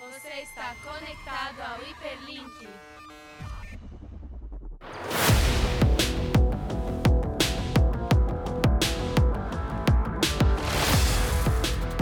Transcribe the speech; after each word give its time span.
Você 0.00 0.42
está 0.42 0.74
conectado 0.82 1.60
ao 1.60 1.82
Hiperlink. 1.82 2.68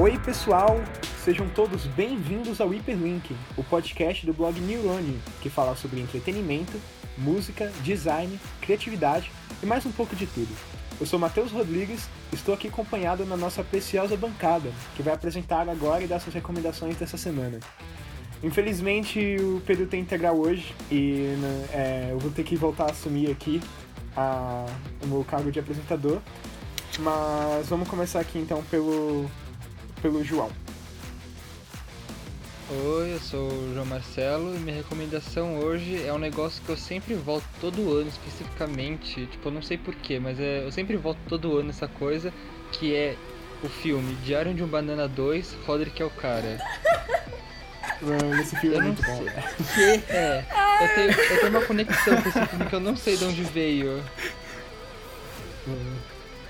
Oi, 0.00 0.18
pessoal! 0.18 0.76
Sejam 1.24 1.48
todos 1.48 1.86
bem-vindos 1.86 2.60
ao 2.60 2.68
Hyperlink, 2.68 3.34
o 3.56 3.64
podcast 3.64 4.24
do 4.24 4.32
blog 4.32 4.60
Neurone, 4.60 5.20
que 5.42 5.50
fala 5.50 5.74
sobre 5.74 6.00
entretenimento, 6.00 6.80
música, 7.18 7.72
design, 7.82 8.38
criatividade 8.60 9.30
e 9.62 9.66
mais 9.66 9.84
um 9.84 9.92
pouco 9.92 10.14
de 10.14 10.26
tudo. 10.26 10.54
Eu 11.00 11.06
sou 11.06 11.18
Matheus 11.18 11.50
Rodrigues, 11.50 12.08
estou 12.36 12.54
aqui 12.54 12.68
acompanhado 12.68 13.24
na 13.26 13.36
nossa 13.36 13.64
preciosa 13.64 14.16
bancada, 14.16 14.70
que 14.94 15.02
vai 15.02 15.14
apresentar 15.14 15.68
agora 15.68 16.04
e 16.04 16.06
dar 16.06 16.20
suas 16.20 16.34
recomendações 16.34 16.96
dessa 16.96 17.16
semana. 17.16 17.58
Infelizmente, 18.42 19.36
o 19.40 19.62
Pedro 19.66 19.86
tem 19.86 20.00
integral 20.00 20.38
hoje 20.38 20.74
e 20.90 21.34
né, 21.38 21.66
é, 21.72 22.08
eu 22.12 22.18
vou 22.18 22.30
ter 22.30 22.44
que 22.44 22.54
voltar 22.54 22.84
a 22.84 22.90
assumir 22.90 23.30
aqui 23.30 23.60
a, 24.16 24.66
o 25.02 25.06
meu 25.06 25.24
cargo 25.24 25.50
de 25.50 25.58
apresentador. 25.58 26.20
Mas 26.98 27.68
vamos 27.68 27.88
começar 27.88 28.20
aqui 28.20 28.38
então 28.38 28.62
pelo, 28.64 29.26
pelo 30.00 30.22
João. 30.22 30.50
Oi, 32.68 33.12
eu 33.14 33.20
sou 33.20 33.48
o 33.48 33.72
João 33.74 33.86
Marcelo 33.86 34.54
e 34.56 34.58
minha 34.58 34.74
recomendação 34.76 35.56
hoje 35.58 36.04
é 36.04 36.12
um 36.12 36.18
negócio 36.18 36.60
que 36.64 36.68
eu 36.70 36.76
sempre 36.76 37.14
volto 37.14 37.44
todo 37.60 37.92
ano, 37.92 38.08
especificamente, 38.08 39.26
tipo, 39.26 39.48
eu 39.48 39.52
não 39.52 39.62
sei 39.62 39.78
porquê, 39.78 40.18
mas 40.18 40.40
é, 40.40 40.64
eu 40.64 40.72
sempre 40.72 40.96
volto 40.96 41.18
todo 41.28 41.56
ano 41.58 41.70
essa 41.70 41.86
coisa, 41.86 42.32
que 42.72 42.92
é 42.92 43.14
o 43.62 43.68
filme 43.68 44.14
Diário 44.16 44.52
de 44.52 44.64
um 44.64 44.66
Banana 44.66 45.06
2, 45.06 45.54
Roderick 45.64 46.02
é 46.02 46.04
o 46.04 46.10
cara. 46.10 46.58
Mano, 48.02 48.40
esse 48.40 48.56
filme 48.56 48.74
Eu 48.76 48.80
é 48.80 48.84
não 48.84 48.88
muito 48.88 49.02
bom. 49.06 49.24
sei. 49.74 50.02
É, 50.08 50.44
eu 50.82 50.94
tenho, 50.94 51.10
eu 51.10 51.36
tenho 51.40 51.50
uma 51.50 51.62
conexão 51.64 52.20
com 52.20 52.28
esse 52.28 52.46
filme 52.46 52.66
que 52.66 52.74
eu 52.74 52.80
não 52.80 52.96
sei 52.96 53.16
de 53.16 53.24
onde 53.26 53.42
veio. 53.44 54.02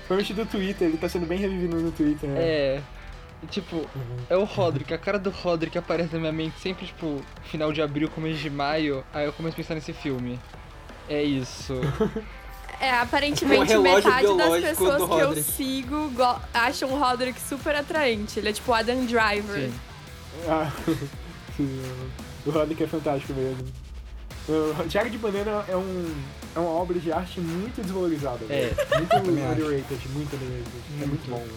Provavelmente 0.07 0.33
do 0.33 0.45
Twitter, 0.47 0.87
ele 0.87 0.97
tá 0.97 1.07
sendo 1.07 1.27
bem 1.27 1.37
revivido 1.37 1.77
no 1.79 1.91
Twitter. 1.91 2.27
né? 2.29 2.39
É, 2.41 2.81
tipo, 3.49 3.85
é 4.29 4.35
o 4.35 4.43
Roderick, 4.43 4.93
a 4.93 4.97
cara 4.97 5.19
do 5.19 5.29
Roderick 5.29 5.77
aparece 5.77 6.13
na 6.13 6.19
minha 6.19 6.31
mente 6.31 6.59
sempre, 6.59 6.85
tipo, 6.87 7.21
final 7.43 7.71
de 7.71 7.81
abril, 7.81 8.09
começo 8.09 8.39
de 8.39 8.49
maio, 8.49 9.03
aí 9.13 9.25
eu 9.25 9.33
começo 9.33 9.53
a 9.53 9.57
pensar 9.57 9.75
nesse 9.75 9.93
filme. 9.93 10.39
É 11.09 11.21
isso. 11.23 11.73
É, 12.79 12.91
aparentemente 12.91 13.75
metade 13.75 14.27
das 14.37 14.61
pessoas 14.61 15.09
que 15.09 15.17
eu 15.19 15.35
sigo 15.41 16.09
go- 16.11 16.39
acham 16.53 16.91
o 16.93 16.99
Roderick 16.99 17.41
super 17.41 17.75
atraente. 17.75 18.37
Ele 18.37 18.49
é 18.49 18.53
tipo 18.53 18.69
o 18.69 18.73
Adam 18.75 19.03
Driver. 19.03 19.61
Sim. 19.61 19.73
Ah, 20.47 20.71
sim, 21.57 21.81
o 22.45 22.51
Roderick 22.51 22.83
é 22.83 22.87
fantástico 22.87 23.33
mesmo. 23.33 23.65
O 24.47 24.87
Diário 24.87 25.09
de 25.09 25.17
Banana 25.17 25.65
é, 25.67 25.75
um, 25.75 26.15
é 26.55 26.59
uma 26.59 26.69
obra 26.69 26.99
de 26.99 27.11
arte 27.11 27.39
muito 27.41 27.81
desvalorizada. 27.81 28.45
É, 28.47 28.67
velho. 28.67 28.97
Muito 28.99 29.15
underrated, 29.31 30.09
muito 30.09 30.35
underrated. 30.35 30.71
É 31.01 31.05
muito 31.07 31.29
bom. 31.31 31.37
velho. 31.37 31.51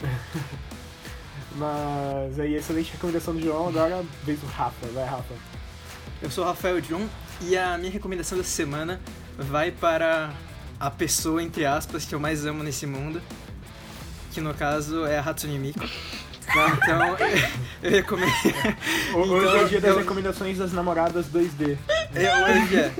Mas 1.56 2.38
aí, 2.38 2.54
excelente 2.54 2.92
recomendação 2.92 3.34
do 3.34 3.40
João. 3.42 3.68
Agora, 3.68 4.02
vez 4.24 4.42
o 4.42 4.46
Rafa. 4.46 4.86
Vai, 4.92 5.04
Rafa. 5.04 5.34
Eu 6.22 6.30
sou 6.30 6.44
o 6.44 6.46
Rafael 6.46 6.80
John 6.80 7.08
e 7.40 7.56
a 7.56 7.76
minha 7.78 7.90
recomendação 7.90 8.36
dessa 8.38 8.50
semana 8.50 9.00
vai 9.38 9.70
para 9.70 10.30
a 10.78 10.90
pessoa, 10.90 11.42
entre 11.42 11.64
aspas, 11.66 12.04
que 12.04 12.14
eu 12.14 12.20
mais 12.20 12.44
amo 12.46 12.62
nesse 12.62 12.86
mundo, 12.86 13.20
que 14.32 14.40
no 14.40 14.54
caso 14.54 15.04
é 15.06 15.18
a 15.18 15.22
Hatsune 15.22 15.58
Miku. 15.58 15.80
Então, 16.50 17.16
eu 17.82 17.90
recomendo. 17.90 18.30
Hoje 19.14 19.32
é 19.32 19.34
o 19.34 19.56
Então, 19.56 19.68
dia 19.68 19.80
das 19.80 19.90
eu- 19.92 19.98
recomendações 19.98 20.58
das 20.58 20.72
namoradas 20.72 21.26
2D. 21.26 21.76
É, 22.14 22.44
hoje 22.62 22.76
é. 22.76 22.92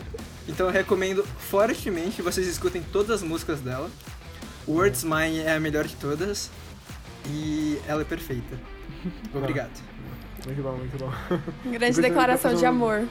Então 0.49 0.67
eu 0.67 0.73
recomendo 0.73 1.25
fortemente 1.39 2.17
que 2.17 2.23
vocês 2.23 2.47
escutem 2.47 2.83
todas 2.93 3.11
as 3.11 3.23
músicas 3.23 3.61
dela. 3.61 3.91
Words 4.69 5.03
Mine 5.05 5.41
é 5.41 5.55
a 5.55 5.61
melhor 5.61 5.85
de 5.85 5.97
todas 5.97 6.49
e 7.27 7.81
ela 7.87 8.03
é 8.03 8.05
perfeita. 8.05 8.59
Obrigado. 9.35 9.71
Muito 10.47 10.63
bom, 10.63 10.73
muito 10.73 10.97
bom. 10.99 11.13
Grande 11.71 12.01
declaração 12.01 12.55
de 12.55 12.65
um- 12.65 12.69
amor. 12.69 13.07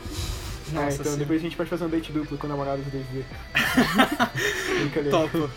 É, 0.71 0.75
Nossa, 0.75 1.01
então 1.01 1.13
sim. 1.13 1.17
depois 1.19 1.39
a 1.39 1.43
gente 1.43 1.55
pode 1.57 1.69
fazer 1.69 1.83
um 1.85 1.89
date 1.89 2.11
duplo 2.11 2.37
com 2.37 2.47
namoradas 2.47 2.85
2D. 2.93 3.23
Brincadeira. 4.79 5.09
Topo. 5.09 5.49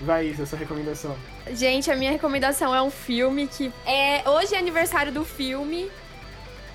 Vai, 0.00 0.26
Isa, 0.28 0.42
essa 0.42 0.56
recomendação. 0.56 1.16
Gente, 1.52 1.90
a 1.90 1.96
minha 1.96 2.10
recomendação 2.10 2.74
é 2.74 2.82
um 2.82 2.90
filme 2.90 3.46
que 3.46 3.72
é 3.86 4.22
hoje 4.28 4.54
é 4.54 4.58
aniversário 4.58 5.12
do 5.12 5.24
filme. 5.24 5.90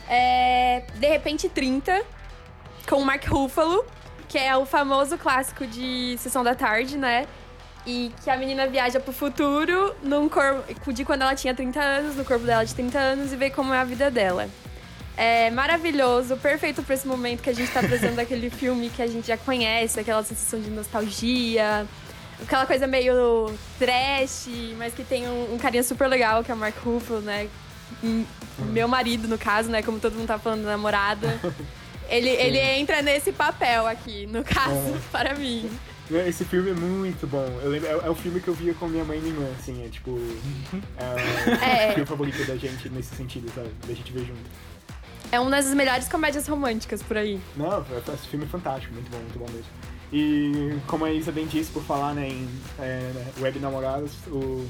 É 0.09 0.83
De 0.95 1.07
repente 1.07 1.49
30 1.49 2.01
com 2.87 2.95
o 3.01 3.05
Mark 3.05 3.25
Ruffalo, 3.27 3.85
que 4.29 4.37
é 4.37 4.55
o 4.55 4.65
famoso 4.65 5.17
clássico 5.17 5.67
de 5.67 6.15
Sessão 6.19 6.43
da 6.43 6.55
Tarde, 6.55 6.97
né? 6.97 7.27
E 7.87 8.11
que 8.21 8.29
a 8.29 8.35
menina 8.35 8.67
viaja 8.67 8.99
pro 8.99 9.13
futuro 9.13 9.95
num 10.03 10.27
corpo 10.27 10.91
de 10.91 11.05
quando 11.05 11.21
ela 11.21 11.33
tinha 11.33 11.55
30 11.55 11.79
anos, 11.79 12.15
no 12.17 12.25
corpo 12.25 12.45
dela 12.45 12.65
de 12.65 12.75
30 12.75 12.99
anos 12.99 13.31
e 13.31 13.35
vê 13.37 13.49
como 13.49 13.73
é 13.73 13.79
a 13.79 13.85
vida 13.85 14.11
dela. 14.11 14.49
É 15.15 15.49
maravilhoso, 15.51 16.35
perfeito 16.35 16.83
pra 16.83 16.93
esse 16.93 17.07
momento 17.07 17.41
que 17.41 17.49
a 17.49 17.53
gente 17.53 17.71
tá 17.71 17.79
trazendo 17.79 18.17
daquele 18.17 18.49
filme 18.49 18.89
que 18.89 19.01
a 19.01 19.07
gente 19.07 19.27
já 19.27 19.37
conhece, 19.37 20.01
aquela 20.01 20.21
sensação 20.21 20.59
de 20.59 20.69
nostalgia, 20.69 21.87
aquela 22.43 22.65
coisa 22.65 22.85
meio 22.85 23.57
trash, 23.79 24.49
mas 24.77 24.93
que 24.93 25.05
tem 25.05 25.25
um, 25.25 25.53
um 25.53 25.57
carinha 25.57 25.81
super 25.81 26.07
legal, 26.07 26.43
que 26.43 26.51
é 26.51 26.53
o 26.53 26.57
Mark 26.57 26.75
Ruffalo, 26.83 27.21
né? 27.21 27.47
Hum, 28.03 28.25
Meu 28.73 28.89
marido, 28.89 29.29
no 29.29 29.37
caso, 29.37 29.69
né? 29.69 29.81
Como 29.81 29.97
todo 29.97 30.13
mundo 30.13 30.27
tá 30.27 30.37
falando, 30.37 30.65
namorada. 30.65 31.39
Ele, 32.09 32.29
ele 32.29 32.57
entra 32.57 33.01
nesse 33.01 33.33
papel 33.33 33.85
aqui, 33.85 34.25
no 34.27 34.41
caso, 34.41 34.97
para 35.11 35.35
mim. 35.35 35.69
Esse 36.27 36.45
filme 36.45 36.71
é 36.71 36.73
muito 36.73 37.27
bom. 37.27 37.45
Eu 37.61 37.69
lembro, 37.69 37.87
é, 37.87 37.91
é 37.91 38.09
o 38.09 38.15
filme 38.15 38.39
que 38.39 38.47
eu 38.47 38.53
via 38.53 38.73
com 38.73 38.87
minha 38.87 39.03
mãe 39.03 39.17
e 39.17 39.21
minha 39.21 39.33
irmã, 39.33 39.47
assim, 39.59 39.85
é 39.85 39.89
tipo. 39.89 40.17
É, 40.97 41.87
É. 41.87 41.89
o 41.89 41.93
filme 41.95 42.05
favorito 42.05 42.45
da 42.45 42.55
gente 42.55 42.89
nesse 42.89 43.15
sentido, 43.15 43.51
sabe? 43.53 43.69
Da 43.85 43.93
gente 43.93 44.11
ver 44.13 44.25
junto. 44.25 44.49
É 45.31 45.39
uma 45.39 45.51
das 45.51 45.65
melhores 45.73 46.07
comédias 46.07 46.47
românticas 46.47 47.03
por 47.03 47.17
aí. 47.17 47.39
Não, 47.57 47.85
esse 48.13 48.27
filme 48.29 48.45
é 48.45 48.47
fantástico, 48.47 48.93
muito 48.93 49.11
bom, 49.11 49.17
muito 49.17 49.37
bom 49.39 49.45
mesmo. 49.51 49.67
E 50.13 50.79
como 50.87 51.03
a 51.03 51.11
Isa 51.11 51.33
bem 51.33 51.45
disse, 51.45 51.69
por 51.69 51.83
falar 51.83 52.13
né, 52.13 52.29
em 52.29 52.47
é, 52.79 53.11
né, 53.13 53.25
web 53.41 53.59
namorados, 53.59 54.13
o, 54.27 54.65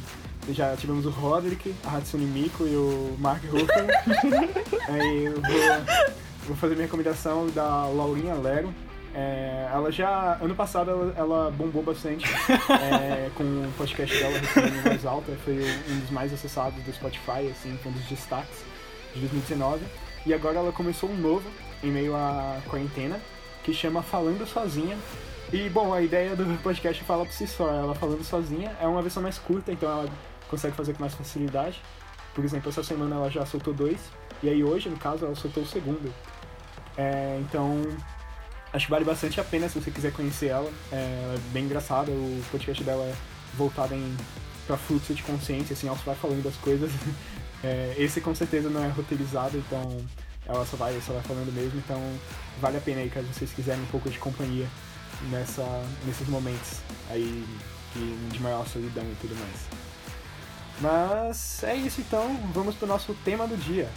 já 0.49 0.75
tivemos 0.75 1.05
o 1.05 1.11
Roderick, 1.11 1.75
a 1.85 1.97
Hatsune 1.97 2.25
Miku 2.25 2.65
e 2.65 2.75
o 2.75 3.15
Mark 3.19 3.43
Ruffalo. 3.43 3.87
Aí 4.89 5.25
eu 5.25 5.33
vou, 5.33 6.07
vou 6.47 6.55
fazer 6.55 6.73
minha 6.73 6.85
recomendação 6.85 7.47
da 7.51 7.85
Laurinha 7.85 8.33
Lero. 8.33 8.73
É, 9.19 9.67
ela 9.73 9.91
já, 9.91 10.37
ano 10.39 10.53
passado, 10.53 10.91
ela, 10.91 11.13
ela 11.17 11.51
bombou 11.51 11.81
bastante 11.81 12.23
é, 12.69 13.31
com 13.33 13.43
o 13.43 13.73
podcast 13.75 14.15
dela, 14.15 14.37
Recomendo 14.37 14.85
Mais 14.85 15.05
Alta. 15.07 15.31
Foi 15.43 15.55
um 15.89 15.99
dos 16.01 16.11
mais 16.11 16.31
acessados 16.31 16.83
do 16.83 16.93
Spotify, 16.93 17.49
assim, 17.49 17.75
foi 17.81 17.91
um 17.91 17.95
dos 17.95 18.05
destaques 18.05 18.63
de 19.15 19.21
2019. 19.21 19.83
E 20.23 20.35
agora 20.35 20.59
ela 20.59 20.71
começou 20.71 21.09
um 21.09 21.17
novo, 21.17 21.49
em 21.83 21.89
meio 21.89 22.15
à 22.15 22.59
quarentena, 22.69 23.19
que 23.63 23.73
chama 23.73 24.03
Falando 24.03 24.45
Sozinha. 24.45 24.95
E, 25.51 25.67
bom, 25.67 25.91
a 25.95 26.01
ideia 26.03 26.35
do 26.35 26.61
podcast 26.61 27.03
fala 27.03 27.25
por 27.25 27.33
si 27.33 27.47
só. 27.47 27.69
Ela 27.69 27.95
falando 27.95 28.23
sozinha 28.23 28.75
é 28.79 28.85
uma 28.85 29.01
versão 29.01 29.23
mais 29.23 29.39
curta, 29.39 29.71
então 29.71 29.89
ela 29.89 30.09
consegue 30.47 30.75
fazer 30.75 30.93
com 30.93 30.99
mais 30.99 31.15
facilidade. 31.15 31.81
Por 32.35 32.45
exemplo, 32.45 32.69
essa 32.69 32.83
semana 32.83 33.15
ela 33.15 33.31
já 33.31 33.43
soltou 33.47 33.73
dois, 33.73 33.97
e 34.43 34.49
aí 34.49 34.63
hoje, 34.63 34.89
no 34.89 34.97
caso, 34.97 35.25
ela 35.25 35.33
soltou 35.33 35.63
o 35.63 35.65
segundo. 35.65 36.13
É, 36.95 37.39
então, 37.41 37.81
acho 38.73 38.85
que 38.85 38.91
vale 38.91 39.05
bastante 39.05 39.39
a 39.39 39.43
pena 39.43 39.67
se 39.69 39.79
você 39.79 39.91
quiser 39.91 40.11
conhecer 40.11 40.47
ela. 40.47 40.71
É, 40.91 41.21
ela 41.23 41.33
é 41.35 41.39
bem 41.51 41.65
engraçada, 41.65 42.11
o 42.11 42.43
podcast 42.51 42.83
dela 42.83 43.03
é 43.03 43.15
voltado 43.55 43.93
em, 43.93 44.17
pra 44.65 44.77
fluxo 44.77 45.13
de 45.13 45.23
consciência, 45.23 45.73
assim, 45.73 45.87
ela 45.87 45.97
só 45.97 46.03
vai 46.05 46.15
falando 46.15 46.43
das 46.43 46.55
coisas. 46.55 46.91
É, 47.63 47.95
esse 47.97 48.21
com 48.21 48.35
certeza 48.35 48.69
não 48.69 48.83
é 48.83 48.87
roteirizado, 48.87 49.57
então 49.57 49.97
ela 50.45 50.63
só 50.63 50.77
vai, 50.77 51.01
só 51.01 51.13
vai 51.13 51.23
falando 51.23 51.51
mesmo, 51.51 51.79
então 51.79 51.99
vale 52.61 52.77
a 52.77 52.79
pena 52.79 53.01
aí 53.01 53.09
caso 53.09 53.25
vocês 53.33 53.51
quiserem 53.51 53.81
um 53.81 53.87
pouco 53.87 54.07
de 54.11 54.19
companhia 54.19 54.67
nessa, 55.31 55.65
nesses 56.05 56.27
momentos 56.27 56.81
aí 57.09 57.43
de 58.31 58.39
maior 58.39 58.65
solidão 58.67 59.03
e 59.03 59.15
tudo 59.19 59.35
mais. 59.35 59.87
Mas 60.79 61.63
é 61.63 61.75
isso 61.75 62.01
então, 62.01 62.37
vamos 62.53 62.75
pro 62.75 62.87
nosso 62.87 63.15
tema 63.25 63.47
do 63.47 63.57
dia. 63.57 63.89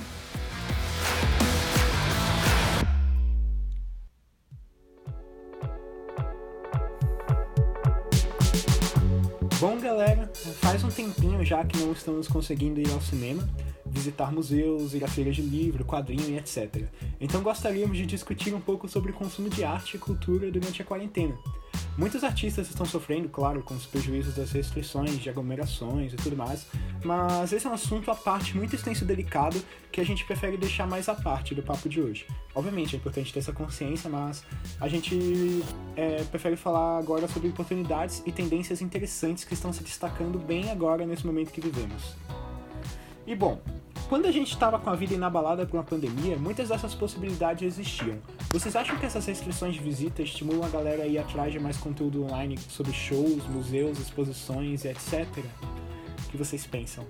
Bom, 9.60 9.78
galera, 9.78 10.26
faz 10.62 10.82
um 10.82 10.88
tempinho 10.88 11.44
já 11.44 11.62
que 11.62 11.76
não 11.76 11.92
estamos 11.92 12.26
conseguindo 12.26 12.80
ir 12.80 12.90
ao 12.92 13.00
cinema, 13.02 13.46
visitar 13.84 14.32
museus, 14.32 14.94
ir 14.94 15.04
a 15.04 15.06
feiras 15.06 15.36
de 15.36 15.42
livro, 15.42 15.84
quadrinho 15.84 16.30
e 16.30 16.38
etc. 16.38 16.86
Então 17.20 17.42
gostaríamos 17.42 17.98
de 17.98 18.06
discutir 18.06 18.54
um 18.54 18.60
pouco 18.60 18.88
sobre 18.88 19.10
o 19.10 19.14
consumo 19.14 19.50
de 19.50 19.62
arte 19.62 19.98
e 19.98 19.98
cultura 19.98 20.50
durante 20.50 20.80
a 20.80 20.84
quarentena. 20.86 21.36
Muitos 21.96 22.24
artistas 22.24 22.68
estão 22.68 22.86
sofrendo, 22.86 23.28
claro, 23.28 23.62
com 23.62 23.74
os 23.74 23.84
prejuízos 23.84 24.34
das 24.34 24.52
restrições 24.52 25.18
de 25.18 25.28
aglomerações 25.28 26.12
e 26.12 26.16
tudo 26.16 26.36
mais, 26.36 26.66
mas 27.04 27.52
esse 27.52 27.66
é 27.66 27.70
um 27.70 27.74
assunto 27.74 28.10
à 28.10 28.14
parte 28.14 28.56
muito 28.56 28.74
extenso 28.74 29.04
e 29.04 29.06
delicado 29.06 29.60
que 29.92 30.00
a 30.00 30.04
gente 30.04 30.24
prefere 30.24 30.56
deixar 30.56 30.86
mais 30.86 31.08
à 31.08 31.14
parte 31.14 31.54
do 31.54 31.62
papo 31.62 31.88
de 31.88 32.00
hoje. 32.00 32.26
Obviamente 32.54 32.94
é 32.94 32.98
importante 32.98 33.32
ter 33.32 33.40
essa 33.40 33.52
consciência, 33.52 34.08
mas 34.08 34.44
a 34.80 34.88
gente 34.88 35.62
é, 35.96 36.22
prefere 36.24 36.56
falar 36.56 36.98
agora 36.98 37.28
sobre 37.28 37.48
oportunidades 37.48 38.22
e 38.24 38.32
tendências 38.32 38.80
interessantes 38.80 39.44
que 39.44 39.54
estão 39.54 39.72
se 39.72 39.82
destacando 39.82 40.38
bem 40.38 40.70
agora 40.70 41.04
nesse 41.04 41.26
momento 41.26 41.50
que 41.50 41.60
vivemos. 41.60 42.14
E 43.26 43.34
bom, 43.34 43.60
quando 44.10 44.26
a 44.26 44.32
gente 44.32 44.50
estava 44.50 44.76
com 44.76 44.90
a 44.90 44.96
vida 44.96 45.14
inabalada 45.14 45.64
por 45.64 45.76
uma 45.76 45.84
pandemia, 45.84 46.36
muitas 46.36 46.68
dessas 46.68 46.96
possibilidades 46.96 47.62
existiam. 47.62 48.18
Vocês 48.50 48.74
acham 48.74 48.98
que 48.98 49.06
essas 49.06 49.24
restrições 49.24 49.74
de 49.74 49.80
visita 49.80 50.20
estimulam 50.20 50.64
a 50.64 50.68
galera 50.68 51.04
a 51.04 51.06
ir 51.06 51.16
atrás 51.16 51.52
de 51.52 51.60
mais 51.60 51.76
conteúdo 51.76 52.24
online 52.24 52.58
sobre 52.58 52.92
shows, 52.92 53.46
museus, 53.46 54.00
exposições 54.00 54.84
e 54.84 54.88
etc? 54.88 55.28
O 56.26 56.28
que 56.28 56.36
vocês 56.36 56.66
pensam? 56.66 57.06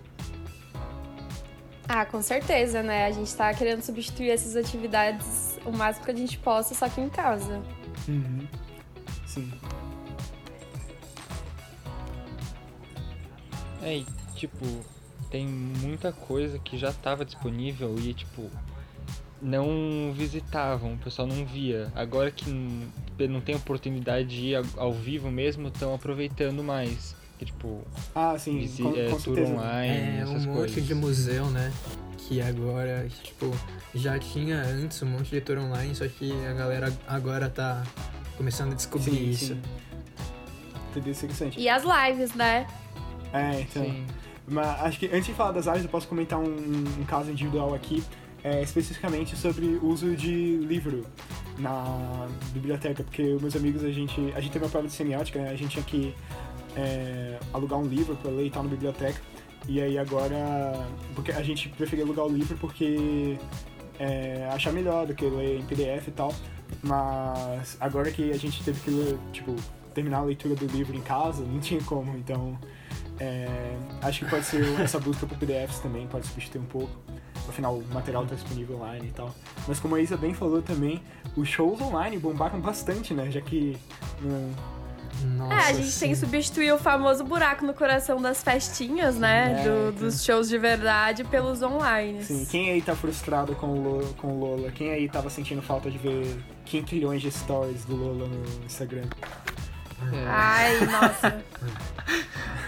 Ah, 1.88 2.04
com 2.04 2.20
certeza, 2.20 2.82
né? 2.82 3.06
A 3.06 3.12
gente 3.12 3.34
tá 3.34 3.54
querendo 3.54 3.80
substituir 3.80 4.28
essas 4.28 4.54
atividades 4.54 5.58
o 5.64 5.72
máximo 5.72 6.04
que 6.04 6.10
a 6.10 6.14
gente 6.14 6.36
possa, 6.36 6.74
só 6.74 6.86
que 6.86 7.00
em 7.00 7.08
casa. 7.08 7.62
Uhum. 8.06 8.46
Sim. 9.26 9.50
É, 13.82 14.04
tipo, 14.34 14.66
tem 15.30 15.46
muita 15.46 16.12
coisa 16.12 16.58
que 16.58 16.76
já 16.76 16.90
estava 16.90 17.24
disponível 17.24 17.94
e, 17.98 18.12
tipo, 18.12 18.50
não 19.40 20.12
visitavam, 20.14 20.94
o 20.94 20.98
pessoal 20.98 21.26
não 21.28 21.44
via. 21.46 21.90
Agora 21.94 22.30
que 22.30 22.50
não 23.28 23.40
tem 23.40 23.54
oportunidade 23.54 24.28
de 24.28 24.46
ir 24.48 24.62
ao 24.76 24.92
vivo 24.92 25.30
mesmo, 25.30 25.68
estão 25.68 25.94
aproveitando 25.94 26.62
mais. 26.62 27.14
Que, 27.38 27.46
tipo, 27.46 27.82
ah, 28.14 28.36
sim, 28.38 28.58
visi- 28.58 28.82
com, 28.82 28.94
é, 28.94 29.08
com 29.08 29.18
tour 29.18 29.38
online, 29.38 30.18
É, 30.20 30.24
um 30.26 30.32
essas 30.32 30.44
monte 30.46 30.56
coisas. 30.56 30.86
de 30.86 30.94
museu, 30.94 31.46
né? 31.46 31.72
Que 32.18 32.42
agora, 32.42 33.08
tipo, 33.22 33.50
já 33.94 34.18
tinha 34.18 34.60
antes 34.60 35.02
um 35.02 35.06
monte 35.06 35.30
de 35.30 35.40
tour 35.40 35.58
online, 35.58 35.94
só 35.94 36.06
que 36.06 36.30
a 36.46 36.52
galera 36.52 36.92
agora 37.08 37.48
tá 37.48 37.82
começando 38.36 38.72
a 38.72 38.74
descobrir 38.74 39.10
Sim, 39.12 39.30
isso. 39.30 39.46
sim. 39.54 39.62
Tudo 40.92 41.08
isso 41.08 41.22
é 41.24 41.28
interessante. 41.28 41.58
E 41.60 41.66
as 41.68 41.82
lives, 41.82 42.34
né? 42.34 42.66
É, 43.32 43.60
então. 43.62 43.84
Sim. 43.84 44.04
Mas 44.50 44.80
acho 44.80 44.98
que 44.98 45.06
antes 45.06 45.26
de 45.26 45.32
falar 45.32 45.52
das 45.52 45.68
áreas, 45.68 45.84
eu 45.84 45.90
posso 45.90 46.08
comentar 46.08 46.38
um, 46.38 46.44
um 47.00 47.04
caso 47.06 47.30
individual 47.30 47.72
aqui, 47.72 48.02
é, 48.42 48.62
especificamente 48.62 49.36
sobre 49.36 49.64
o 49.64 49.86
uso 49.86 50.16
de 50.16 50.56
livro 50.56 51.06
na 51.56 52.26
biblioteca, 52.52 53.04
porque 53.04 53.22
meus 53.40 53.54
amigos, 53.54 53.84
a 53.84 53.90
gente, 53.90 54.32
a 54.34 54.40
gente 54.40 54.52
teve 54.52 54.64
uma 54.64 54.70
prova 54.70 54.88
de 54.88 54.92
semiótica, 54.92 55.40
né? 55.40 55.50
A 55.50 55.56
gente 55.56 55.70
tinha 55.72 55.84
que 55.84 56.14
é, 56.76 57.38
alugar 57.52 57.78
um 57.78 57.86
livro 57.86 58.16
para 58.16 58.30
ler 58.30 58.46
e 58.46 58.50
tal 58.50 58.64
na 58.64 58.70
biblioteca. 58.70 59.20
E 59.68 59.80
aí 59.80 59.98
agora, 59.98 60.86
porque 61.14 61.30
a 61.30 61.42
gente 61.42 61.68
preferia 61.68 62.04
alugar 62.04 62.26
o 62.26 62.28
livro 62.28 62.56
porque 62.58 63.38
é, 63.98 64.48
achar 64.52 64.72
melhor 64.72 65.06
do 65.06 65.14
que 65.14 65.24
ler 65.26 65.60
em 65.60 65.62
PDF 65.62 66.08
e 66.08 66.10
tal. 66.10 66.34
Mas 66.82 67.76
agora 67.80 68.10
que 68.10 68.32
a 68.32 68.36
gente 68.36 68.64
teve 68.64 68.80
que 68.80 68.90
ler, 68.90 69.18
tipo, 69.32 69.54
terminar 69.94 70.18
a 70.18 70.22
leitura 70.22 70.54
do 70.54 70.66
livro 70.66 70.96
em 70.96 71.02
casa, 71.02 71.44
não 71.44 71.60
tinha 71.60 71.82
como, 71.82 72.16
então 72.16 72.58
é, 73.20 73.76
acho 74.02 74.24
que 74.24 74.30
pode 74.30 74.44
ser 74.46 74.64
essa 74.80 74.98
busca 74.98 75.26
por 75.26 75.36
PDFs 75.38 75.78
também, 75.80 76.06
pode 76.06 76.26
substituir 76.26 76.60
um 76.62 76.66
pouco. 76.66 76.90
Afinal, 77.48 77.74
o 77.76 77.84
material 77.92 78.22
está 78.24 78.34
disponível 78.34 78.76
online 78.76 79.08
e 79.08 79.10
tal. 79.12 79.34
Mas 79.66 79.78
como 79.80 79.94
a 79.96 80.00
Isa 80.00 80.16
bem 80.16 80.32
falou 80.34 80.62
também, 80.62 81.02
os 81.36 81.48
shows 81.48 81.80
online 81.80 82.16
bombaram 82.18 82.60
bastante, 82.60 83.12
né? 83.12 83.30
Já 83.30 83.40
que. 83.40 83.76
hum, 84.22 84.52
Nossa, 85.36 85.54
é, 85.54 85.56
a 85.56 85.72
gente 85.72 85.98
tem 85.98 86.10
que 86.10 86.14
sim. 86.16 86.26
substituir 86.26 86.72
o 86.72 86.78
famoso 86.78 87.24
buraco 87.24 87.64
no 87.66 87.74
coração 87.74 88.22
das 88.22 88.42
festinhas, 88.42 89.16
né? 89.16 89.60
É, 89.60 89.64
Do- 89.64 89.88
então. 89.88 89.92
dos 90.08 90.24
shows 90.24 90.48
de 90.48 90.56
verdade 90.58 91.24
pelos 91.24 91.60
online. 91.62 92.22
Sim, 92.22 92.46
quem 92.48 92.70
aí 92.70 92.80
tá 92.82 92.94
frustrado 92.94 93.54
com 93.56 93.66
o, 93.66 93.82
Lola, 93.82 94.12
com 94.18 94.28
o 94.28 94.38
Lola? 94.40 94.70
Quem 94.70 94.90
aí 94.92 95.08
tava 95.08 95.28
sentindo 95.28 95.60
falta 95.60 95.90
de 95.90 95.98
ver 95.98 96.38
500 96.66 96.88
trilhões 96.88 97.20
de 97.22 97.30
stories 97.32 97.84
do 97.84 97.96
Lola 97.96 98.28
no 98.28 98.64
Instagram? 98.64 99.04
É. 100.12 100.24
Ai, 100.26 100.80
nossa. 100.86 101.44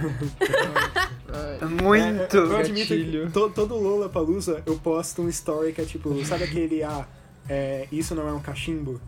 Muito! 1.82 2.37
É, 2.37 2.40
eu 2.40 2.56
admito 2.56 2.88
que 2.94 3.31
to- 3.32 3.50
todo 3.50 3.76
Lola 3.76 4.08
Palusa 4.08 4.62
eu 4.67 4.76
posto 4.76 5.23
um 5.23 5.29
story 5.29 5.73
que 5.73 5.81
é 5.81 5.84
tipo, 5.84 6.25
sabe 6.25 6.44
aquele, 6.44 6.82
ah, 6.82 7.06
é, 7.49 7.87
isso 7.90 8.14
não 8.14 8.29
é 8.29 8.32
um 8.32 8.40
cachimbo? 8.40 9.00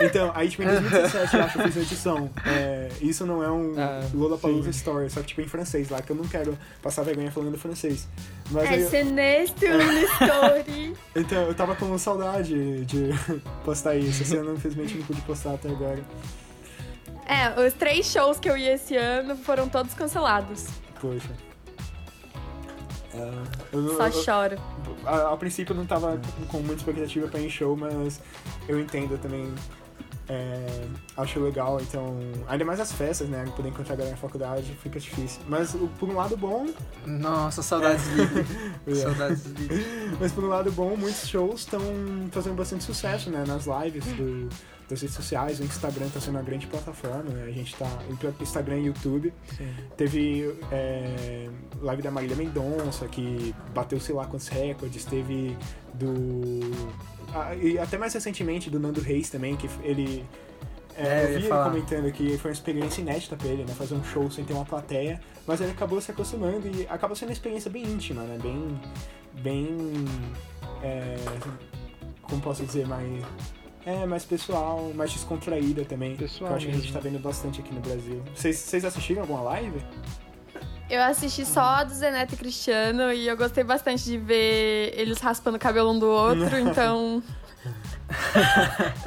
Então, 0.00 0.32
aí 0.34 0.48
tipo, 0.48 0.64
em 0.64 0.66
2017 0.66 1.36
eu 1.36 1.42
acho 1.44 1.52
que 1.52 1.58
eu 1.60 1.64
fiz 1.64 1.76
uma 1.76 1.82
edição. 1.82 2.30
É, 2.44 2.88
isso 3.00 3.24
não 3.24 3.40
é 3.42 3.48
um 3.50 3.74
Ah, 3.78 4.00
Lola 4.12 4.36
Palusa 4.36 4.70
story, 4.70 5.08
só 5.08 5.20
que 5.20 5.28
tipo 5.28 5.40
em 5.42 5.46
francês 5.48 5.88
lá, 5.90 6.02
que 6.02 6.10
eu 6.10 6.16
não 6.16 6.26
quero 6.26 6.58
passar 6.82 7.02
vergonha 7.04 7.30
falando 7.30 7.56
francês. 7.56 8.08
Mas 8.50 8.68
É 8.68 8.82
eu- 8.82 8.90
seneste 8.90 9.64
une 9.66 10.02
story. 10.14 10.94
então, 11.14 11.42
eu 11.42 11.54
tava 11.54 11.76
com 11.76 11.96
saudade 11.98 12.84
de 12.84 13.10
postar 13.64 13.94
isso, 13.96 14.22
esse 14.22 14.36
ano 14.36 14.54
infelizmente 14.54 14.96
não 14.98 15.04
pude 15.06 15.20
postar 15.22 15.54
até 15.54 15.68
agora. 15.68 16.02
É, 17.26 17.66
os 17.66 17.72
três 17.74 18.06
shows 18.06 18.38
que 18.38 18.48
eu 18.48 18.56
ia 18.56 18.74
esse 18.74 18.96
ano 18.96 19.36
foram 19.36 19.68
todos 19.68 19.92
cancelados. 19.94 20.66
Poxa. 21.00 21.30
É, 23.14 23.32
eu 23.72 23.82
não- 23.82 23.96
Só 23.96 24.06
eu- 24.06 24.12
choro. 24.12 24.56
a, 25.04 25.32
a 25.32 25.36
princípio 25.36 25.72
eu 25.72 25.76
não 25.76 25.86
tava 25.86 26.20
com 26.48 26.58
muita 26.58 26.76
expectativa 26.82 27.26
pra 27.28 27.40
ir 27.40 27.46
em 27.46 27.50
show, 27.50 27.76
mas 27.76 28.20
eu 28.68 28.78
entendo 28.80 29.18
também. 29.18 29.52
é, 30.28 30.66
acho 31.16 31.38
legal, 31.38 31.80
então. 31.80 32.16
Ainda 32.48 32.64
mais 32.64 32.80
as 32.80 32.90
festas, 32.90 33.28
né? 33.28 33.44
Poder 33.54 33.68
encontrar 33.68 33.92
a 33.94 33.96
galera 33.96 34.16
na 34.16 34.20
faculdade 34.20 34.76
fica 34.82 34.98
difícil. 34.98 35.40
Mas 35.48 35.72
o- 35.74 35.88
por 36.00 36.08
um 36.08 36.16
lado 36.16 36.36
bom. 36.36 36.66
Nossa, 37.06 37.62
saudades 37.62 38.04
livre. 38.08 38.44
é, 38.88 38.94
saudades 38.96 39.44
livre. 39.46 39.86
mas 40.20 40.32
por 40.32 40.42
um 40.42 40.48
lado 40.48 40.72
bom, 40.72 40.96
muitos 40.96 41.28
shows 41.28 41.60
estão 41.60 41.80
fazendo 42.32 42.56
bastante 42.56 42.82
sucesso, 42.82 43.30
né? 43.30 43.44
Nas 43.46 43.66
lives 43.66 44.04
do, 44.14 44.48
das 44.88 45.00
redes 45.00 45.16
sociais, 45.16 45.58
o 45.58 45.64
Instagram 45.64 46.08
tá 46.08 46.20
sendo 46.20 46.36
uma 46.36 46.42
grande 46.42 46.66
plataforma, 46.66 47.24
né? 47.24 47.44
A 47.48 47.50
gente 47.50 47.74
tá. 47.74 47.86
Instagram 48.40 48.78
e 48.78 48.86
YouTube. 48.86 49.32
sim. 49.56 49.74
Teve 49.96 50.54
é, 50.70 51.48
live 51.80 52.02
da 52.02 52.10
Marília 52.10 52.36
Mendonça, 52.36 53.06
que 53.08 53.54
bateu 53.74 53.98
sei 53.98 54.14
lá 54.14 54.26
quantos 54.26 54.48
recordes. 54.48 55.04
Teve 55.04 55.56
do. 55.94 56.60
ah, 57.34 57.54
e 57.56 57.78
até 57.78 57.98
mais 57.98 58.14
recentemente 58.14 58.70
do 58.70 58.78
Nando 58.78 59.00
Reis 59.00 59.28
também, 59.28 59.56
que 59.56 59.68
ele. 59.82 60.24
É, 60.96 61.02
É, 61.02 61.24
eu 61.24 61.28
vi 61.28 61.46
ele 61.46 61.48
comentando 61.48 62.12
que 62.12 62.38
foi 62.38 62.50
uma 62.50 62.54
experiência 62.54 63.00
inédita 63.00 63.36
pra 63.36 63.48
ele, 63.48 63.64
né? 63.64 63.74
Fazer 63.74 63.94
um 63.94 64.04
show 64.04 64.30
sem 64.30 64.44
ter 64.44 64.52
uma 64.52 64.64
plateia. 64.64 65.20
Mas 65.46 65.60
ele 65.60 65.72
acabou 65.72 66.00
se 66.00 66.10
acostumando 66.10 66.68
e 66.68 66.86
acaba 66.88 67.14
sendo 67.14 67.28
uma 67.30 67.34
experiência 67.34 67.70
bem 67.70 67.84
íntima, 67.84 68.22
né? 68.22 68.38
Bem. 68.40 68.80
Bem. 69.42 70.04
é, 70.82 71.16
como 72.22 72.40
posso 72.40 72.64
dizer, 72.64 72.86
mais. 72.86 73.24
É, 73.86 74.04
mais 74.04 74.24
pessoal, 74.24 74.90
mais 74.94 75.12
descontraída 75.12 75.84
também. 75.84 76.16
Pessoal 76.16 76.48
que 76.48 76.52
eu 76.52 76.56
acho 76.56 76.66
que 76.66 76.72
a 76.72 76.74
gente 76.74 76.84
mesmo. 76.86 77.00
tá 77.00 77.08
vendo 77.08 77.18
bastante 77.22 77.60
aqui 77.60 77.72
no 77.72 77.80
Brasil. 77.80 78.20
Vocês 78.34 78.56
vocês 78.58 78.84
assistiram 78.84 79.20
alguma 79.22 79.40
live? 79.42 79.80
Eu 80.90 81.02
assisti 81.02 81.44
só 81.46 81.60
a 81.60 81.84
do 81.84 81.94
Zeneto 81.94 82.34
e 82.34 82.36
Cristiano 82.36 83.12
e 83.12 83.26
eu 83.28 83.36
gostei 83.36 83.62
bastante 83.64 84.04
de 84.04 84.18
ver 84.18 84.92
eles 84.96 85.18
raspando 85.18 85.56
o 85.56 85.60
cabelo 85.60 85.92
um 85.92 85.98
do 85.98 86.08
outro, 86.08 86.58
então. 86.58 87.22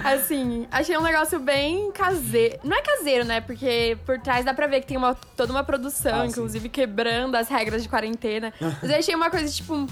assim, 0.03 0.67
achei 0.71 0.98
um 0.98 1.01
negócio 1.03 1.39
bem 1.39 1.91
caseiro. 1.91 2.59
Não 2.63 2.77
é 2.77 2.81
caseiro, 2.81 3.25
né? 3.25 3.41
Porque 3.41 3.98
por 4.05 4.19
trás 4.19 4.43
dá 4.45 4.53
pra 4.53 4.67
ver 4.67 4.81
que 4.81 4.88
tem 4.88 4.98
uma, 4.98 5.13
toda 5.36 5.51
uma 5.51 5.63
produção, 5.63 6.21
Ah, 6.21 6.24
sim. 6.24 6.31
inclusive 6.31 6.69
quebrando 6.69 7.36
as 7.36 7.48
regras 7.50 7.81
de 7.83 7.89
quarentena. 7.89 8.53
Mas 8.81 8.89
eu 8.91 8.98
achei 8.98 9.15
uma 9.15 9.29
coisa, 9.29 9.51
tipo. 9.51 9.88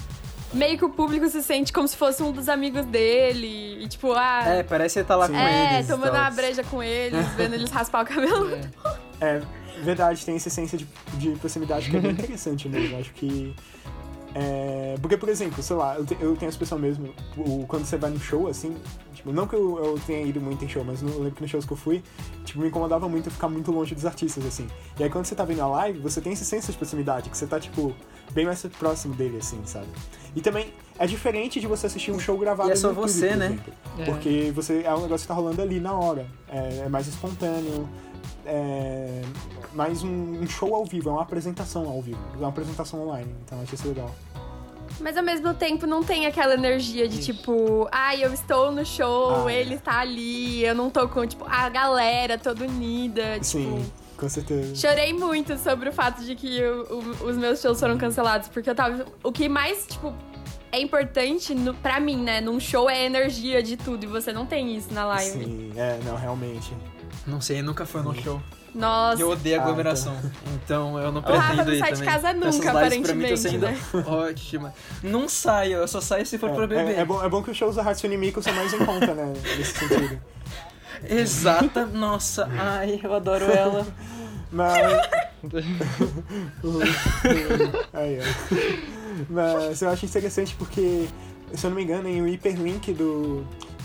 Meio 0.53 0.77
que 0.77 0.85
o 0.85 0.89
público 0.89 1.27
se 1.29 1.43
sente 1.43 1.73
como 1.73 1.87
se 1.87 1.95
fosse 1.97 2.23
um 2.23 2.31
dos 2.31 2.47
amigos 2.47 2.85
dele. 2.85 3.83
E 3.83 3.87
tipo, 3.87 4.13
ah. 4.13 4.43
É, 4.45 4.63
parece 4.63 4.93
que 4.93 4.99
ele 4.99 5.07
tá 5.07 5.15
lá 5.15 5.27
Sim. 5.27 5.33
com 5.33 5.39
É, 5.39 5.75
eles. 5.75 5.87
tomando 5.87 6.11
tal. 6.11 6.21
uma 6.21 6.31
breja 6.31 6.63
com 6.63 6.81
eles, 6.81 7.25
vendo 7.35 7.53
eles 7.55 7.69
raspar 7.69 8.03
o 8.03 8.07
cabelo. 8.07 8.49
É. 8.55 8.69
É, 9.19 9.41
verdade, 9.83 10.25
tem 10.25 10.35
essa 10.35 10.47
essência 10.47 10.77
de, 10.77 10.87
de 11.15 11.31
proximidade 11.31 11.89
que 11.89 11.97
é 11.97 11.99
bem 11.99 12.11
interessante 12.11 12.69
mesmo. 12.69 12.97
Acho 12.97 13.11
que. 13.13 13.53
É, 14.35 14.95
porque, 15.01 15.17
por 15.17 15.29
exemplo, 15.29 15.63
sei 15.63 15.75
lá, 15.75 15.95
eu, 15.95 16.05
te- 16.05 16.13
eu 16.19 16.35
tenho 16.35 16.47
essa 16.49 16.49
expressão 16.49 16.77
mesmo, 16.77 17.11
o- 17.35 17.65
quando 17.67 17.85
você 17.85 17.97
vai 17.97 18.11
no 18.11 18.19
show, 18.19 18.47
assim, 18.47 18.75
tipo, 19.13 19.31
não 19.31 19.47
que 19.47 19.55
eu, 19.55 19.83
eu 19.83 19.99
tenha 20.05 20.21
ido 20.27 20.39
muito 20.39 20.63
em 20.63 20.69
show, 20.69 20.83
mas 20.83 21.01
no, 21.01 21.09
eu 21.09 21.17
lembro 21.19 21.31
que 21.31 21.41
nos 21.41 21.49
shows 21.49 21.65
que 21.65 21.73
eu 21.73 21.77
fui, 21.77 22.03
tipo, 22.45 22.59
me 22.59 22.67
incomodava 22.67 23.09
muito 23.09 23.31
ficar 23.31 23.47
muito 23.49 23.71
longe 23.71 23.95
dos 23.95 24.05
artistas, 24.05 24.45
assim. 24.45 24.67
E 24.99 25.03
aí 25.03 25.09
quando 25.09 25.25
você 25.25 25.33
tá 25.33 25.43
vendo 25.43 25.61
a 25.61 25.67
live, 25.67 25.97
você 25.99 26.21
tem 26.21 26.33
essa 26.33 26.45
senso 26.45 26.71
de 26.71 26.77
proximidade, 26.77 27.29
que 27.31 27.37
você 27.37 27.47
tá, 27.47 27.59
tipo, 27.59 27.95
bem 28.31 28.45
mais 28.45 28.61
próximo 28.77 29.15
dele, 29.15 29.37
assim, 29.37 29.59
sabe? 29.65 29.87
E 30.37 30.41
também 30.41 30.71
é 30.99 31.07
diferente 31.07 31.59
de 31.59 31.65
você 31.67 31.87
assistir 31.87 32.11
um 32.11 32.19
show 32.19 32.37
gravado 32.37 32.69
E 32.69 32.73
é 32.73 32.75
só 32.75 32.89
YouTube, 32.89 33.07
você, 33.09 33.27
por 33.29 33.37
né? 33.37 33.59
É. 33.99 34.05
Porque 34.05 34.51
você 34.53 34.83
é 34.83 34.93
um 34.93 35.01
negócio 35.01 35.23
que 35.23 35.27
tá 35.27 35.33
rolando 35.33 35.61
ali 35.61 35.79
na 35.79 35.93
hora. 35.93 36.27
É, 36.47 36.83
é 36.85 36.89
mais 36.89 37.07
espontâneo. 37.07 37.89
É 38.45 39.21
mais 39.73 40.03
um, 40.03 40.09
um 40.41 40.47
show 40.47 40.73
ao 40.73 40.85
vivo, 40.85 41.09
é 41.09 41.11
uma 41.11 41.21
apresentação 41.21 41.87
ao 41.89 42.01
vivo. 42.01 42.19
É 42.35 42.37
uma 42.37 42.49
apresentação 42.49 43.01
online. 43.07 43.33
Então 43.45 43.59
acho 43.61 43.75
isso 43.75 43.87
legal. 43.87 44.13
Mas 44.99 45.17
ao 45.17 45.23
mesmo 45.23 45.53
tempo 45.53 45.85
não 45.85 46.01
tem 46.03 46.25
aquela 46.25 46.53
energia 46.53 47.07
de 47.07 47.19
tipo, 47.19 47.87
ai, 47.91 48.23
eu 48.23 48.33
estou 48.33 48.71
no 48.71 48.85
show, 48.85 49.45
Ah, 49.45 49.51
ele 49.53 49.75
é. 49.75 49.77
tá 49.77 49.99
ali, 49.99 50.63
eu 50.63 50.73
não 50.73 50.89
tô 50.89 51.07
com, 51.09 51.25
tipo, 51.27 51.45
a 51.47 51.67
galera 51.69 52.37
toda 52.37 52.63
unida. 52.65 53.37
Sim, 53.43 53.75
Tipo, 53.83 53.91
com 54.17 54.29
certeza. 54.29 54.75
chorei 54.75 55.13
muito 55.13 55.55
sobre 55.59 55.89
o 55.89 55.93
fato 55.93 56.23
de 56.23 56.33
que 56.35 56.63
o- 56.63 56.93
o- 57.21 57.25
os 57.29 57.37
meus 57.37 57.61
shows 57.61 57.79
foram 57.79 57.97
cancelados, 57.97 58.47
porque 58.47 58.69
eu 58.69 58.73
tava. 58.75 59.05
O 59.23 59.31
que 59.31 59.47
mais, 59.49 59.85
tipo, 59.85 60.11
é 60.71 60.79
importante 60.79 61.53
no, 61.55 61.73
pra 61.73 61.99
mim, 61.99 62.17
né? 62.23 62.41
Num 62.41 62.59
show 62.59 62.89
é 62.89 62.95
a 62.95 63.03
energia 63.05 63.61
de 63.63 63.77
tudo, 63.77 64.03
e 64.03 64.07
você 64.07 64.31
não 64.31 64.45
tem 64.45 64.75
isso 64.75 64.93
na 64.93 65.05
live. 65.05 65.43
Sim, 65.45 65.71
é, 65.75 65.99
não, 66.05 66.15
realmente. 66.15 66.73
Não 67.25 67.41
sei, 67.41 67.61
nunca 67.61 67.85
foi 67.85 68.01
no 68.01 68.13
show. 68.15 68.41
Nossa. 68.75 69.19
Eu 69.21 69.31
odeio 69.31 69.59
Ah, 69.59 69.63
aglomeração. 69.63 70.15
Então 70.53 70.99
eu 70.99 71.11
não 71.11 71.21
O 71.21 71.23
Rafa 71.23 71.47
pretendo 71.47 71.65
não 71.65 71.73
ir 71.73 71.79
sai 71.79 71.93
de 71.93 72.03
casa 72.03 72.29
Essas 72.29 72.39
nunca, 72.39 72.49
pra 72.51 72.59
mim 72.59 72.61
tá 72.63 72.71
aparentemente, 72.71 73.59
ótima. 74.05 74.73
Não 75.01 75.27
saio, 75.27 75.77
eu 75.77 75.87
só 75.87 75.99
saio 75.99 76.25
se 76.25 76.37
for 76.37 76.51
É, 76.51 76.53
pra 76.53 76.67
beber. 76.67 76.95
é, 76.95 76.99
é 76.99 77.05
bom, 77.05 77.23
é 77.23 77.27
bom 77.27 77.41
que 77.41 77.49
os 77.49 77.57
shows 77.57 77.75
da 77.75 77.81
Hatsune 77.81 78.17
Miku 78.17 78.41
são 78.43 78.53
mais 78.53 78.71
em 78.73 78.77
conta, 78.85 79.15
né? 79.15 79.33
Nesse 79.57 79.73
sentido. 79.79 80.21
Exata, 81.09 81.85
nossa, 81.85 82.49
ai, 82.57 82.99
eu 83.03 83.13
adoro 83.13 83.45
ela. 83.45 83.85
Mas. 84.51 84.77
Aí. 87.93 88.19
Mas 89.29 89.81
eu 89.81 89.89
acho 89.89 90.05
interessante 90.05 90.55
porque, 90.55 91.07
se 91.53 91.65
eu 91.65 91.69
não 91.69 91.77
me 91.77 91.83
engano, 91.83 92.07
em 92.07 92.21
o 92.21 92.27
hiperlink 92.27 92.93
do, 92.93 93.43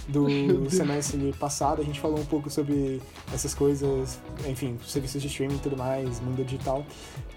do 0.09 0.71
semestre 0.71 1.33
passado, 1.39 1.81
a 1.81 1.85
gente 1.85 2.01
falou 2.01 2.19
um 2.19 2.25
pouco 2.25 2.51
sobre 2.51 3.01
essas 3.33 3.55
coisas, 3.55 4.19
enfim, 4.47 4.79
serviços 4.87 5.23
de 5.23 5.29
streaming 5.29 5.57
e 5.57 5.61
tudo 5.61 5.77
mais, 5.77 6.21
mundo 6.21 6.45
digital. 6.45 6.85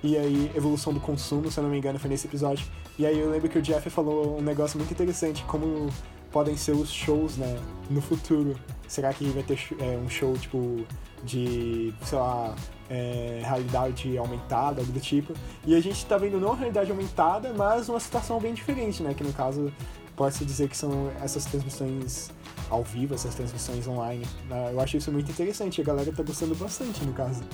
E 0.03 0.17
aí, 0.17 0.51
evolução 0.55 0.94
do 0.94 1.00
consumo, 1.00 1.51
se 1.51 1.60
eu 1.60 1.63
não 1.63 1.72
me 1.72 1.77
engano, 1.77 2.00
foi 2.00 2.10
nesse 2.10 2.27
episódio. 2.27 2.65
E 2.98 3.05
aí 3.05 3.20
eu 3.20 3.29
lembro 3.29 3.50
que 3.50 3.60
o 3.60 3.62
Jeff 3.62 3.89
falou 3.89 4.38
um 4.38 4.41
negócio 4.41 4.77
muito 4.77 4.91
interessante, 4.91 5.44
como 5.44 5.89
podem 6.36 6.58
ser 6.58 6.74
os 6.74 6.92
shows, 6.92 7.38
né, 7.38 7.58
no 7.89 8.01
futuro. 8.01 8.60
Será 8.89 9.13
que 9.13 9.24
vai 9.30 9.42
ter 9.42 9.58
é, 9.80 9.98
um 9.98 10.10
show, 10.10 10.34
tipo, 10.38 10.86
de, 11.24 11.94
sei 12.04 12.18
lá, 12.18 12.54
é, 12.89 13.39
realidade 13.42 14.18
aumentada, 14.18 14.82
algo 14.82 14.92
do 14.92 15.00
tipo. 15.00 15.32
E 15.65 15.74
a 15.74 15.80
gente 15.80 16.06
tá 16.06 16.18
vendo 16.18 16.38
não 16.38 16.51
a 16.51 16.56
realidade 16.56 16.92
aumentada, 16.92 17.54
mas 17.54 17.88
uma 17.88 18.01
situação 18.01 18.38
bem 18.38 18.54
diferente, 18.54 19.01
né? 19.01 19.13
Que 19.13 19.24
no 19.24 19.32
caso 19.32 19.72
pode-se 20.13 20.44
dizer 20.44 20.68
que 20.68 20.75
são 20.75 21.10
essas 21.24 21.46
transmissões 21.46 22.30
ao 22.70 22.84
vivo, 22.84 23.13
essas 23.15 23.34
transmissões 23.34 23.88
online. 23.88 24.25
né? 24.50 24.72
Eu 24.74 24.82
acho 24.82 24.98
isso 24.98 25.13
muito 25.13 25.32
interessante, 25.32 25.80
a 25.80 25.86
galera 25.86 26.12
tá 26.12 26.22
gostando 26.22 26.54
bastante, 26.54 27.01
no 27.06 27.13
caso. 27.13 27.46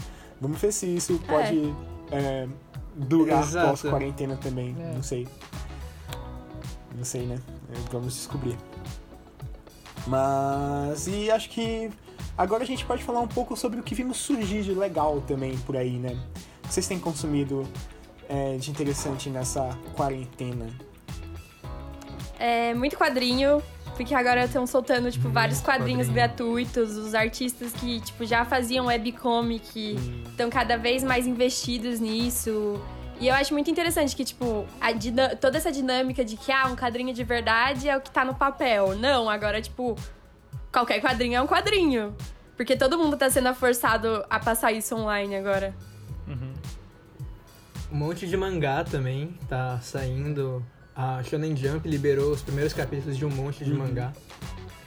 Vamos 0.41 0.59
ver 0.59 0.73
se 0.73 0.87
isso 0.87 1.21
pode 1.27 1.71
é, 2.11 2.47
durar 2.95 3.43
Exato. 3.43 3.67
pós-quarentena 3.69 4.37
também, 4.37 4.75
É. 4.79 4.91
não 4.95 5.03
sei. 5.03 5.27
Não 6.95 7.05
sei, 7.05 7.27
né? 7.27 7.37
É, 7.71 7.91
Vamos 7.91 8.15
descobrir. 8.15 8.57
Mas, 10.07 11.07
e 11.07 11.29
acho 11.29 11.49
que 11.49 11.89
agora 12.37 12.63
a 12.63 12.65
gente 12.65 12.85
pode 12.85 13.03
falar 13.03 13.19
um 13.19 13.27
pouco 13.27 13.55
sobre 13.55 13.79
o 13.79 13.83
que 13.83 13.93
vimos 13.93 14.17
surgir 14.17 14.63
de 14.63 14.73
legal 14.73 15.21
também 15.21 15.57
por 15.59 15.77
aí, 15.77 15.97
né? 15.97 16.17
O 16.63 16.67
que 16.67 16.73
vocês 16.73 16.87
têm 16.87 16.99
consumido 16.99 17.67
é, 18.27 18.57
de 18.57 18.71
interessante 18.71 19.29
nessa 19.29 19.77
quarentena? 19.93 20.67
É 22.39 22.73
muito 22.73 22.97
quadrinho, 22.97 23.61
porque 23.95 24.15
agora 24.15 24.45
estão 24.45 24.65
soltando, 24.65 25.11
tipo, 25.11 25.29
vários 25.29 25.61
quadrinhos 25.61 26.07
quadrinho. 26.07 26.27
gratuitos. 26.27 26.97
Os 26.97 27.13
artistas 27.13 27.71
que, 27.73 27.99
tipo, 27.99 28.25
já 28.25 28.43
faziam 28.43 28.87
webcomic 28.87 29.95
Hum, 29.99 30.23
estão 30.29 30.49
cada 30.49 30.77
vez 30.77 31.03
mais 31.03 31.27
investidos 31.27 31.99
nisso. 31.99 32.81
E 33.21 33.27
eu 33.27 33.35
acho 33.35 33.53
muito 33.53 33.69
interessante 33.69 34.15
que, 34.15 34.25
tipo, 34.25 34.65
toda 35.39 35.55
essa 35.55 35.71
dinâmica 35.71 36.25
de 36.25 36.35
que, 36.35 36.51
ah, 36.51 36.65
um 36.65 36.75
quadrinho 36.75 37.13
de 37.13 37.23
verdade 37.23 37.87
é 37.87 37.95
o 37.95 38.01
que 38.01 38.09
tá 38.09 38.25
no 38.25 38.33
papel. 38.33 38.95
Não, 38.95 39.29
agora, 39.29 39.61
tipo, 39.61 39.95
qualquer 40.73 40.99
quadrinho 40.99 41.35
é 41.35 41.41
um 41.41 41.45
quadrinho. 41.45 42.15
Porque 42.57 42.75
todo 42.75 42.97
mundo 42.97 43.15
tá 43.15 43.29
sendo 43.29 43.53
forçado 43.53 44.25
a 44.27 44.39
passar 44.39 44.71
isso 44.71 44.95
online 44.95 45.35
agora. 45.35 45.71
Uhum. 46.27 46.53
Um 47.91 47.95
monte 47.95 48.27
de 48.27 48.35
mangá 48.35 48.83
também 48.83 49.37
tá 49.47 49.79
saindo. 49.83 50.65
A 50.95 51.21
Shonen 51.21 51.55
Jump 51.55 51.87
liberou 51.87 52.31
os 52.31 52.41
primeiros 52.41 52.73
capítulos 52.73 53.15
de 53.15 53.23
um 53.25 53.29
monte 53.29 53.63
de 53.63 53.71
Uhum. 53.71 53.77
mangá. 53.79 54.11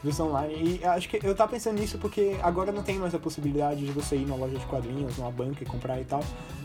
Dos 0.05 0.21
online. 0.21 0.79
E 0.81 0.85
acho 0.85 1.09
que 1.09 1.19
eu 1.27 1.35
tava 1.35 1.51
pensando 1.53 1.81
nisso 1.81 1.99
porque 1.99 2.37
agora 2.43 2.71
não 2.71 2.83
tem 2.83 2.99
mais 2.99 3.15
a 3.15 3.19
possibilidade 3.19 3.85
de 3.85 3.91
você 3.91 4.15
ir 4.17 4.27
numa 4.27 4.37
loja 4.37 4.59
de 4.59 4.67
quadrinhos, 4.67 5.17
numa 5.17 5.31
banca 5.31 5.63
e 5.63 5.67
comprar 5.67 6.01
e 6.01 6.05
tal. 6.05 6.23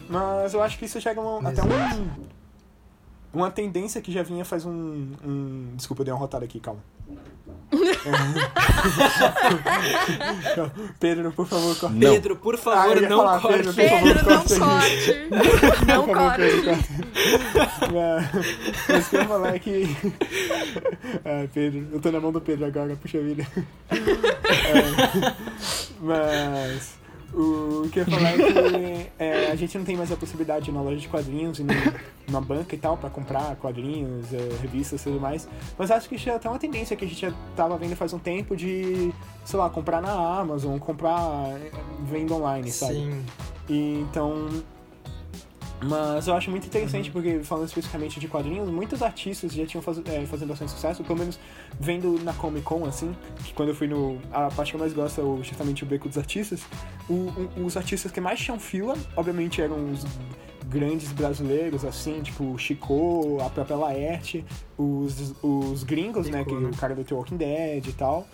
Mas 0.10 0.54
eu 0.54 0.62
acho 0.62 0.78
que 0.78 0.86
isso 0.86 1.00
chega 1.00 1.20
um- 1.22 1.48
até 1.48 1.64
um. 1.64 2.10
Uma 3.32 3.50
tendência 3.52 4.02
que 4.02 4.12
já 4.12 4.24
vinha 4.24 4.44
faz 4.44 4.66
um. 4.66 4.72
um- 5.24 5.74
Desculpa, 5.76 6.02
eu 6.02 6.06
dei 6.06 6.14
uma 6.14 6.20
rotada 6.20 6.44
aqui, 6.46 6.60
calma. 6.60 6.82
Pedro, 11.00 11.32
por 11.32 11.48
favor, 11.48 11.76
corta. 11.78 11.96
Não. 11.96 12.12
Pedro, 12.14 12.36
por 12.36 12.56
Ah, 12.56 12.58
favor, 12.58 13.02
ia 13.02 13.10
não 13.10 13.18
falar, 13.18 13.40
corte. 13.42 13.58
Pedro, 13.58 13.74
por 13.74 13.90
favor, 13.90 14.14
Pedro, 14.14 14.30
não 14.30 14.44
corte! 14.48 15.30
Não 15.88 16.06
Pedro, 16.06 16.20
corte! 16.20 16.44
Mas, 17.94 18.24
mas 18.88 19.06
o 19.06 19.10
que 19.10 19.16
eu 19.16 19.22
ia 19.22 19.28
falar 19.28 19.56
é 19.56 19.60
que. 19.60 19.96
Ah, 21.26 21.48
Pedro, 21.54 21.88
eu 21.94 22.00
tô 22.02 22.12
na 22.12 22.20
mão 22.20 22.32
do 22.32 22.42
Pedro 22.42 22.66
agora, 22.66 22.96
puxa 22.96 23.20
vida. 23.20 23.46
É, 24.70 24.82
mas. 26.02 26.99
O 27.34 27.88
que 27.92 28.00
eu 28.00 28.06
ia 28.08 28.18
falar 28.18 28.30
é 28.32 28.38
que 28.38 29.10
é, 29.24 29.52
a 29.52 29.56
gente 29.56 29.78
não 29.78 29.86
tem 29.86 29.96
mais 29.96 30.12
a 30.12 30.16
possibilidade 30.16 30.72
na 30.72 30.82
loja 30.82 30.98
de 30.98 31.08
quadrinhos 31.08 31.60
e 31.60 31.64
num- 31.64 31.74
numa 32.28 32.42
banca 32.42 32.76
e 32.76 32.78
tal 32.78 32.98
pra 32.98 33.10
comprar 33.10 33.56
quadrinhos, 33.58 34.34
é, 34.34 34.38
revistas 34.62 35.02
e 35.02 35.04
tudo 35.06 35.20
mais. 35.20 35.48
Mas 35.78 35.92
acho 35.92 36.10
que 36.10 36.16
isso 36.16 36.30
é 36.30 36.36
até 36.36 36.50
uma 36.50 36.58
tendência 36.60 36.96
que 36.96 37.06
a 37.06 37.08
gente 37.08 37.22
já 37.22 37.32
tava 37.56 37.78
vendo 37.78 37.96
faz 37.96 38.14
um 38.14 38.20
tempo 38.20 38.56
de, 38.56 39.14
sei 39.46 39.60
lá, 39.60 39.70
comprar 39.70 40.02
na 40.02 40.12
Amazon, 40.40 40.78
comprar 40.80 41.22
é, 41.58 41.72
venda 42.06 42.34
online, 42.34 42.72
sabe? 42.72 42.94
Sim. 42.96 43.26
E, 43.70 44.00
então. 44.10 44.48
Mas 45.82 46.28
eu 46.28 46.34
acho 46.36 46.52
muito 46.52 46.68
interessante 46.68 47.10
porque, 47.10 47.40
falando 47.44 47.66
especificamente 47.68 48.20
de 48.20 48.28
quadrinhos, 48.28 48.70
muitos 48.70 49.02
artistas 49.02 49.54
já 49.54 49.66
tinham 49.66 49.82
faz, 49.82 49.98
é, 50.08 50.26
fazendo 50.26 50.50
bastante 50.50 50.72
sucesso, 50.72 51.04
pelo 51.06 51.18
menos 51.20 51.40
vendo 51.80 52.20
na 52.24 52.34
Comic 52.34 52.64
Con, 52.66 52.86
assim, 52.86 53.16
que 53.46 53.54
quando 53.54 53.70
eu 53.70 53.76
fui 53.76 53.88
no. 53.88 54.20
A 54.32 54.50
parte 54.52 54.72
que 54.72 54.76
eu 54.76 54.80
mais 54.80 54.92
gosto 54.92 55.22
é 55.22 55.44
justamente 55.44 55.84
o 55.84 55.88
Beco 55.88 56.10
dos 56.10 56.18
Artistas. 56.18 56.62
O- 57.10 57.32
o- 57.58 57.66
os 57.66 57.78
artistas 57.78 58.12
que 58.12 58.20
mais 58.20 58.40
tinham 58.40 58.60
fila, 58.60 58.94
obviamente, 59.16 59.62
eram 59.62 59.92
os 59.94 60.06
grandes 60.68 61.12
brasileiros, 61.14 61.86
assim, 61.86 62.22
tipo 62.22 62.44
o 62.44 62.58
Chico, 62.58 63.38
a 63.42 63.50
própria 63.50 63.76
Laerte, 63.78 64.46
os, 64.78 65.34
os 65.42 65.84
gringos, 65.84 66.28
né, 66.30 66.44
que 66.44 66.50
Chico, 66.50 66.62
né? 66.62 66.70
o 66.74 66.76
cara 66.78 66.94
do 66.94 67.04
The 67.04 67.16
Walking 67.16 67.38
Dead 67.38 67.88
e 67.88 67.94
tal. 67.94 68.28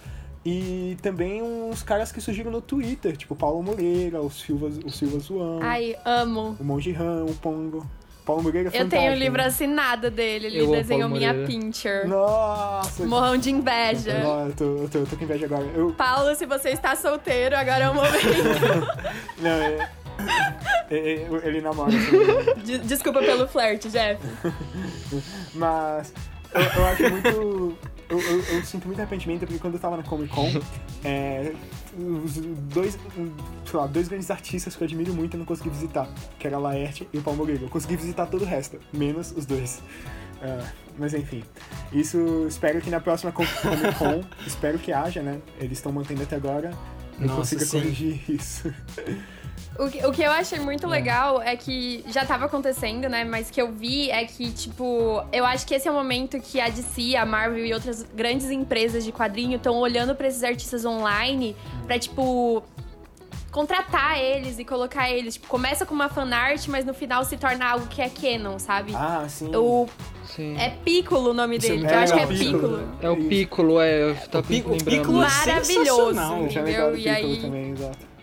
E 0.46 0.96
também 1.02 1.42
uns 1.42 1.82
caras 1.82 2.12
que 2.12 2.22
surgiram 2.22 2.52
no 2.52 2.62
Twitter, 2.62 3.18
tipo 3.18 3.36
Paulo 3.36 3.64
Moreira, 3.64 4.22
o 4.22 4.30
Silva, 4.30 4.68
o 4.86 4.92
Silva 4.92 5.18
Zoão, 5.18 5.60
Ai, 5.64 5.96
amo. 6.06 6.56
o 6.60 6.64
Monge 6.64 6.92
Ram, 6.92 7.26
o 7.26 7.34
Pongo. 7.34 7.84
Paulo 8.24 8.44
Moreira 8.44 8.70
é 8.74 8.82
Eu 8.82 8.88
tenho 8.90 9.12
o 9.12 9.16
livro 9.16 9.42
assinado 9.42 10.10
dele, 10.12 10.48
ele 10.48 10.60
Eu 10.60 10.72
desenhou 10.72 11.10
minha 11.10 11.34
pincher. 11.46 12.08
Nossa! 12.08 13.06
Morrão 13.06 13.38
de 13.38 13.52
inveja. 13.52 14.18
Não, 14.20 14.48
eu, 14.48 14.54
tô, 14.54 14.64
eu, 14.66 14.90
tô, 14.90 14.98
eu 15.00 15.06
tô 15.08 15.16
com 15.18 15.24
inveja 15.24 15.46
agora. 15.46 15.66
Eu, 15.76 15.92
Paulo, 15.94 16.36
se 16.36 16.46
você 16.46 16.70
está 16.70 16.96
solteiro, 16.96 17.56
agora 17.56 17.86
é 17.86 17.90
o 17.90 17.94
momento. 17.94 18.18
não, 19.40 19.50
é, 19.52 19.90
é- 20.90 20.98
é- 20.98 21.28
ele 21.44 21.62
namora. 21.62 21.90
assim, 21.96 22.62
De- 22.64 22.80
Desculpa 22.80 23.20
pelo 23.20 23.48
flerte, 23.48 23.90
Jeff. 23.90 24.20
Mas 25.54 26.12
eu, 26.54 26.62
eu 26.62 26.86
acho 26.86 27.10
muito. 27.12 27.78
Eu, 28.10 28.20
eu- 28.20 28.42
eu 28.44 28.64
sinto 28.64 28.86
muito 28.88 29.00
arrependimento 29.00 29.42
porque 29.42 29.58
quando 29.60 29.74
eu 29.76 29.80
tava 29.80 29.98
na 29.98 30.04
Comic 30.04 30.34
Con, 30.34 30.48
é, 31.04 31.54
os 31.98 32.36
dois, 32.74 32.98
sei 33.66 33.80
lá, 33.80 33.88
dois 33.88 34.08
grandes 34.08 34.30
artistas 34.30 34.76
que 34.76 34.84
eu 34.84 34.86
admiro 34.86 35.14
muito 35.14 35.34
eu 35.36 35.40
não 35.40 35.46
consegui 35.46 35.70
visitar, 35.70 36.08
que 36.38 36.46
era 36.46 36.56
a 36.58 36.60
Laerte 36.60 37.08
e 37.12 37.18
o 37.18 37.22
Paulo 37.22 37.40
Moreira. 37.40 37.64
Eu 37.64 37.70
consegui 37.70 37.96
visitar 37.96 38.28
todo 38.28 38.44
o 38.44 38.46
resto, 38.46 38.80
menos 38.94 39.32
os 39.36 39.46
dois. 39.46 39.82
Ah, 40.42 40.68
mas 41.00 41.14
enfim, 41.14 41.44
isso 41.92 42.46
espero 42.48 42.80
que 42.82 42.90
na 42.90 43.00
próxima 43.00 43.32
Com- 43.32 43.46
Comic 43.46 43.96
Con, 43.98 44.24
espero 44.46 44.78
que 44.78 44.92
haja, 44.92 45.22
né? 45.24 45.40
Eles 45.60 45.78
estão 45.80 45.92
mantendo 45.92 46.22
até 46.24 46.36
agora. 46.36 46.72
Eu 47.20 47.28
Nossa, 47.28 47.38
consiga 47.40 47.66
sim. 47.66 47.80
corrigir 47.80 48.22
isso. 48.30 48.72
O 49.78 49.90
que, 49.90 50.06
o 50.06 50.12
que 50.14 50.22
eu 50.22 50.32
achei 50.32 50.58
muito 50.60 50.88
legal 50.88 51.42
é 51.42 51.56
que 51.58 52.04
já 52.08 52.26
tava 52.26 52.46
acontecendo, 52.46 53.10
né? 53.10 53.26
Mas 53.26 53.52
que 53.52 53.62
eu 53.62 53.72
vi 53.72 54.10
é 54.10 54.24
que, 54.24 54.50
tipo, 54.52 55.22
eu 55.34 55.46
acho 55.46 55.68
que 55.68 55.74
esse 55.76 55.88
é 55.88 55.92
o 55.92 55.94
momento 55.94 56.40
que 56.40 56.62
a 56.62 56.70
DC, 56.70 57.16
a 57.18 57.26
Marvel 57.26 57.66
e 57.66 57.74
outras 57.74 58.04
grandes 58.16 58.50
empresas 58.50 59.04
de 59.04 59.12
quadrinho 59.12 59.58
estão 59.58 59.76
olhando 59.78 60.16
pra 60.16 60.28
esses 60.28 60.44
artistas 60.44 60.86
online 60.86 61.56
pra, 61.86 62.00
tipo, 62.00 62.64
contratar 63.52 64.18
eles 64.20 64.60
e 64.60 64.66
colocar 64.66 65.10
eles. 65.12 65.36
Tipo, 65.36 65.48
começa 65.48 65.86
com 65.86 65.94
uma 65.94 66.10
fanart, 66.10 66.68
mas 66.68 66.86
no 66.86 66.94
final 66.94 67.24
se 67.26 67.38
torna 67.38 67.66
algo 67.66 67.88
que 67.88 68.02
é 68.02 68.10
canon, 68.10 68.58
sabe? 68.60 68.94
Ah, 68.96 69.26
sim. 69.30 69.54
O, 69.56 69.88
Sim. 70.26 70.56
é 70.58 70.70
Piccolo 70.70 71.32
o 71.32 71.34
nome 71.34 71.58
Isso 71.58 71.68
é 71.68 71.70
dele, 71.70 71.88
que 71.88 71.94
eu 71.94 71.98
acho 72.00 72.14
que 72.14 72.20
é. 72.20 72.28
Piccolo. 72.28 72.90
É 73.02 73.10
o 73.10 73.16
Piccolo, 73.28 73.80
é. 73.82 74.10
Eu 74.12 74.16
tava 74.30 74.48
Pico- 74.48 74.72
lembrando. 74.72 74.90
Piccolo 75.00 75.18
é 75.24 75.28
Maravilhoso. 75.28 76.10
Eu 76.10 76.50
já 76.50 76.62
entendeu? 76.62 76.92
do 76.92 76.98
E 76.98 77.04
Piccolo 77.04 77.16
aí- 77.34 77.42
também, 77.42 77.72
exato. 77.72 78.15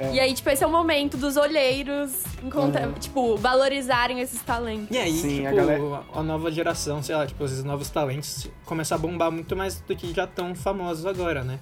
É. 0.00 0.14
E 0.14 0.20
aí, 0.20 0.32
tipo, 0.32 0.48
esse 0.48 0.64
é 0.64 0.66
o 0.66 0.70
momento 0.70 1.18
dos 1.18 1.36
olheiros 1.36 2.24
encontrar, 2.42 2.88
Uhum. 2.88 2.94
tipo, 2.94 3.36
valorizarem 3.36 4.18
esses 4.20 4.40
talentos. 4.40 4.88
E 4.90 4.98
aí, 4.98 5.12
Sim, 5.12 5.46
a 5.46 5.50
tipo, 5.50 5.56
galera- 5.66 6.02
a 6.14 6.22
nova 6.22 6.50
geração, 6.50 7.02
sei 7.02 7.14
lá, 7.14 7.26
tipo, 7.26 7.44
esses 7.44 7.62
novos 7.62 7.90
talentos 7.90 8.48
começam 8.64 8.96
a 8.96 8.98
bombar 8.98 9.30
muito 9.30 9.54
mais 9.54 9.78
do 9.80 9.94
que 9.94 10.12
já 10.14 10.26
tão 10.26 10.54
famosos 10.54 11.04
agora, 11.04 11.44
né? 11.44 11.58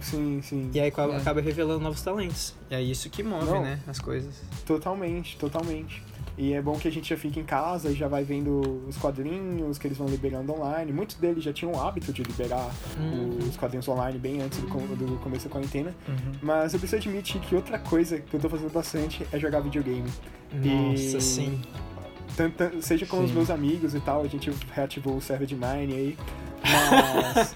Sim, 0.00 0.40
sim. 0.42 0.70
E 0.72 0.80
aí 0.80 0.88
acaba, 0.88 1.14
É. 1.14 1.16
acaba 1.16 1.40
revelando 1.40 1.80
novos 1.80 2.00
talentos. 2.02 2.54
E 2.70 2.74
é 2.74 2.80
isso 2.80 3.10
que 3.10 3.22
move, 3.22 3.46
Não. 3.46 3.62
né, 3.62 3.80
as 3.86 3.98
coisas. 3.98 4.32
Totalmente, 4.64 5.36
totalmente. 5.36 6.02
E 6.38 6.54
é 6.54 6.62
bom 6.62 6.72
que 6.78 6.88
a 6.88 6.90
gente 6.90 7.10
já 7.10 7.16
fica 7.16 7.38
em 7.38 7.44
casa 7.44 7.90
e 7.90 7.94
já 7.94 8.08
vai 8.08 8.24
vendo 8.24 8.82
os 8.88 8.96
quadrinhos 8.96 9.76
que 9.78 9.86
eles 9.86 9.98
vão 9.98 10.06
liberando 10.08 10.52
online. 10.52 10.90
Muitos 10.92 11.16
deles 11.16 11.44
já 11.44 11.52
tinham 11.52 11.74
o 11.74 11.80
hábito 11.80 12.12
de 12.12 12.22
liberar 12.22 12.70
Uhum. 12.98 13.38
os 13.48 13.56
quadrinhos 13.56 13.86
online 13.88 14.18
bem 14.18 14.40
antes 14.40 14.58
do, 14.58 14.66
do 14.66 15.18
começo 15.20 15.44
da 15.44 15.50
quarentena. 15.50 15.94
Uhum. 16.08 16.32
Mas 16.42 16.72
eu 16.72 16.80
preciso 16.80 16.96
admitir 17.00 17.40
que 17.42 17.54
outra 17.54 17.78
coisa 17.78 18.18
que 18.18 18.34
eu 18.34 18.40
tô 18.40 18.48
fazendo 18.48 18.72
bastante 18.72 19.26
é 19.30 19.38
jogar 19.38 19.60
videogame. 19.60 20.08
Nossa, 20.52 21.18
E- 21.18 21.20
sim. 21.20 21.60
Tanto, 22.34 22.80
seja 22.80 23.04
com 23.04 23.22
os 23.22 23.28
Sim. 23.28 23.34
meus 23.36 23.50
amigos 23.50 23.94
e 23.94 24.00
tal, 24.00 24.22
a 24.22 24.26
gente 24.26 24.50
reativou 24.74 25.16
o 25.18 25.20
server 25.20 25.46
de 25.46 25.54
Mine 25.54 25.94
aí. 25.94 26.18
Mas 27.34 27.54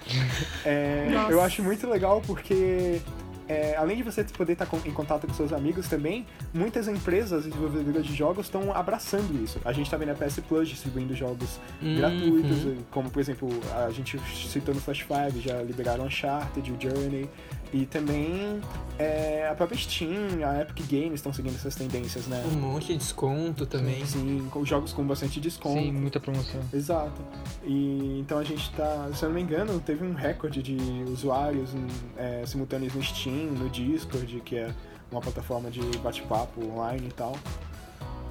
é, 0.66 1.08
eu 1.30 1.40
acho 1.40 1.62
muito 1.62 1.88
legal 1.88 2.20
porque 2.26 3.00
é, 3.48 3.76
além 3.76 3.96
de 3.96 4.02
você 4.02 4.24
poder 4.24 4.52
estar 4.54 4.68
em 4.84 4.90
contato 4.92 5.26
com 5.26 5.32
seus 5.34 5.52
amigos 5.52 5.88
também, 5.88 6.26
muitas 6.52 6.88
empresas 6.88 7.44
desenvolvedoras 7.44 8.04
de 8.06 8.14
jogos 8.14 8.46
estão 8.46 8.72
abraçando 8.74 9.42
isso. 9.42 9.60
A 9.64 9.72
gente 9.72 9.90
tá 9.90 9.96
vendo 9.96 10.10
a 10.10 10.14
PS 10.14 10.40
Plus 10.48 10.68
distribuindo 10.68 11.14
jogos 11.14 11.58
Uhum. 11.82 11.96
gratuitos, 11.96 12.58
como 12.90 13.10
por 13.10 13.20
exemplo, 13.20 13.48
a 13.86 13.90
gente 13.90 14.18
citou 14.48 14.74
no 14.74 14.80
Flash 14.80 15.06
5, 15.06 15.40
já 15.40 15.62
liberaram 15.62 16.06
Uncharted, 16.06 16.72
o 16.72 16.76
Journey, 16.80 17.28
e 17.72 17.84
também 17.86 18.60
é, 18.98 19.48
a 19.50 19.54
própria 19.54 19.78
Steam, 19.78 20.12
a 20.44 20.62
Epic 20.62 20.86
Games 20.90 21.14
estão 21.14 21.32
seguindo 21.32 21.54
essas 21.54 21.74
tendências, 21.74 22.26
né? 22.26 22.42
Um 22.46 22.56
monte 22.56 22.88
de 22.88 22.98
desconto 22.98 23.66
também. 23.66 24.04
Sim, 24.06 24.48
com 24.50 24.64
jogos 24.64 24.92
com 24.92 25.04
bastante 25.06 25.40
desconto. 25.40 25.78
Sim, 25.78 25.92
muita 25.92 26.20
promoção. 26.20 26.60
Exato. 26.72 27.20
E 27.64 28.18
então 28.20 28.38
a 28.38 28.44
gente 28.44 28.70
tá, 28.72 29.10
se 29.14 29.24
eu 29.24 29.28
não 29.28 29.36
me 29.36 29.42
engano, 29.42 29.78
teve 29.80 30.04
um 30.04 30.14
recorde 30.14 30.62
de 30.62 30.76
usuários 31.08 31.70
é, 32.16 32.44
simultâneos 32.46 32.94
no 32.94 33.02
Steam, 33.02 33.52
no 33.52 33.68
Discord, 33.68 34.40
que 34.40 34.56
é 34.56 34.70
uma 35.10 35.20
plataforma 35.20 35.70
de 35.70 35.80
bate-papo 35.98 36.64
online 36.64 37.08
e 37.08 37.12
tal. 37.12 37.36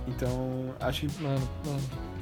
Então, 0.07 0.73
acho 0.79 1.07
que 1.07 1.21
Mano, 1.21 1.49
mano. 1.65 2.14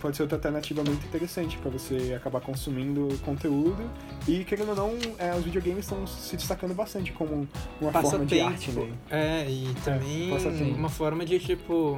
Pode 0.00 0.16
ser 0.16 0.22
outra 0.22 0.36
alternativa 0.38 0.82
muito 0.82 1.04
interessante 1.06 1.56
pra 1.58 1.70
você 1.70 2.14
acabar 2.16 2.40
consumindo 2.40 3.08
conteúdo. 3.24 3.88
E 4.26 4.44
querendo 4.44 4.70
ou 4.70 4.76
não, 4.76 4.90
é, 5.18 5.34
os 5.34 5.44
videogames 5.44 5.84
estão 5.84 6.06
se 6.06 6.36
destacando 6.36 6.74
bastante 6.74 7.12
como 7.12 7.48
uma 7.80 7.92
forma 7.92 8.24
de 8.26 8.40
arte, 8.40 8.70
né? 8.72 8.92
É, 9.10 9.46
e 9.48 9.74
também 9.84 10.30
passatempo. 10.30 10.74
uma 10.76 10.88
forma 10.88 11.24
de, 11.24 11.38
tipo, 11.38 11.96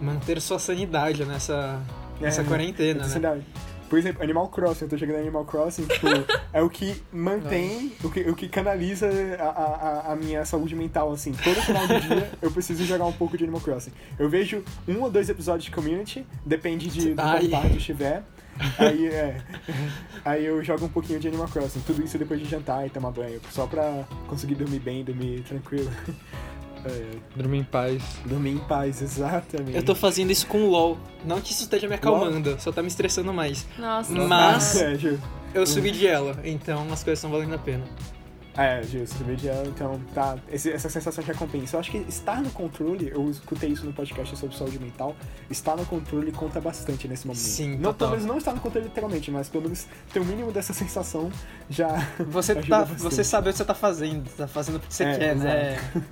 manter 0.00 0.40
sua 0.40 0.58
sanidade 0.58 1.24
nessa, 1.24 1.80
nessa 2.20 2.42
É, 2.42 2.44
quarentena, 2.44 3.06
né? 3.06 3.42
Por 3.88 3.98
exemplo, 3.98 4.22
Animal 4.22 4.48
Crossing, 4.48 4.84
eu 4.84 4.88
tô 4.90 4.96
jogando 4.96 5.18
Animal 5.18 5.44
Crossing, 5.44 5.86
tipo, 5.86 6.06
é 6.52 6.62
o 6.62 6.68
que 6.68 7.02
mantém, 7.12 7.92
o 8.02 8.10
que, 8.10 8.20
o 8.20 8.34
que 8.34 8.48
canaliza 8.48 9.08
a, 9.38 9.44
a, 9.44 10.12
a 10.12 10.16
minha 10.16 10.44
saúde 10.44 10.74
mental, 10.74 11.12
assim. 11.12 11.32
Todo 11.32 11.56
final 11.62 11.86
do 11.86 12.00
dia 12.00 12.30
eu 12.42 12.50
preciso 12.50 12.84
jogar 12.84 13.06
um 13.06 13.12
pouco 13.12 13.36
de 13.36 13.44
Animal 13.44 13.60
Crossing. 13.60 13.92
Eu 14.18 14.28
vejo 14.28 14.62
um 14.88 15.02
ou 15.02 15.10
dois 15.10 15.28
episódios 15.28 15.64
de 15.64 15.70
Community, 15.70 16.26
depende 16.44 16.88
de 16.88 17.14
qual 17.14 17.48
parte 17.48 17.76
estiver. 17.76 18.22
Aí, 18.78 19.06
é, 19.06 19.40
aí 20.24 20.46
eu 20.46 20.62
jogo 20.64 20.86
um 20.86 20.88
pouquinho 20.88 21.20
de 21.20 21.28
Animal 21.28 21.48
Crossing. 21.48 21.80
Tudo 21.80 22.02
isso 22.02 22.18
depois 22.18 22.40
de 22.40 22.46
jantar 22.46 22.86
e 22.86 22.90
tomar 22.90 23.10
banho, 23.10 23.40
só 23.50 23.66
pra 23.66 24.04
conseguir 24.26 24.54
dormir 24.54 24.80
bem, 24.80 25.04
dormir 25.04 25.42
tranquilo. 25.42 25.90
É, 26.88 27.10
Dormir 27.36 27.58
em 27.58 27.64
paz. 27.64 28.02
dormir 28.24 28.50
em 28.52 28.58
paz, 28.58 29.02
exatamente. 29.02 29.74
Eu 29.76 29.82
tô 29.84 29.94
fazendo 29.94 30.30
isso 30.30 30.46
com 30.46 30.62
o 30.62 30.70
LOL. 30.70 30.98
Não 31.24 31.40
que 31.40 31.52
isso 31.52 31.62
esteja 31.64 31.88
me 31.88 31.94
acalmando, 31.94 32.56
só 32.60 32.70
tá 32.72 32.82
me 32.82 32.88
estressando 32.88 33.32
mais. 33.32 33.66
Nossa. 33.78 34.12
Mas- 34.12 34.76
É. 34.76 34.96
Eu 35.54 35.66
subi 35.66 35.90
de 35.90 36.06
ela, 36.06 36.36
então 36.44 36.82
as 36.92 37.02
coisas 37.02 37.18
estão 37.18 37.30
valendo 37.30 37.54
a 37.54 37.58
pena. 37.58 37.84
É, 38.58 38.82
justo, 38.82 39.22
vídeo 39.22 39.50
então 39.66 40.00
tá. 40.14 40.36
Esse- 40.50 40.70
essa 40.72 40.88
sensação 40.88 41.22
de 41.22 41.30
recompensa. 41.30 41.76
Eu 41.76 41.80
acho 41.80 41.90
que 41.90 41.98
estar 42.08 42.40
no 42.40 42.48
controle, 42.50 43.10
eu 43.14 43.28
escutei 43.30 43.68
isso 43.68 43.84
no 43.84 43.92
podcast 43.92 44.34
sobre 44.34 44.56
saúde 44.56 44.78
mental, 44.78 45.14
estar 45.50 45.76
no 45.76 45.84
controle 45.84 46.32
conta 46.32 46.58
bastante 46.58 47.06
nesse 47.06 47.26
momento. 47.26 47.42
Sim, 47.42 47.72
não, 47.76 47.92
total. 47.92 48.08
Pelo 48.08 48.10
menos 48.12 48.24
não 48.26 48.38
estar 48.38 48.54
no 48.54 48.60
controle 48.60 48.86
literalmente, 48.88 49.30
mas 49.30 49.50
pelo 49.50 49.64
menos 49.64 49.86
ter 50.10 50.20
o 50.20 50.24
mínimo 50.24 50.50
dessa 50.52 50.72
sensação 50.72 51.30
já. 51.68 51.88
Você, 52.30 52.54
tá, 52.64 52.78
bastante. 52.80 53.02
você 53.02 53.22
sabe 53.22 53.50
o 53.50 53.52
que 53.52 53.58
você 53.58 53.64
tá 53.66 53.74
fazendo, 53.74 54.26
tá 54.34 54.48
fazendo 54.48 54.76
o 54.76 54.80
que 54.80 54.94
você 54.94 55.04
É, 55.04 55.18
quer, 55.18 55.36
né? 55.36 55.76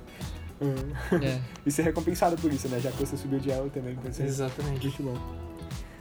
Hum, 0.60 0.74
É. 1.22 1.40
e 1.66 1.70
ser 1.70 1.82
recompensado 1.82 2.36
por 2.36 2.52
isso, 2.52 2.68
né? 2.68 2.78
Já 2.80 2.90
que 2.90 2.98
você 3.04 3.16
subiu 3.16 3.38
de 3.38 3.50
ela 3.50 3.68
também, 3.70 3.94
pode 3.96 4.14
ser 4.14 4.24
Exatamente. 4.24 4.86
muito 4.86 5.02
bom. 5.02 5.18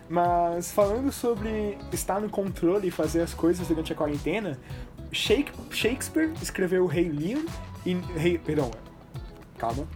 Mas 0.09 0.71
falando 0.71 1.11
sobre 1.11 1.77
estar 1.91 2.19
no 2.21 2.29
controle 2.29 2.87
e 2.89 2.91
fazer 2.91 3.21
as 3.21 3.33
coisas 3.33 3.67
durante 3.67 3.91
a 3.93 3.95
quarentena, 3.95 4.59
Shake- 5.11 5.51
Shakespeare 5.71 6.31
escreveu 6.41 6.83
o 6.83 6.87
Rei 6.87 7.09
Lear 7.09 7.41
e. 7.85 7.93
Rei, 8.15 8.37
perdão, 8.37 8.69
calma. 9.57 9.87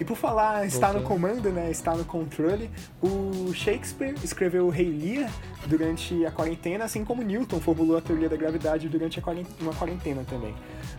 E 0.00 0.04
por 0.04 0.16
falar 0.16 0.66
estar 0.66 0.92
no 0.92 1.02
comando, 1.02 1.50
né? 1.50 1.70
Estar 1.70 1.96
no 1.96 2.04
controle, 2.04 2.68
o 3.00 3.52
Shakespeare 3.54 4.14
escreveu 4.24 4.66
o 4.66 4.68
Rei 4.70 4.90
Lear 4.90 5.30
durante 5.66 6.26
a 6.26 6.32
quarentena, 6.32 6.84
assim 6.84 7.04
como 7.04 7.22
Newton 7.22 7.60
formulou 7.60 7.96
a 7.96 8.00
teoria 8.00 8.28
da 8.28 8.36
gravidade 8.36 8.88
durante 8.88 9.20
a 9.20 9.22
quarent- 9.22 9.46
uma 9.60 9.72
quarentena 9.72 10.24
também. 10.28 10.52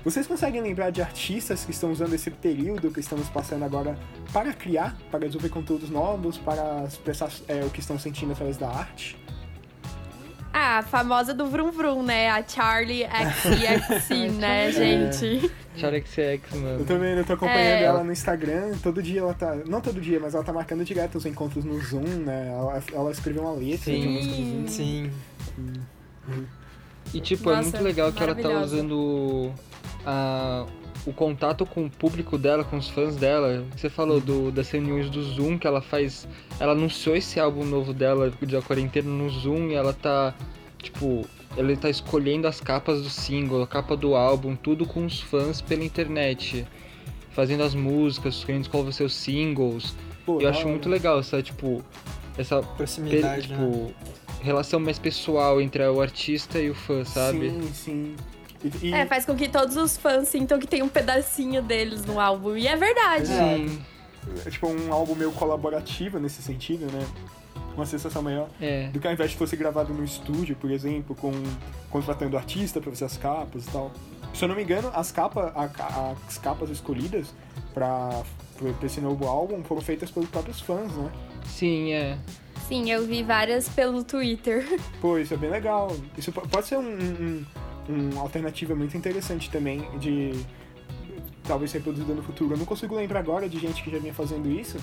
Vocês 0.03 0.25
conseguem 0.25 0.62
lembrar 0.62 0.91
de 0.91 1.01
artistas 1.01 1.65
que 1.65 1.71
estão 1.71 1.91
usando 1.91 2.13
esse 2.13 2.31
período 2.31 2.89
que 2.89 3.01
estamos 3.01 3.27
passando 3.27 3.65
agora 3.65 3.97
para 4.31 4.53
criar, 4.53 4.95
para 5.12 5.19
desenvolver 5.19 5.49
conteúdos 5.49 5.89
novos, 5.89 6.38
para 6.38 6.86
expressar 6.88 7.29
é, 7.49 7.65
o 7.65 7.69
que 7.69 7.81
estão 7.81 7.99
sentindo 7.99 8.31
através 8.31 8.55
da 8.55 8.69
arte? 8.69 9.17
Ah, 10.53 10.77
a 10.77 10.84
famosa 10.84 11.34
do 11.34 11.47
Vrum 11.47 11.69
Vrum, 11.69 12.01
né? 12.01 12.29
A 12.29 12.41
Charlie 12.47 13.03
XCXC, 13.05 14.29
né, 14.39 14.71
gente? 14.71 15.41
Charlie 15.41 15.64
XX, 15.77 16.53
Eu 16.53 16.59
mano. 16.61 16.85
também 16.85 17.15
eu 17.17 17.25
tô 17.25 17.33
acompanhando 17.33 17.81
É. 17.81 17.83
ela 17.83 18.03
no 18.03 18.11
Instagram, 18.11 18.71
todo 18.81 19.01
dia 19.01 19.19
ela 19.21 19.33
tá. 19.33 19.55
Não 19.67 19.81
todo 19.81 19.99
dia, 20.01 20.19
mas 20.19 20.33
ela 20.33 20.43
tá 20.43 20.51
marcando 20.53 20.83
direto 20.83 21.15
os 21.17 21.25
encontros 21.25 21.63
no 21.65 21.79
Zoom, 21.81 22.03
né? 22.25 22.49
Ela, 22.49 22.83
ela 22.93 23.11
escreveu 23.11 23.43
uma 23.43 23.53
letra 23.53 23.91
de 23.91 24.01
Sim. 24.01 24.07
uma 24.07 24.11
música 24.17 24.35
do 24.35 24.43
Zoom. 24.43 24.67
Sim. 24.67 25.11
E 27.13 27.21
tipo, 27.21 27.49
é 27.51 27.55
Nossa, 27.57 27.69
muito 27.69 27.83
legal 27.83 28.11
que 28.11 28.21
ela 28.23 28.35
tá 28.35 28.49
usando 28.61 29.51
a, 30.05 30.65
o 31.05 31.13
contato 31.13 31.65
com 31.65 31.85
o 31.85 31.89
público 31.89 32.38
dela, 32.38 32.63
com 32.63 32.77
os 32.77 32.89
fãs 32.89 33.15
dela. 33.15 33.63
Você 33.75 33.89
falou 33.89 34.19
do, 34.19 34.51
das 34.51 34.69
reuniões 34.69 35.09
do 35.09 35.21
Zoom 35.23 35.57
que 35.57 35.67
ela 35.67 35.81
faz. 35.81 36.27
Ela 36.59 36.71
anunciou 36.73 37.15
esse 37.15 37.39
álbum 37.39 37.63
novo 37.63 37.93
dela 37.93 38.31
da 38.41 38.61
quarentena 38.61 39.09
no 39.09 39.29
Zoom 39.29 39.69
e 39.69 39.75
ela 39.75 39.93
tá, 39.93 40.33
tipo, 40.81 41.25
ela 41.57 41.75
tá 41.77 41.89
escolhendo 41.89 42.47
as 42.47 42.59
capas 42.59 43.01
do 43.01 43.09
single, 43.09 43.61
a 43.63 43.67
capa 43.67 43.95
do 43.95 44.15
álbum, 44.15 44.55
tudo 44.55 44.85
com 44.85 45.05
os 45.05 45.21
fãs 45.21 45.61
pela 45.61 45.83
internet. 45.83 46.65
Fazendo 47.31 47.63
as 47.63 47.73
músicas, 47.75 48.35
escolhendo 48.35 48.69
qual 48.69 48.83
vão 48.83 48.91
ser 48.91 49.03
os 49.03 49.13
singles. 49.13 49.93
Pô, 50.25 50.39
eu 50.39 50.49
acho 50.49 50.59
hora. 50.61 50.69
muito 50.69 50.87
legal 50.89 51.19
essa, 51.19 51.41
tipo, 51.43 51.83
essa 52.37 52.61
Proximidade, 52.61 53.49
né? 53.49 53.57
tipo, 53.57 53.93
relação 54.41 54.79
mais 54.79 54.97
pessoal 54.97 55.59
entre 55.61 55.85
o 55.85 56.01
artista 56.01 56.59
e 56.59 56.69
o 56.69 56.75
fã, 56.75 57.03
sabe? 57.03 57.49
Sim, 57.49 57.73
sim. 57.73 58.15
E, 58.63 58.87
e- 58.87 58.93
É, 58.93 59.05
faz 59.05 59.25
com 59.25 59.35
que 59.35 59.49
todos 59.49 59.75
os 59.75 59.97
fãs 59.97 60.27
sintam 60.29 60.57
que 60.59 60.65
tem 60.67 60.81
um 60.81 60.87
pedacinho 60.87 61.61
deles 61.61 62.05
no 62.05 62.19
álbum. 62.19 62.55
E 62.55 62.67
é 62.67 62.75
verdade. 62.75 63.31
É. 63.31 63.57
Sim, 63.57 63.81
é 64.45 64.49
tipo 64.49 64.67
um 64.67 64.91
álbum 64.93 65.13
meio 65.13 65.31
colaborativo 65.33 66.19
nesse 66.19 66.41
sentido, 66.41 66.85
né? 66.91 67.05
Uma 67.75 67.85
sensação 67.85 68.21
maior. 68.21 68.47
é. 68.61 68.88
Do 68.88 68.99
que 68.99 69.07
ao 69.07 69.13
invés 69.13 69.31
de 69.31 69.38
fosse 69.38 69.55
gravado 69.55 69.93
no 69.93 70.03
estúdio, 70.03 70.55
por 70.55 70.71
exemplo, 70.71 71.15
com 71.15 71.31
contratando 71.89 72.38
artista 72.38 72.79
pra 72.79 72.89
fazer 72.91 73.05
as 73.05 73.17
capas 73.17 73.65
e 73.65 73.71
tal. 73.71 73.91
Se 74.33 74.43
eu 74.43 74.47
não 74.49 74.55
me 74.55 74.63
engano, 74.63 74.89
as, 74.93 75.11
capa, 75.11 75.51
a- 75.55 75.63
a- 75.83 76.15
as 76.27 76.38
capas 76.38 76.69
escolhidas 76.69 77.33
pra, 77.73 78.09
pra 78.57 78.85
esse 78.85 78.99
novo 79.01 79.25
álbum 79.27 79.63
foram 79.63 79.81
feitas 79.81 80.09
pelos 80.11 80.29
próprios 80.29 80.59
fãs, 80.61 80.91
né? 80.95 81.11
Sim, 81.45 81.91
é. 81.93 82.17
Sim, 82.67 82.89
eu 82.91 83.05
vi 83.05 83.21
várias 83.23 83.69
pelo 83.69 84.03
Twitter. 84.03 84.65
Pô, 84.99 85.17
isso 85.19 85.33
é 85.33 85.38
bem 85.38 85.49
legal. 85.49 85.95
Isso 86.17 86.31
po- 86.31 86.47
pode 86.47 86.67
ser 86.67 86.77
um, 86.77 86.81
um, 86.81 87.45
um- 87.89 88.09
uma 88.13 88.21
alternativa 88.21 88.73
muito 88.75 88.97
interessante 88.97 89.49
também 89.51 89.88
de 89.99 90.31
talvez 91.43 91.71
ser 91.71 91.81
produzida 91.81 92.13
no 92.13 92.23
futuro. 92.23 92.53
Eu 92.53 92.57
não 92.57 92.65
consigo 92.65 92.95
lembrar 92.95 93.19
agora 93.19 93.47
de 93.47 93.59
gente 93.59 93.83
que 93.83 93.91
já 93.91 93.99
vinha 93.99 94.13
fazendo 94.13 94.49
isso, 94.49 94.77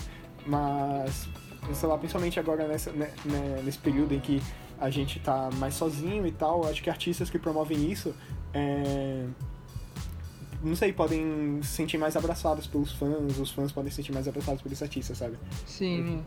mas 0.45 1.27
sei 1.73 1.89
lá, 1.89 1.97
principalmente 1.97 2.39
agora 2.39 2.67
nessa, 2.67 2.91
né, 2.91 3.11
né, 3.25 3.61
nesse 3.63 3.77
período 3.77 4.13
em 4.13 4.19
que 4.19 4.41
a 4.79 4.89
gente 4.89 5.19
tá 5.19 5.49
mais 5.57 5.75
sozinho 5.75 6.25
e 6.27 6.31
tal, 6.31 6.67
acho 6.67 6.81
que 6.83 6.89
artistas 6.89 7.29
que 7.29 7.39
promovem 7.39 7.89
isso 7.91 8.13
é, 8.53 9.25
não 10.63 10.75
sei, 10.75 10.93
podem 10.93 11.61
se 11.61 11.69
sentir 11.69 11.97
mais 11.97 12.15
abraçados 12.15 12.65
pelos 12.65 12.93
fãs, 12.93 13.37
os 13.37 13.51
fãs 13.51 13.71
podem 13.71 13.89
se 13.89 13.97
sentir 13.97 14.13
mais 14.13 14.27
abraçados 14.27 14.61
por 14.61 14.71
esse 14.71 14.83
artista, 14.83 15.13
sabe? 15.13 15.37
Sim. 15.65 16.23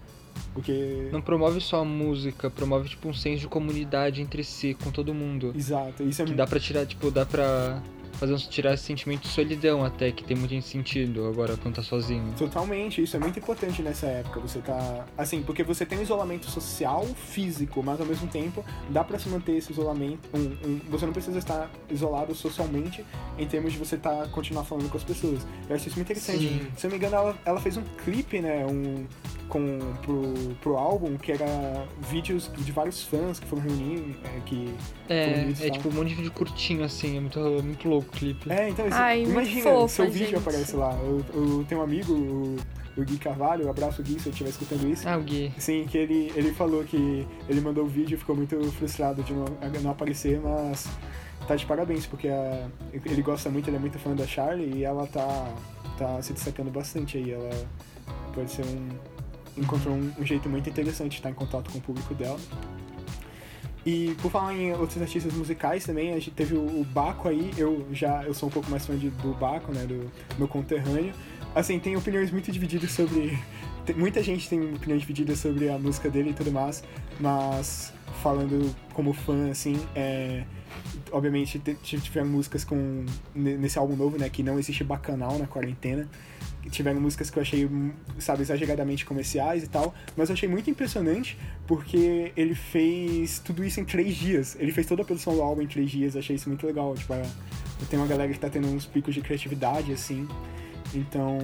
Porque. 0.52 1.08
Não 1.10 1.22
promove 1.22 1.60
só 1.60 1.80
a 1.80 1.84
música, 1.84 2.50
promove 2.50 2.90
tipo 2.90 3.08
um 3.08 3.14
senso 3.14 3.40
de 3.40 3.48
comunidade 3.48 4.20
entre 4.20 4.44
si, 4.44 4.74
com 4.74 4.90
todo 4.90 5.14
mundo. 5.14 5.54
Exato, 5.56 6.02
isso 6.02 6.20
é 6.20 6.24
Que 6.26 6.34
dá 6.34 6.46
pra 6.46 6.60
tirar, 6.60 6.84
tipo, 6.84 7.10
dá 7.10 7.24
pra 7.24 7.82
fazer 8.16 8.32
uns 8.32 8.46
tirar 8.46 8.74
esse 8.74 8.84
sentimento 8.84 9.22
de 9.22 9.28
solidão 9.28 9.84
até, 9.84 10.10
que 10.10 10.24
tem 10.24 10.36
muito 10.36 10.60
sentido 10.62 11.26
agora 11.26 11.56
quando 11.56 11.76
tá 11.76 11.82
sozinho. 11.82 12.32
Totalmente, 12.38 13.02
isso 13.02 13.16
é 13.16 13.20
muito 13.20 13.38
importante 13.38 13.82
nessa 13.82 14.06
época. 14.06 14.40
Você 14.40 14.60
tá. 14.60 15.06
Assim, 15.16 15.42
porque 15.42 15.62
você 15.62 15.84
tem 15.84 15.98
um 15.98 16.02
isolamento 16.02 16.50
social, 16.50 17.04
físico, 17.04 17.82
mas 17.82 18.00
ao 18.00 18.06
mesmo 18.06 18.28
tempo 18.28 18.64
dá 18.90 19.04
pra 19.04 19.18
se 19.18 19.28
manter 19.28 19.56
esse 19.56 19.72
isolamento. 19.72 20.18
Um, 20.34 20.68
um, 20.68 20.80
você 20.88 21.06
não 21.06 21.12
precisa 21.12 21.38
estar 21.38 21.70
isolado 21.90 22.34
socialmente 22.34 23.04
em 23.38 23.46
termos 23.46 23.72
de 23.72 23.78
você 23.78 23.96
tá, 23.96 24.26
continuar 24.32 24.64
falando 24.64 24.90
com 24.90 24.96
as 24.96 25.04
pessoas. 25.04 25.46
Eu 25.68 25.76
acho 25.76 25.88
isso 25.88 25.96
muito 25.96 26.10
interessante. 26.10 26.48
Sim. 26.48 26.66
Se 26.76 26.86
eu 26.86 26.90
não 26.90 26.98
me 26.98 27.04
engano, 27.04 27.16
ela, 27.16 27.38
ela 27.44 27.60
fez 27.60 27.76
um 27.76 27.82
clipe, 28.04 28.40
né? 28.40 28.64
Um, 28.66 29.06
com, 29.48 29.78
pro, 30.02 30.32
pro 30.60 30.76
álbum, 30.76 31.16
que 31.16 31.32
era 31.32 31.86
vídeos 32.10 32.50
de 32.56 32.72
vários 32.72 33.02
fãs 33.02 33.38
que 33.38 33.46
foram 33.46 33.62
reunindo, 33.62 34.16
é, 34.24 34.40
que 34.44 34.74
É, 35.08 35.24
foram 35.34 35.50
isso, 35.50 35.64
é 35.64 35.70
tipo 35.70 35.88
um 35.88 35.92
monte 35.92 36.08
de 36.08 36.14
vídeo 36.16 36.32
curtinho 36.32 36.84
assim, 36.84 37.16
é 37.16 37.20
muito, 37.20 37.38
muito 37.62 37.88
louco 37.88 38.08
o 38.08 38.12
clipe. 38.12 38.50
É, 38.50 38.68
então, 38.68 38.86
Ai, 38.90 39.22
imagina, 39.22 39.62
fofa, 39.62 39.88
seu 39.94 40.10
vídeo 40.10 40.26
gente. 40.28 40.36
aparece 40.38 40.76
lá. 40.76 40.92
Eu, 41.02 41.24
eu 41.34 41.64
tenho 41.68 41.80
um 41.80 41.84
amigo, 41.84 42.12
o, 42.12 42.56
o 42.96 43.04
Gui 43.04 43.18
Carvalho, 43.18 43.68
abraço 43.70 44.02
Gui 44.02 44.18
se 44.18 44.26
eu 44.28 44.30
estiver 44.32 44.50
escutando 44.50 44.88
isso. 44.88 45.08
Ah, 45.08 45.16
o 45.16 45.22
Gui. 45.22 45.52
Sim, 45.58 45.86
que 45.88 45.96
ele, 45.98 46.32
ele 46.34 46.52
falou 46.52 46.82
que 46.84 47.26
ele 47.48 47.60
mandou 47.60 47.84
o 47.84 47.88
vídeo 47.88 48.14
e 48.14 48.18
ficou 48.18 48.34
muito 48.36 48.60
frustrado 48.72 49.22
de 49.22 49.32
não, 49.32 49.44
não 49.82 49.90
aparecer, 49.90 50.40
mas 50.40 50.88
tá 51.46 51.54
de 51.54 51.64
parabéns, 51.66 52.06
porque 52.06 52.28
a- 52.28 52.68
ele 53.04 53.22
gosta 53.22 53.48
muito, 53.50 53.68
ele 53.68 53.76
é 53.76 53.80
muito 53.80 53.98
fã 53.98 54.14
da 54.16 54.26
Charlie 54.26 54.78
e 54.78 54.84
ela 54.84 55.06
tá, 55.06 55.54
tá 55.98 56.20
se 56.22 56.32
destacando 56.32 56.70
bastante 56.70 57.18
aí. 57.18 57.30
Ela 57.32 57.50
pode 58.34 58.50
ser 58.50 58.64
um. 58.66 58.88
Encontrou 59.56 59.94
um, 59.94 60.24
jeito 60.24 60.48
muito 60.48 60.68
interessante 60.68 61.12
de 61.12 61.16
estar 61.18 61.30
em 61.30 61.34
contato 61.34 61.70
com 61.70 61.78
o 61.78 61.80
público 61.80 62.14
dela. 62.14 62.38
E 63.84 64.16
por 64.20 64.30
falar 64.30 64.54
em 64.54 64.72
outros 64.72 65.00
artistas 65.00 65.32
musicais 65.32 65.84
também, 65.84 66.10
a 66.10 66.14
gente 66.14 66.32
teve 66.32 66.56
o, 66.56 66.80
o 66.80 66.84
Baco 66.84 67.28
aí, 67.28 67.52
eu 67.56 67.86
já 67.92 68.24
eu 68.24 68.34
sou 68.34 68.48
um 68.48 68.52
pouco 68.52 68.68
mais 68.70 68.84
fã 68.84 68.96
de, 68.96 69.10
do 69.10 69.32
Baco, 69.34 69.72
né, 69.72 69.86
do 69.86 70.10
meu 70.36 70.48
conterrâneo. 70.48 71.14
Assim, 71.54 71.78
tem 71.78 71.96
opiniões 71.96 72.30
muito 72.30 72.50
divididas 72.50 72.90
sobre. 72.90 73.38
tem- 73.86 73.96
muita 73.96 74.22
gente 74.22 74.48
tem 74.48 74.74
opiniões 74.74 75.02
divididas 75.02 75.38
sobre 75.38 75.68
a 75.68 75.78
música 75.78 76.10
dele 76.10 76.30
e 76.30 76.34
tudo 76.34 76.50
mais, 76.50 76.82
mas 77.20 77.92
falando 78.22 78.74
como 78.92 79.12
fã, 79.12 79.50
assim, 79.50 79.76
é. 79.94 80.44
Obviamente 81.12 81.58
te- 81.58 81.74
te- 81.74 82.00
tiveram 82.00 82.26
músicas 82.28 82.64
com. 82.64 83.04
ne- 83.34 83.56
nesse 83.56 83.78
álbum 83.78 83.94
novo, 83.96 84.18
né? 84.18 84.28
Que 84.28 84.42
não 84.42 84.58
existe 84.58 84.82
bacanal 84.82 85.38
na 85.38 85.46
quarentena. 85.46 86.08
Tiveram 86.70 87.00
músicas 87.00 87.30
que 87.30 87.38
eu 87.38 87.42
achei, 87.42 87.68
sabe, 88.18 88.42
exageradamente 88.42 89.06
comerciais 89.06 89.62
e 89.62 89.68
tal, 89.68 89.94
mas 90.16 90.28
eu 90.28 90.32
achei 90.34 90.48
muito 90.48 90.68
impressionante 90.68 91.38
porque 91.64 92.32
ele 92.36 92.56
fez 92.56 93.38
tudo 93.38 93.64
isso 93.64 93.78
em 93.78 93.84
três 93.84 94.16
dias. 94.16 94.56
Ele 94.58 94.72
fez 94.72 94.84
toda 94.84 95.02
a 95.02 95.04
produção 95.04 95.32
do 95.36 95.42
álbum 95.42 95.62
em 95.62 95.68
três 95.68 95.88
dias, 95.88 96.16
achei 96.16 96.34
isso 96.34 96.48
muito 96.48 96.66
legal. 96.66 96.92
Tipo, 96.96 97.14
tem 97.88 97.96
uma 98.00 98.08
galera 98.08 98.32
que 98.32 98.38
tá 98.40 98.50
tendo 98.50 98.66
uns 98.66 98.84
picos 98.84 99.14
de 99.14 99.20
criatividade, 99.20 99.92
assim. 99.92 100.26
Então, 100.92 101.38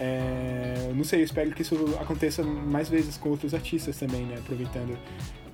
é, 0.00 0.90
não 0.94 1.04
sei, 1.04 1.20
eu 1.20 1.24
espero 1.24 1.52
que 1.52 1.62
isso 1.62 1.76
aconteça 2.00 2.42
mais 2.42 2.88
vezes 2.88 3.16
com 3.16 3.28
outros 3.28 3.54
artistas 3.54 3.96
também, 3.96 4.24
né? 4.26 4.34
Aproveitando 4.38 4.98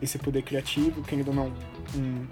esse 0.00 0.18
poder 0.18 0.42
criativo, 0.42 1.02
querendo 1.02 1.28
ou 1.28 1.34
não. 1.34 1.52
Um, 1.96 2.26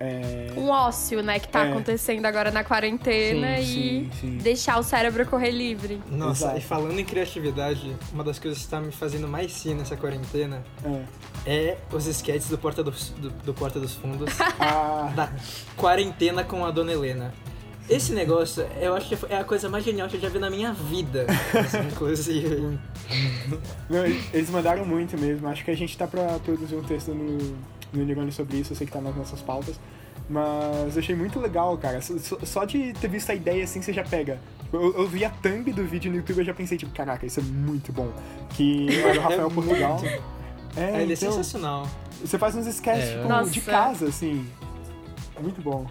é, 0.00 0.52
Um 0.56 0.68
ócio, 0.70 1.22
né, 1.22 1.38
que 1.38 1.46
tá 1.48 1.64
É. 1.66 1.70
acontecendo 1.70 2.26
agora 2.26 2.50
na 2.50 2.64
quarentena 2.64 3.60
e 3.60 3.64
sim, 3.64 4.10
sim. 4.20 4.38
deixar 4.38 4.78
o 4.78 4.82
cérebro 4.82 5.24
correr 5.24 5.52
livre. 5.52 6.02
Nossa, 6.10 6.46
Exato. 6.46 6.58
e 6.58 6.62
falando 6.62 6.98
em 6.98 7.04
criatividade, 7.04 7.94
uma 8.12 8.24
das 8.24 8.38
coisas 8.38 8.60
que 8.62 8.68
tá 8.68 8.80
me 8.80 8.90
fazendo 8.90 9.28
mais 9.28 9.64
rir 9.64 9.74
nessa 9.74 9.96
quarentena 9.96 10.64
Ah, 10.84 11.00
é 11.46 11.78
os 11.92 12.06
sketches 12.06 12.48
do 12.48 12.58
Porta 12.58 12.82
dos, 12.82 13.10
do, 13.10 13.30
do 13.30 13.54
Porta 13.54 13.78
dos 13.78 13.94
Fundos 13.94 14.34
ah, 14.58 15.12
da 15.14 15.32
quarentena 15.76 16.42
com 16.42 16.64
a 16.64 16.70
Dona 16.72 16.92
Helena. 16.92 17.32
Esse 17.88 18.12
negócio, 18.12 18.66
eu 18.80 18.94
acho 18.94 19.08
que 19.08 19.26
é 19.32 19.36
a 19.36 19.44
coisa 19.44 19.68
mais 19.68 19.84
genial 19.84 20.08
que 20.08 20.16
eu 20.16 20.20
já 20.20 20.28
vi 20.30 20.38
na 20.38 20.48
minha 20.48 20.72
vida. 20.72 21.26
assim, 21.52 21.78
inclusive. 21.92 22.78
não, 23.90 24.04
eles 24.32 24.48
mandaram 24.50 24.86
muito 24.86 25.18
mesmo. 25.18 25.46
Acho 25.48 25.64
que 25.64 25.70
a 25.70 25.76
gente 25.76 25.96
tá 25.96 26.06
pra 26.06 26.38
produzir 26.38 26.74
um 26.76 26.82
texto 26.82 27.14
no, 27.14 27.36
no 27.92 28.02
Unirone 28.02 28.32
sobre 28.32 28.56
isso, 28.56 28.72
eu 28.72 28.76
sei 28.76 28.86
que 28.86 28.92
tá 28.92 29.00
nas 29.02 29.14
nossas 29.14 29.40
pautas. 29.42 29.78
Mas 30.30 30.96
eu 30.96 31.00
achei 31.02 31.14
muito 31.14 31.38
legal, 31.38 31.76
cara. 31.76 32.00
Só, 32.00 32.64
de 32.64 32.94
ter 32.94 33.08
visto 33.08 33.28
a 33.30 33.34
ideia 33.34 33.64
assim, 33.64 33.82
você 33.82 33.92
já 33.92 34.02
pega. 34.02 34.40
Eu, 34.72 34.94
eu 34.96 35.06
vi 35.06 35.22
a 35.22 35.28
thumb 35.30 35.70
do 35.70 35.84
vídeo 35.84 36.10
no 36.10 36.16
YouTube 36.16 36.38
e 36.38 36.40
eu 36.40 36.44
já 36.46 36.54
pensei, 36.54 36.78
tipo, 36.78 36.92
caraca, 36.94 37.26
isso 37.26 37.40
é 37.40 37.42
muito 37.42 37.92
bom. 37.92 38.10
Que 38.50 38.86
era 38.98 39.18
o 39.18 39.20
Rafael 39.22 39.46
É 39.48 39.50
Portugal. 39.50 39.98
muito. 40.00 40.22
É, 40.76 41.02
ele 41.02 41.12
é 41.12 41.16
então, 41.16 41.30
sensacional. 41.30 41.86
você 42.24 42.38
faz 42.38 42.54
uns 42.56 42.66
sketches, 42.66 43.10
É. 43.10 43.22
tipo, 43.22 43.50
de 43.50 43.60
casa, 43.60 44.06
assim. 44.08 44.46
Muito 45.40 45.60
bom. 45.60 45.86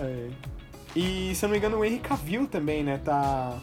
É. 0.00 0.28
E, 0.96 1.34
se 1.34 1.44
eu 1.44 1.48
não 1.48 1.52
me 1.52 1.58
engano, 1.58 1.78
o 1.78 1.84
Henry 1.84 1.98
Cavill 1.98 2.46
também, 2.46 2.84
né, 2.84 3.00
tá 3.04 3.58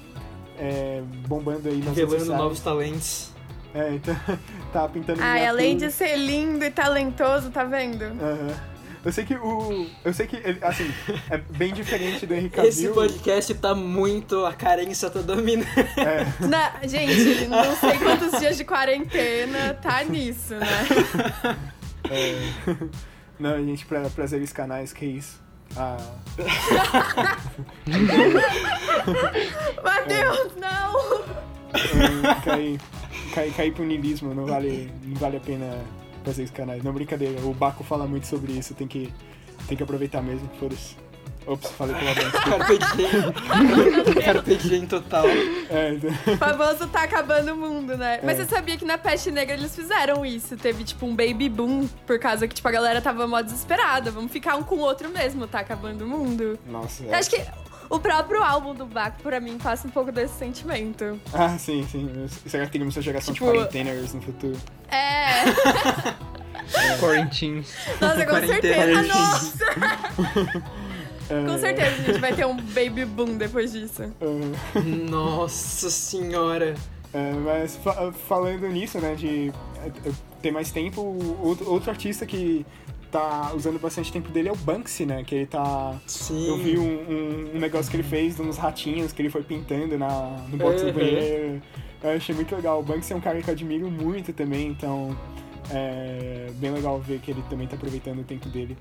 é, 0.58 1.02
bombando 1.28 1.70
aí 1.70 1.78
nas 1.78 1.86
redes 1.88 1.98
Revelando 1.98 2.20
sociais. 2.26 2.42
novos 2.42 2.60
talentos. 2.60 3.32
É, 3.74 3.94
então, 3.94 4.16
tá 4.74 4.88
pintando 4.90 5.22
Ai, 5.22 5.34
miniatura. 5.40 5.50
além 5.50 5.78
de 5.78 5.90
ser 5.92 6.18
lindo 6.18 6.64
e 6.66 6.70
talentoso, 6.72 7.50
tá 7.52 7.64
vendo? 7.64 8.04
Aham. 8.04 8.72
Eu 9.04 9.12
sei 9.12 9.26
que 9.26 9.34
o. 9.34 9.88
Eu 10.06 10.14
sei 10.14 10.28
que 10.28 10.36
ele, 10.36 10.60
assim, 10.62 10.88
é 11.32 11.38
bem 11.38 11.74
diferente 11.74 12.28
do 12.28 12.36
Henry 12.36 12.50
Cavill. 12.52 12.70
Esse 12.70 12.88
podcast 12.90 13.52
tá 13.56 13.74
muito. 13.74 14.46
A 14.46 14.54
carência 14.54 15.10
tá 15.10 15.22
dominando. 15.22 15.66
É, 15.98 16.46
Na- 16.48 16.74
gente, 16.84 17.48
não 17.48 17.76
sei 17.78 17.98
quantos 17.98 18.40
dias 18.40 18.58
de 18.58 18.64
quarentena 18.64 19.74
tá 19.82 20.04
nisso, 20.04 20.54
né? 20.54 21.58
é. 22.12 22.88
Não, 23.40 23.58
gente, 23.66 23.88
pra, 23.88 24.02
prazeres 24.12 24.54
canais, 24.54 24.94
que 24.94 25.06
isso. 25.06 25.42
Ah, 25.76 25.98
Matheus, 29.84 30.56
não! 30.58 31.22
é, 31.74 32.36
cair, 32.44 32.80
cair, 33.34 33.54
cair 33.54 33.74
pro 33.74 33.86
niilismo, 33.86 34.34
não 34.34 34.46
vale, 34.46 34.92
não 35.04 35.16
vale 35.16 35.38
a 35.38 35.40
pena 35.40 35.84
prazeres 36.24 36.52
canais. 36.52 36.84
Não, 36.84 36.94
brincadeira, 36.94 37.40
o 37.42 37.54
Baco 37.54 37.84
fala 37.84 38.06
muito 38.06 38.28
sobre 38.28 38.54
isso, 38.54 38.74
tem 38.74 38.88
que, 38.88 39.12
tem 39.68 39.78
que 39.78 39.84
aproveitar 39.84 40.22
mesmo, 40.22 40.50
foda-se. 40.60 40.96
Ops, 41.48 41.72
falei 41.72 41.96
pela 41.96 42.14
dentro. 42.14 42.32
Carpe 42.44 42.78
diem. 42.96 44.14
Carpe 44.24 44.56
diem 44.58 44.86
total. 44.86 45.26
É, 45.28 45.94
então- 45.94 46.12
O 46.34 46.38
famoso 46.38 46.88
tá 46.88 47.04
acabando 47.04 47.54
o 47.54 47.58
mundo, 47.58 47.98
né? 47.98 48.20
Mas 48.24 48.40
É. 48.40 48.44
você 48.46 48.50
sabia 48.56 48.78
que 48.78 48.86
na 48.86 48.98
Peste 48.98 49.32
Negra 49.32 49.56
eles 49.56 49.76
fizeram 49.76 50.26
isso? 50.26 50.56
Teve, 50.56 50.84
tipo, 50.84 51.06
um 51.06 51.16
baby 51.16 51.50
boom, 51.50 51.88
por 52.06 52.20
causa 52.20 52.48
que, 52.48 52.54
tipo, 52.54 52.68
a 52.68 52.72
galera 52.72 53.02
tava 53.02 53.26
mó 53.28 53.42
desesperada. 53.42 54.12
Vamos 54.12 54.32
ficar 54.32 54.56
um 54.56 54.64
com 54.64 54.76
o 54.76 54.80
outro 54.80 55.10
mesmo, 55.10 55.48
tá 55.48 55.60
acabando 55.60 56.06
o 56.06 56.08
mundo. 56.08 56.60
Nossa, 56.68 57.04
Eu 57.04 57.16
acho 57.16 57.30
que 57.32 57.42
o 57.90 58.00
próprio 58.00 58.42
álbum 58.44 58.74
do 58.76 58.86
Baco, 58.86 59.22
pra 59.24 59.40
mim, 59.40 59.58
passa 59.58 59.88
um 59.88 59.92
pouco 59.92 60.12
desse 60.12 60.36
sentimento. 60.38 61.20
Ah, 61.34 61.58
sim, 61.58 61.86
sim. 61.92 62.28
Será 62.46 62.66
que 62.68 62.72
teremos 62.72 62.96
uma 62.96 63.02
geração 63.02 63.34
Tipo- 63.34 63.48
de 63.52 63.58
quarenteners 63.58 64.14
no 64.14 64.22
futuro? 64.22 64.58
É, 64.90 65.44
Quarantines. 67.02 67.74
nossa, 68.00 68.26
com 68.26 68.36
certeza. 68.48 69.02
Nossa! 69.04 69.66
É, 71.32 71.46
Com 71.46 71.58
certeza 71.58 71.90
a 71.90 72.04
gente 72.06 72.20
vai 72.20 72.34
ter 72.36 72.46
um 72.46 72.56
baby 72.58 73.06
boom 73.06 73.38
depois 73.38 73.72
disso. 73.72 74.04
é, 74.04 74.80
Nossa 75.10 75.90
senhora. 75.90 76.76
É, 77.14 77.34
mas 77.34 77.76
fa- 77.78 78.12
falando 78.28 78.68
nisso, 78.68 79.00
né, 79.00 79.16
de 79.16 79.52
é, 79.84 80.12
ter 80.42 80.52
mais 80.52 80.72
tempo, 80.72 81.02
outro, 81.42 81.70
outro 81.70 81.90
artista 81.90 82.26
que 82.26 82.66
tá 83.12 83.52
usando 83.54 83.78
bastante 83.80 84.12
tempo 84.12 84.30
dele 84.30 84.48
é 84.48 84.52
o 84.52 84.56
Banksy, 84.56 85.06
né, 85.06 85.22
que 85.26 85.36
ele 85.36 85.46
tá... 85.46 85.96
Sim. 86.08 86.48
Eu 86.48 86.58
vi 86.58 86.78
um, 86.78 86.84
um- 86.84 87.52
um 87.56 87.60
negócio 87.60 87.92
que 87.92 87.98
ele 87.98 88.04
fez 88.04 88.38
de 88.38 88.42
uns 88.42 88.58
ratinhos 88.58 89.12
que 89.12 89.22
ele 89.22 89.30
foi 89.30 89.44
pintando 89.44 89.98
na, 89.98 90.38
no 90.50 90.58
box 90.58 90.82
do 90.82 90.88
Uhum. 90.88 90.94
banheiro. 90.94 91.62
Eu 92.02 92.12
achei 92.12 92.34
muito 92.34 92.56
legal. 92.56 92.80
O 92.80 92.84
Banksy 92.84 93.12
é 93.12 93.16
um 93.16 93.22
cara 93.22 93.42
que 93.42 93.50
eu 93.50 93.54
admiro 93.54 93.92
muito 93.92 94.32
também, 94.34 94.68
então 94.70 95.16
é 95.70 96.48
bem 96.56 96.72
legal 96.72 97.00
ver 97.00 97.20
que 97.20 97.32
ele 97.32 97.44
também 97.50 97.68
tá 97.68 97.76
aproveitando 97.76 98.20
o 98.20 98.24
tempo 98.24 98.48
dele 98.50 98.78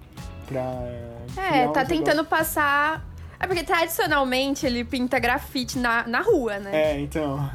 pra 0.51 1.43
É, 1.43 1.69
tá 1.69 1.85
tentando 1.85 2.25
passar. 2.25 3.07
É 3.39 3.47
porque 3.47 3.63
tradicionalmente 3.65 4.67
ele 4.67 4.85
pinta 4.85 5.19
grafite 5.19 5.79
na, 5.79 6.07
na 6.07 6.21
rua, 6.21 6.59
né? 6.59 6.71
É, 6.93 7.01
então... 7.01 7.51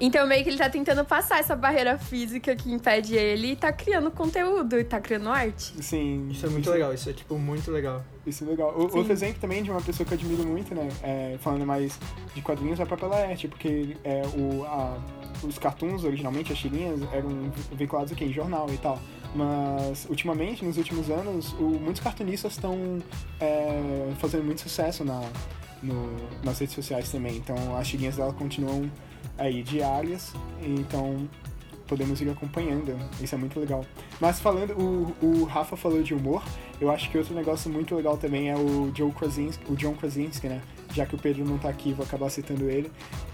Então 0.00 0.26
meio 0.26 0.42
que 0.42 0.50
ele 0.50 0.58
tá 0.58 0.68
tentando 0.68 1.04
passar 1.04 1.38
essa 1.38 1.54
barreira 1.54 1.96
física 1.96 2.54
que 2.56 2.70
impede 2.70 3.14
ele 3.14 3.52
e 3.52 3.56
tá 3.56 3.72
criando 3.72 4.10
conteúdo 4.10 4.76
e 4.78 4.82
tá 4.82 5.00
criando 5.00 5.28
arte. 5.30 5.72
Sim. 5.80 6.28
Isso 6.32 6.44
é 6.44 6.48
muito 6.48 6.68
legal, 6.68 6.92
isso 6.92 7.08
é 7.08 7.12
tipo 7.12 7.38
muito 7.38 7.70
legal. 7.70 8.04
Isso 8.26 8.42
é 8.42 8.46
legal. 8.48 8.74
O- 8.76 8.90
Sim. 8.90 8.98
outro 8.98 9.12
exemplo 9.12 9.40
também 9.40 9.62
de 9.62 9.70
uma 9.70 9.80
pessoa 9.80 10.04
que 10.04 10.12
eu 10.12 10.18
admiro 10.18 10.44
muito, 10.44 10.74
né? 10.74 10.88
é, 11.00 11.36
falando 11.40 11.64
mais 11.64 11.96
de 12.34 12.42
quadrinhos, 12.42 12.80
é 12.80 12.82
a 12.82 12.86
própria 12.86 13.08
Laerte, 13.08 13.46
porque 13.46 13.96
é, 14.02 14.22
o, 14.36 14.64
a- 14.64 14.98
os 15.44 15.58
cartoons, 15.58 16.02
originalmente, 16.02 16.52
as 16.52 16.58
tirinhas, 16.58 17.00
eram 17.12 17.52
veiculados 17.72 18.12
aqui 18.12 18.24
em 18.24 18.32
jornal 18.32 18.66
e 18.72 18.76
tal. 18.78 18.98
Mas, 19.34 20.06
ultimamente, 20.08 20.64
nos 20.64 20.76
últimos 20.76 21.10
anos, 21.10 21.52
o- 21.54 21.62
muitos 21.80 22.00
cartunistas 22.00 22.52
estão 22.52 22.98
é, 23.40 24.12
fazendo 24.18 24.44
muito 24.44 24.60
sucesso 24.60 25.04
na, 25.04 25.20
no- 25.82 26.16
nas 26.44 26.58
redes 26.60 26.74
sociais 26.74 27.10
também. 27.10 27.36
Então, 27.36 27.56
as 27.76 27.88
tirinhas 27.88 28.16
dela 28.16 28.32
continuam 28.32 28.90
aí 29.36 29.62
diárias. 29.62 30.32
Então, 30.62 31.28
podemos 31.88 32.20
ir 32.20 32.30
acompanhando. 32.30 32.96
Isso 33.20 33.34
é 33.34 33.38
muito 33.38 33.58
legal. 33.58 33.84
Mas 34.20 34.38
falando, 34.40 34.72
o, 34.80 35.14
o 35.20 35.44
Rafa 35.44 35.76
falou 35.76 36.02
de 36.02 36.14
humor, 36.14 36.42
eu 36.80 36.90
acho 36.90 37.10
que 37.10 37.18
outro 37.18 37.34
negócio 37.34 37.70
muito 37.70 37.94
legal 37.94 38.16
também 38.16 38.50
é 38.50 38.56
o 38.56 38.90
Joe 38.96 39.10
Krasinski, 39.12 39.70
o 39.70 39.76
John 39.76 39.94
Krasinski, 39.94 40.48
né? 40.48 40.62
Já 40.94 41.04
que 41.04 41.14
o 41.14 41.18
Pedro 41.18 41.44
não 41.44 41.58
tá 41.58 41.68
aqui, 41.68 41.92
vou 41.92 42.06
acabar 42.06 42.30
citando 42.30 42.70
ele. 42.70 42.90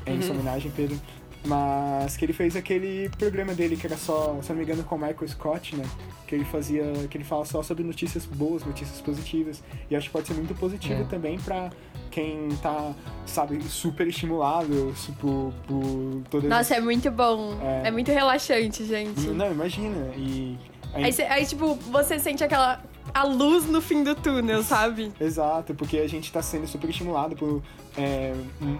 É 0.06 0.12
em 0.12 0.16
Uhum. 0.16 0.22
sua 0.22 0.34
homenagem, 0.34 0.70
Pedro. 0.74 0.98
Mas 1.44 2.16
que 2.16 2.24
ele 2.24 2.32
fez 2.34 2.54
aquele 2.54 3.08
programa 3.18 3.54
dele 3.54 3.76
que 3.76 3.86
era 3.86 3.96
só, 3.96 4.38
se 4.42 4.50
não 4.50 4.56
me 4.58 4.62
engano, 4.64 4.84
com 4.84 4.94
o 4.94 4.98
Michael 4.98 5.26
Scott, 5.28 5.74
né? 5.74 5.84
Que 6.26 6.34
ele 6.34 6.44
fazia. 6.44 6.84
que 7.08 7.16
ele 7.16 7.24
fala 7.24 7.44
só 7.46 7.62
sobre 7.62 7.82
notícias 7.82 8.26
boas, 8.26 8.64
notícias 8.64 9.00
positivas. 9.00 9.62
E 9.90 9.96
acho 9.96 10.06
que 10.08 10.12
pode 10.12 10.28
ser 10.28 10.34
muito 10.34 10.54
positivo 10.54 11.00
É. 11.02 11.04
também 11.04 11.38
pra 11.40 11.70
quem 12.10 12.48
tá, 12.62 12.92
sabe, 13.24 13.62
super 13.64 14.06
estimulado 14.06 14.94
por, 15.18 15.52
por 15.66 16.22
todas 16.28 16.50
Nossa, 16.50 16.74
é 16.74 16.80
muito 16.80 17.10
bom. 17.10 17.56
É. 17.62 17.88
É, 17.88 17.90
muito 17.90 18.10
relaxante, 18.12 18.84
gente. 18.84 19.26
Não, 19.28 19.50
imagina. 19.50 19.96
E. 20.16 20.58
aí- 20.92 21.04
Aí, 21.04 21.12
cê- 21.12 21.22
aí, 21.22 21.46
tipo, 21.46 21.74
você 21.90 22.18
sente 22.18 22.44
aquela. 22.44 22.82
a 23.14 23.24
luz 23.24 23.64
no 23.66 23.80
fim 23.80 24.04
do 24.04 24.14
túnel, 24.14 24.62
sabe? 24.62 25.10
Exato, 25.20 25.74
porque 25.74 25.96
a 25.98 26.06
gente 26.08 26.30
tá 26.30 26.42
sendo 26.42 26.66
super 26.68 26.90
estimulado 26.90 27.34
por 27.34 27.62
é, 27.96 28.34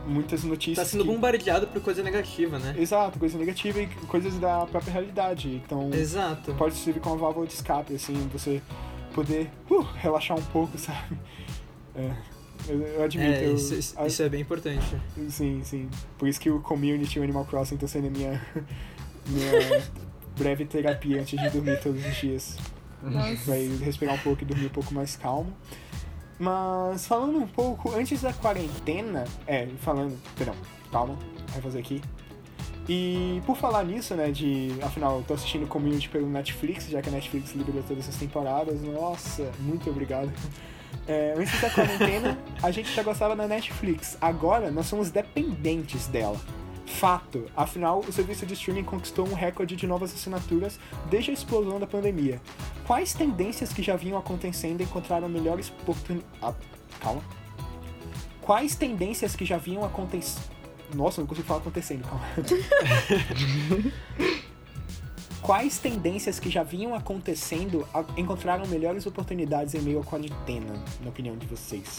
muitas 0.07 0.44
notícias. 0.44 0.87
Tá 0.87 0.90
sendo 0.90 1.05
que- 1.05 1.11
bombardeado 1.11 1.66
por 1.66 1.81
coisa 1.83 2.03
negativa, 2.03 2.59
né? 2.59 2.75
Exato, 2.79 3.18
coisa 3.18 3.37
negativa 3.38 3.81
e 3.81 3.87
coisas 4.07 4.35
da 4.38 4.66
própria 4.66 4.92
realidade. 4.92 5.49
Então, 5.64 5.90
Exato. 5.92 6.55
pode 6.55 6.75
servir 6.77 7.01
como 7.01 7.14
uma 7.16 7.20
válvula 7.20 7.46
de 7.46 7.55
escape, 7.55 7.94
assim, 7.94 8.14
você 8.33 8.62
poder 9.14 9.51
uh, 9.70 9.83
relaxar 9.96 10.38
um 10.38 10.42
pouco, 10.42 10.77
sabe? 10.79 11.18
É, 11.94 12.12
eu, 12.68 12.81
eu 12.81 13.03
admito. 13.03 13.31
É, 13.33 13.46
eu- 13.46 13.55
isso, 13.57 13.75
isso- 13.75 13.94
a- 13.99 14.07
isso 14.07 14.23
é 14.23 14.29
bem 14.29 14.40
importante. 14.42 14.87
Sim, 15.29 15.61
sim. 15.64 15.88
Por 16.18 16.29
isso 16.29 16.38
que 16.40 16.51
o 16.51 16.61
community 16.61 17.16
e 17.18 17.20
o 17.20 17.25
Animal 17.25 17.44
Crossing 17.44 17.75
estão 17.75 17.88
sendo 17.88 18.11
minha, 18.11 18.40
minha 19.27 19.83
breve 20.38 20.64
terapia 20.64 21.20
antes 21.20 21.38
de 21.40 21.51
dormir 21.51 21.81
todos 21.81 22.05
os 22.05 22.14
dias. 22.16 22.57
Nossa. 23.03 23.37
Vai 23.46 23.66
respirar 23.83 24.14
um 24.14 24.18
pouco 24.18 24.42
e 24.42 24.44
dormir 24.44 24.66
um 24.66 24.70
pouco 24.70 24.92
mais 24.94 25.16
calmo. 25.16 25.53
Mas 26.40 27.07
falando 27.07 27.37
um 27.37 27.46
pouco, 27.46 27.94
antes 27.94 28.22
da 28.22 28.33
quarentena. 28.33 29.24
É, 29.46 29.68
falando. 29.81 30.18
Perdão, 30.35 30.55
calma, 30.90 31.14
vai 31.53 31.61
fazer 31.61 31.79
aqui. 31.79 32.00
E 32.88 33.42
por 33.44 33.57
falar 33.59 33.85
nisso, 33.85 34.14
né, 34.14 34.31
de. 34.31 34.72
Afinal, 34.83 35.18
eu 35.18 35.22
tô 35.22 35.35
assistindo 35.35 35.66
Community 35.66 36.09
pelo 36.09 36.26
Netflix, 36.26 36.88
já 36.88 37.03
que 37.03 37.11
a 37.11 37.12
Netflix 37.12 37.53
liberou 37.53 37.83
todas 37.83 38.05
essas 38.05 38.16
temporadas. 38.16 38.81
Nossa, 38.81 39.53
muito 39.61 39.90
obrigado. 39.90 40.33
É, 41.07 41.35
antes 41.37 41.61
da 41.61 41.68
quarentena, 41.68 42.38
a 42.62 42.70
gente 42.70 42.90
já 42.92 43.03
gostava 43.03 43.37
da 43.37 43.46
Netflix. 43.46 44.16
Agora, 44.18 44.70
nós 44.70 44.87
somos 44.87 45.11
dependentes 45.11 46.07
dela. 46.07 46.40
Fato. 46.90 47.46
Afinal, 47.57 48.00
o 48.00 48.12
serviço 48.12 48.44
de 48.44 48.53
streaming 48.55 48.85
conquistou 48.85 49.26
um 49.26 49.33
recorde 49.33 49.76
de 49.76 49.87
novas 49.87 50.12
assinaturas 50.12 50.79
desde 51.09 51.31
a 51.31 51.35
explosão 51.35 51.79
da 51.79 51.87
pandemia. 51.87 52.40
Quais 52.87 53.14
tendências 53.14 53.72
que 53.72 53.83
já 53.83 53.96
vinham 53.96 54.18
acontecendo 54.18 54.83
encontraram 54.83 55.29
melhores 55.29 55.70
oportunidades. 55.70 56.61
calma. 57.00 57.22
Quais 58.42 58.74
tendências 58.74 59.37
que 59.37 59.44
já 59.44 59.57
vinham 59.57 59.85
acontecendo. 59.85 60.50
Nossa, 60.94 61.20
não 61.20 61.29
consigo 61.29 61.46
falar 61.46 61.61
acontecendo, 61.61 62.03
calma. 62.03 62.24
Quais 65.42 65.79
tendências 65.79 66.38
que 66.38 66.50
já 66.50 66.62
vinham 66.62 66.94
acontecendo 66.94 67.87
encontraram 68.16 68.66
melhores 68.66 69.07
oportunidades 69.07 69.74
em 69.74 69.81
meio 69.81 70.00
à 70.00 70.05
quarentena, 70.05 70.74
na 71.03 71.09
opinião 71.09 71.37
de 71.37 71.46
vocês? 71.46 71.98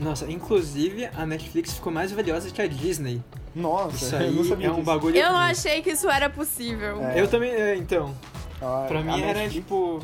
Nossa, 0.00 0.30
inclusive 0.30 1.06
a 1.06 1.26
Netflix 1.26 1.74
ficou 1.74 1.92
mais 1.92 2.12
valiosa 2.12 2.50
que 2.50 2.62
a 2.62 2.66
Disney. 2.66 3.22
Nossa, 3.54 3.96
Isso 3.96 4.14
eu 4.16 4.32
não 4.32 4.42
aí 4.42 4.48
sabia 4.48 4.66
é 4.66 4.70
um 4.70 4.74
disso. 4.74 4.84
bagulho. 4.86 5.16
Eu 5.16 5.32
não 5.32 5.38
achei 5.38 5.82
que 5.82 5.90
isso 5.90 6.08
era 6.08 6.30
possível. 6.30 7.04
É. 7.04 7.20
Eu 7.20 7.28
também, 7.28 7.50
é, 7.50 7.76
então. 7.76 8.14
Ah, 8.62 8.84
Pra 8.88 9.02
mim 9.02 9.20
era 9.20 9.40
Netflix- 9.40 9.54
tipo. 9.54 10.00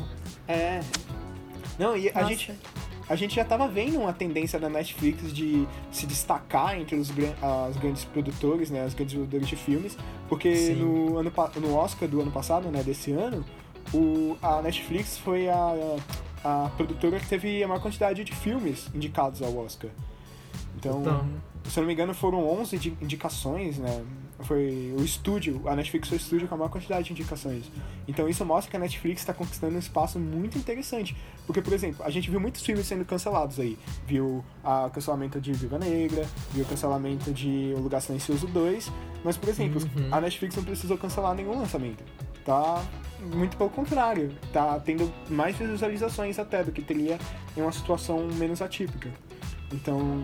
É. 0.47 0.81
Não, 1.79 1.97
e 1.97 2.09
a 2.09 2.13
Nossa. 2.13 2.27
gente, 2.27 2.51
a 3.07 3.15
gente 3.15 3.35
já 3.35 3.45
tava 3.45 3.67
vendo 3.67 3.99
uma 3.99 4.13
tendência 4.13 4.59
da 4.59 4.67
Netflix 4.67 5.31
de 5.33 5.67
se 5.91 6.05
destacar 6.05 6.79
entre 6.79 6.95
os 6.95 7.11
as 7.41 7.77
grandes 7.77 8.03
produtores, 8.05 8.69
né, 8.69 8.83
as 8.83 8.93
grandes 8.93 9.13
produtores 9.13 9.47
de 9.47 9.55
filmes, 9.55 9.97
porque 10.27 10.55
Sim. 10.55 10.75
no, 10.75 11.17
ano, 11.17 11.31
no 11.61 11.75
Oscar 11.75 12.09
do 12.09 12.21
ano 12.21 12.31
passado, 12.31 12.69
né, 12.69 12.81
desse 12.81 13.11
ano, 13.11 13.45
o, 13.93 14.35
a 14.41 14.61
Netflix 14.61 15.17
foi 15.17 15.47
a, 15.47 15.97
a 16.43 16.69
produtora 16.75 17.19
que 17.19 17.27
teve 17.27 17.63
a 17.63 17.67
maior 17.67 17.81
quantidade 17.81 18.23
de 18.23 18.33
filmes 18.33 18.89
indicados 18.93 19.41
ao 19.41 19.55
Oscar. 19.57 19.91
Então, 20.77 21.01
Então, 21.01 21.25
se 21.65 21.79
eu 21.79 21.81
não 21.81 21.87
me 21.87 21.93
engano, 21.93 22.13
foram 22.13 22.47
11 22.59 22.77
de 22.77 22.89
indicações, 23.01 23.77
né? 23.77 24.03
Foi 24.41 24.93
o 24.99 25.01
estúdio, 25.03 25.61
a 25.65 25.75
Netflix 25.75 26.09
foi 26.09 26.17
o 26.17 26.19
estúdio 26.19 26.47
com 26.47 26.55
a 26.55 26.57
maior 26.57 26.69
quantidade 26.69 27.05
de 27.05 27.13
indicações. 27.13 27.71
Então 28.07 28.27
isso 28.27 28.45
mostra 28.45 28.69
que 28.69 28.75
a 28.75 28.79
Netflix 28.79 29.21
está 29.21 29.33
conquistando 29.33 29.75
um 29.75 29.79
espaço 29.79 30.19
muito 30.19 30.57
interessante. 30.57 31.15
Porque, 31.47 31.61
por 31.61 31.71
exemplo, 31.71 32.03
a 32.05 32.09
gente 32.09 32.29
viu 32.29 32.39
muitos 32.39 32.61
filmes 32.61 32.85
sendo 32.85 33.05
cancelados 33.05 33.59
aí. 33.59 33.77
Viu 34.05 34.43
o 34.63 34.89
cancelamento 34.89 35.39
de 35.39 35.53
Viva 35.53 35.79
Negra, 35.79 36.27
viu 36.51 36.63
o 36.65 36.67
cancelamento 36.67 37.31
de 37.31 37.73
O 37.77 37.79
Lugar 37.79 38.01
Silencioso 38.01 38.45
2. 38.47 38.91
Mas, 39.23 39.37
por 39.37 39.47
exemplo, 39.49 39.81
Uhum. 39.95 40.09
a 40.11 40.19
Netflix 40.21 40.55
não 40.55 40.63
precisou 40.63 40.97
cancelar 40.97 41.33
nenhum 41.33 41.57
lançamento. 41.57 42.03
Tá 42.43 42.83
muito 43.33 43.55
pelo 43.57 43.69
contrário. 43.69 44.31
Tá 44.53 44.79
tendo 44.81 45.11
mais 45.29 45.55
visualizações 45.55 46.37
até 46.37 46.63
do 46.63 46.71
que 46.71 46.81
teria 46.81 47.17
em 47.57 47.61
uma 47.61 47.71
situação 47.71 48.27
menos 48.33 48.61
atípica. 48.61 49.09
Então, 49.71 50.23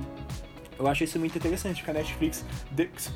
eu 0.81 0.87
acho 0.87 1.03
isso 1.03 1.19
muito 1.19 1.37
interessante, 1.37 1.77
porque 1.77 1.91
a 1.91 1.93
Netflix 1.93 2.43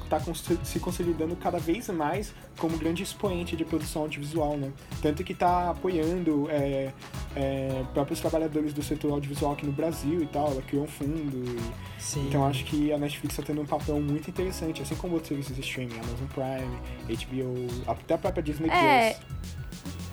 está 0.03 0.19
se 0.63 0.79
consolidando 0.79 1.35
cada 1.35 1.57
vez 1.59 1.89
mais 1.89 2.33
como 2.57 2.77
grande 2.77 3.03
expoente 3.03 3.55
de 3.55 3.65
produção 3.65 4.03
audiovisual, 4.03 4.57
né? 4.57 4.71
Tanto 5.01 5.23
que 5.23 5.33
está 5.33 5.71
apoiando 5.71 6.47
é, 6.49 6.91
é, 7.35 7.83
próprios 7.93 8.19
trabalhadores 8.19 8.73
do 8.73 8.81
setor 8.83 9.11
audiovisual 9.13 9.53
aqui 9.53 9.65
no 9.65 9.71
Brasil 9.71 10.21
e 10.21 10.25
tal, 10.27 10.51
ela 10.51 10.61
criou 10.61 10.83
um 10.83 10.87
fundo. 10.87 11.43
e- 11.57 12.01
sim. 12.01 12.27
Então 12.27 12.45
acho 12.45 12.63
que 12.65 12.91
a 12.93 12.97
Netflix 12.97 13.33
está 13.37 13.43
tendo 13.43 13.61
um 13.61 13.65
papel 13.65 13.99
muito 13.99 14.29
interessante, 14.29 14.81
assim 14.81 14.95
como 14.95 15.13
outros 15.13 15.29
serviços 15.29 15.55
de 15.55 15.61
streaming, 15.61 15.95
Amazon 15.99 16.27
Prime, 16.27 17.17
HBO, 17.17 17.91
até 17.91 18.13
a 18.13 18.17
própria 18.17 18.43
Disney 18.43 18.69
É. 18.69 19.13
Plus. 19.13 19.25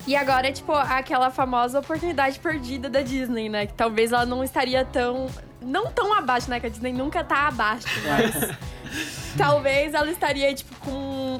E 0.06 0.16
agora 0.16 0.48
é, 0.48 0.52
tipo, 0.52 0.72
aquela 0.72 1.30
famosa 1.30 1.78
oportunidade 1.78 2.38
perdida 2.38 2.90
da 2.90 3.02
Disney, 3.02 3.48
né? 3.48 3.66
Que 3.66 3.74
talvez 3.74 4.12
ela 4.12 4.26
não 4.26 4.42
estaria 4.42 4.84
tão. 4.84 5.28
Não 5.60 5.92
tão 5.92 6.12
abaixo, 6.12 6.50
né? 6.50 6.58
Que 6.58 6.66
a 6.66 6.70
Disney 6.70 6.92
nunca 6.92 7.22
tá 7.22 7.46
abaixo, 7.48 7.86
mas. 8.04 8.56
talvez 9.36 9.94
ela 9.94 10.10
estaria, 10.10 10.52
tipo, 10.54 10.74
com 10.80 10.92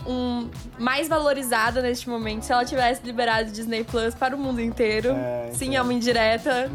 um. 0.07 0.51
mais 0.79 1.09
valorizada 1.09 1.83
neste 1.83 2.09
momento 2.09 2.43
se 2.45 2.53
ela 2.53 2.65
tivesse 2.65 3.03
liberado 3.05 3.49
o 3.51 3.53
Disney 3.53 3.85
Plus 3.85 4.15
para 4.15 4.35
o 4.35 4.39
mundo 4.39 4.61
inteiro. 4.61 5.11
É, 5.11 5.51
Sim, 5.53 5.67
então- 5.71 5.79
é 5.79 5.83
uma 5.83 5.93
indireta. 5.93 6.71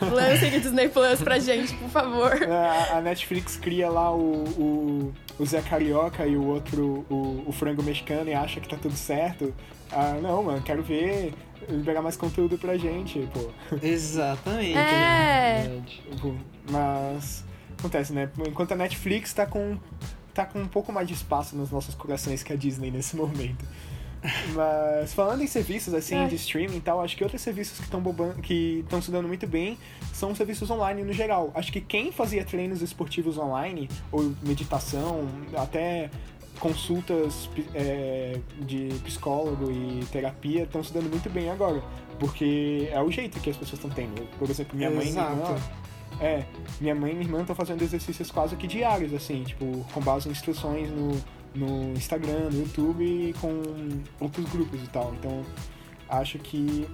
É. 0.00 0.04
Lancem 0.04 0.56
o 0.56 0.60
Disney 0.60 0.88
Plus 0.88 1.20
pra 1.22 1.38
gente, 1.38 1.74
por 1.74 1.88
favor. 1.88 2.32
A, 2.50 2.98
a 2.98 3.00
Netflix 3.00 3.56
cria 3.56 3.88
lá 3.90 4.14
o, 4.14 4.44
o, 4.58 5.12
o 5.38 5.46
Zé 5.46 5.60
Carioca 5.62 6.26
e 6.26 6.36
o 6.36 6.44
outro, 6.46 7.04
o, 7.10 7.44
o 7.46 7.52
frango 7.52 7.82
mexicano, 7.82 8.28
e 8.30 8.34
acha 8.34 8.60
que 8.60 8.68
tá 8.68 8.76
tudo 8.76 8.96
certo. 8.96 9.54
Ah, 9.90 10.16
não, 10.22 10.42
mano, 10.42 10.62
quero 10.62 10.82
ver, 10.82 11.34
liberar 11.68 12.00
mais 12.00 12.16
conteúdo 12.16 12.56
pra 12.56 12.76
gente, 12.78 13.28
pô. 13.34 13.50
Exatamente. 13.82 14.74
né? 14.74 15.66
É. 15.66 15.80
Pô, 16.20 16.32
Mas 16.70 17.44
acontece, 17.78 18.12
né? 18.12 18.30
Enquanto 18.48 18.72
a 18.72 18.76
Netflix 18.76 19.32
tá 19.34 19.44
com, 19.44 19.76
tá 20.34 20.44
com 20.44 20.60
um 20.60 20.68
pouco 20.68 20.92
mais 20.92 21.06
de 21.06 21.14
espaço 21.14 21.56
nos 21.56 21.70
nossos 21.70 21.94
corações 21.94 22.42
que 22.42 22.52
a 22.52 22.56
Disney 22.56 22.90
nesse 22.90 23.16
momento. 23.16 23.64
Mas 24.54 25.12
falando 25.12 25.42
em 25.42 25.46
serviços 25.46 25.92
assim 25.94 26.14
Ai. 26.14 26.28
de 26.28 26.36
streaming 26.36 26.76
e 26.76 26.80
tal, 26.80 27.00
acho 27.00 27.16
que 27.16 27.24
outros 27.24 27.42
serviços 27.42 27.78
que 27.78 27.84
estão 27.84 28.00
bombando, 28.00 28.40
que 28.40 28.80
estão 28.84 29.02
se 29.02 29.10
dando 29.10 29.26
muito 29.26 29.46
bem 29.46 29.76
são 30.12 30.30
os 30.30 30.38
serviços 30.38 30.70
online 30.70 31.02
no 31.02 31.12
geral. 31.12 31.50
Acho 31.54 31.72
que 31.72 31.80
quem 31.80 32.12
fazia 32.12 32.44
treinos 32.44 32.82
esportivos 32.82 33.36
online 33.36 33.88
ou 34.12 34.32
meditação, 34.42 35.28
até 35.56 36.08
consultas 36.60 37.50
é, 37.74 38.38
de 38.60 38.88
psicólogo 39.02 39.70
e 39.72 40.04
terapia 40.12 40.62
estão 40.62 40.84
se 40.84 40.92
dando 40.92 41.10
muito 41.10 41.28
bem 41.28 41.50
agora, 41.50 41.82
porque 42.20 42.88
é 42.92 43.02
o 43.02 43.10
jeito 43.10 43.40
que 43.40 43.50
as 43.50 43.56
pessoas 43.56 43.80
estão 43.80 43.90
tendo. 43.90 44.22
Por 44.38 44.48
exemplo, 44.48 44.76
minha 44.76 44.90
mãe 44.90 45.08
Exato. 45.08 45.60
É, 46.22 46.44
minha 46.80 46.94
mãe 46.94 47.10
e 47.10 47.14
minha 47.14 47.26
irmã 47.26 47.40
estão 47.40 47.56
fazendo 47.56 47.82
exercícios 47.82 48.30
quase 48.30 48.54
que 48.54 48.68
diários, 48.68 49.12
assim, 49.12 49.42
tipo, 49.42 49.84
com 49.92 50.00
base 50.00 50.28
em 50.28 50.32
instruções 50.32 50.88
no, 50.88 51.20
no 51.52 51.92
Instagram, 51.94 52.48
no 52.50 52.60
YouTube 52.60 53.04
e 53.04 53.34
com 53.40 53.60
outros 54.20 54.48
grupos 54.48 54.80
e 54.80 54.86
tal. 54.86 55.12
Então, 55.18 55.44
acho 56.08 56.38
que 56.38 56.88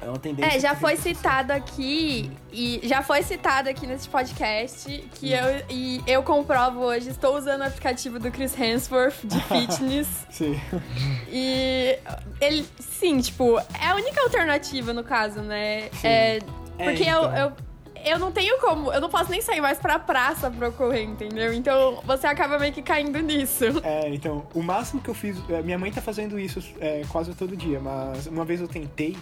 é 0.00 0.08
uma 0.08 0.18
tendência. 0.18 0.56
É, 0.56 0.60
já 0.60 0.76
foi 0.76 0.96
citado 0.96 1.52
aqui 1.52 2.30
e 2.52 2.80
já 2.84 3.02
foi 3.02 3.20
citado 3.24 3.68
aqui 3.68 3.84
nesse 3.84 4.08
podcast 4.08 4.88
que 5.14 5.32
eu 5.32 5.64
e 5.68 6.00
eu 6.06 6.22
comprovo 6.22 6.84
hoje, 6.84 7.10
estou 7.10 7.36
usando 7.36 7.62
o 7.62 7.64
aplicativo 7.64 8.20
do 8.20 8.30
Chris 8.30 8.56
Hemsworth 8.56 9.24
de 9.24 9.40
fitness 9.50 10.26
Sim. 10.30 10.58
e 11.28 11.98
ele 12.40 12.64
sim, 12.78 13.18
tipo, 13.18 13.58
é 13.58 13.88
a 13.88 13.96
única 13.96 14.22
alternativa 14.22 14.92
no 14.92 15.02
caso, 15.02 15.40
né? 15.42 15.90
Sim. 15.94 16.06
É, 16.06 16.38
É, 16.78 16.84
porque 16.84 17.02
então. 17.02 17.24
eu, 17.24 17.48
eu 17.48 17.52
eu 18.04 18.18
não 18.18 18.30
tenho 18.32 18.58
como, 18.60 18.92
eu 18.92 19.00
não 19.00 19.08
posso 19.08 19.30
nem 19.30 19.40
sair 19.40 19.60
mais 19.60 19.78
pra 19.78 19.98
praça 19.98 20.50
pra 20.50 20.70
correr, 20.70 21.02
entendeu? 21.02 21.52
Então 21.52 22.00
você 22.04 22.26
acaba 22.26 22.58
meio 22.58 22.72
que 22.72 22.82
caindo 22.82 23.18
nisso. 23.20 23.64
É, 23.82 24.08
então, 24.08 24.46
o 24.54 24.62
máximo 24.62 25.00
que 25.00 25.08
eu 25.08 25.14
fiz. 25.14 25.36
é, 25.48 25.62
Minha 25.62 25.78
mãe 25.78 25.90
tá 25.92 26.00
fazendo 26.00 26.38
isso 26.38 26.62
é, 26.80 27.02
quase 27.08 27.34
todo 27.34 27.56
dia, 27.56 27.80
mas 27.80 28.26
uma 28.26 28.44
vez 28.44 28.60
eu 28.60 28.68
tentei 28.68 29.16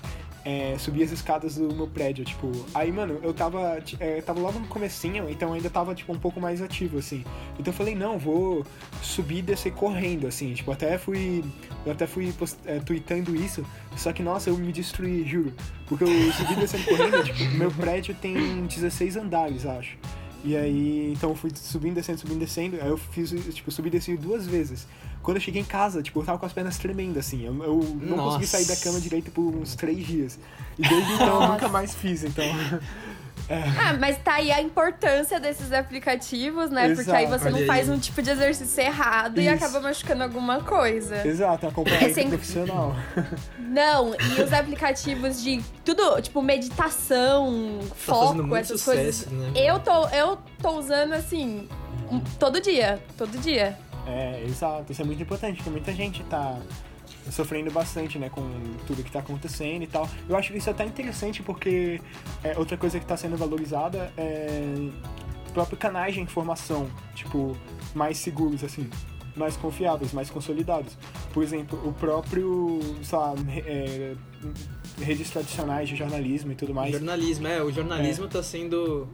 é, 0.48 0.78
subir 0.78 1.02
as 1.02 1.12
escadas 1.12 1.56
do 1.56 1.74
meu 1.74 1.86
prédio, 1.86 2.24
tipo. 2.24 2.50
Aí, 2.74 2.90
mano, 2.90 3.20
eu 3.22 3.34
tava. 3.34 3.78
é, 4.00 4.22
tava 4.22 4.40
logo 4.40 4.58
no 4.58 4.66
comecinho, 4.66 5.28
então 5.28 5.52
ainda 5.52 5.68
tava, 5.68 5.94
tipo, 5.94 6.10
um 6.10 6.18
pouco 6.18 6.40
mais 6.40 6.62
ativo, 6.62 6.96
assim. 6.96 7.22
Então 7.58 7.70
eu 7.70 7.76
falei, 7.76 7.94
não, 7.94 8.18
vou 8.18 8.64
subir 9.02 9.40
e 9.40 9.42
descer 9.42 9.74
correndo, 9.74 10.26
assim. 10.26 10.54
Tipo, 10.54 10.72
até 10.72 10.96
fui. 10.96 11.44
Eu 11.84 11.92
até 11.92 12.06
fui 12.06 12.32
é, 12.64 12.78
tweetando 12.78 13.36
isso, 13.36 13.62
só 13.94 14.10
que, 14.10 14.22
nossa, 14.22 14.48
eu 14.48 14.56
me 14.56 14.72
destruí, 14.72 15.22
juro. 15.26 15.52
Porque 15.86 16.04
eu 16.04 16.32
subi 16.32 16.54
descendo 16.54 16.84
correndo, 16.86 17.24
tipo, 17.24 17.44
meu 17.54 17.70
prédio 17.70 18.14
tem 18.14 18.64
16 18.64 19.18
andares, 19.18 19.66
acho. 19.66 19.98
E 20.42 20.56
aí, 20.56 21.12
então 21.12 21.30
eu 21.30 21.36
fui 21.36 21.50
subindo, 21.54 21.96
descendo, 21.96 22.20
subindo, 22.20 22.38
descendo. 22.38 22.78
Aí 22.80 22.88
eu 22.88 22.96
fiz, 22.96 23.34
tipo, 23.54 23.70
subi 23.70 23.88
e 23.88 23.90
desci 23.90 24.16
duas 24.16 24.46
vezes. 24.46 24.86
Quando 25.28 25.36
eu 25.36 25.42
cheguei 25.42 25.60
em 25.60 25.64
casa, 25.66 26.02
tipo, 26.02 26.20
eu 26.20 26.24
tava 26.24 26.38
com 26.38 26.46
as 26.46 26.54
pernas 26.54 26.78
tremendas, 26.78 27.26
assim. 27.26 27.44
Eu, 27.44 27.52
eu 27.62 27.84
não 28.00 28.16
Nossa. 28.16 28.38
consegui 28.38 28.46
sair 28.46 28.64
da 28.64 28.76
cama 28.76 28.98
direito 28.98 29.30
por 29.30 29.54
uns 29.54 29.74
três 29.74 30.06
dias. 30.06 30.38
E 30.78 30.88
desde 30.88 31.12
então 31.12 31.42
eu 31.42 31.48
nunca 31.52 31.68
mais 31.68 31.94
fiz, 31.94 32.24
então. 32.24 32.42
Ah, 33.50 33.94
mas 33.98 34.18
tá 34.18 34.34
aí 34.34 34.50
a 34.52 34.60
importância 34.60 35.40
desses 35.40 35.72
aplicativos, 35.72 36.70
né? 36.70 36.94
Porque 36.94 37.10
aí 37.10 37.24
Exato. 37.24 37.42
você 37.44 37.50
não 37.50 37.64
faz 37.66 37.88
aí. 37.88 37.94
um 37.94 37.98
tipo 37.98 38.20
de 38.20 38.30
exercício 38.30 38.82
errado 38.82 39.40
e 39.40 39.46
Isso. 39.46 39.54
acaba 39.54 39.80
machucando 39.80 40.22
alguma 40.22 40.60
coisa. 40.60 41.26
Exato, 41.26 41.64
é 41.64 41.68
um 41.68 41.72
acompanhamento 41.72 42.10
É 42.10 42.12
sem- 42.14 42.28
profissional. 42.28 42.94
Não, 43.58 44.14
e 44.14 44.42
os 44.42 44.52
aplicativos 44.52 45.42
de 45.42 45.62
tudo, 45.84 46.20
tipo, 46.20 46.42
meditação, 46.42 47.78
Tá 47.88 47.94
foco, 47.94 48.34
muito 48.34 48.56
essas 48.56 48.80
sucesso, 48.82 49.28
coisas. 49.30 49.54
né? 49.54 49.60
Eu 49.70 49.78
tô, 49.78 50.08
eu 50.08 50.38
tô 50.60 50.70
usando 50.78 51.12
assim, 51.14 51.68
todo 52.38 52.60
dia, 52.60 52.98
todo 53.16 53.38
dia. 53.38 53.78
É, 54.08 54.44
exato. 54.44 54.90
Isso 54.92 55.02
é 55.02 55.04
muito 55.04 55.22
importante, 55.22 55.56
porque 55.56 55.70
muita 55.70 55.92
gente 55.92 56.22
tá 56.24 56.58
sofrendo 57.30 57.70
bastante, 57.70 58.18
né, 58.18 58.30
com 58.30 58.42
tudo 58.86 59.02
que 59.02 59.10
tá 59.10 59.18
acontecendo 59.18 59.82
e 59.82 59.86
tal. 59.86 60.08
Eu 60.28 60.36
acho 60.36 60.50
que 60.50 60.58
isso 60.58 60.68
é 60.68 60.72
até 60.72 60.84
interessante 60.84 61.42
porque 61.42 62.00
é, 62.42 62.56
outra 62.58 62.76
coisa 62.76 62.98
que 62.98 63.04
tá 63.04 63.16
sendo 63.16 63.36
valorizada 63.36 64.10
é 64.16 64.88
próprios 65.52 65.80
canais 65.80 66.14
de 66.14 66.20
informação, 66.20 66.88
tipo, 67.14 67.56
mais 67.94 68.18
seguros, 68.18 68.62
assim, 68.62 68.88
mais 69.36 69.56
confiáveis, 69.56 70.12
mais 70.12 70.30
consolidados. 70.30 70.96
Por 71.32 71.42
exemplo, 71.42 71.80
o 71.84 71.92
próprio, 71.92 72.80
sei 73.02 73.18
lá, 73.18 73.34
é, 73.66 74.14
redes 75.00 75.30
tradicionais 75.30 75.88
de 75.88 75.96
jornalismo 75.96 76.52
e 76.52 76.54
tudo 76.54 76.74
mais. 76.74 76.92
Jornalismo, 76.92 77.46
é, 77.46 77.62
o 77.62 77.72
jornalismo 77.72 78.28
tá 78.28 78.42
sendo. 78.42 79.08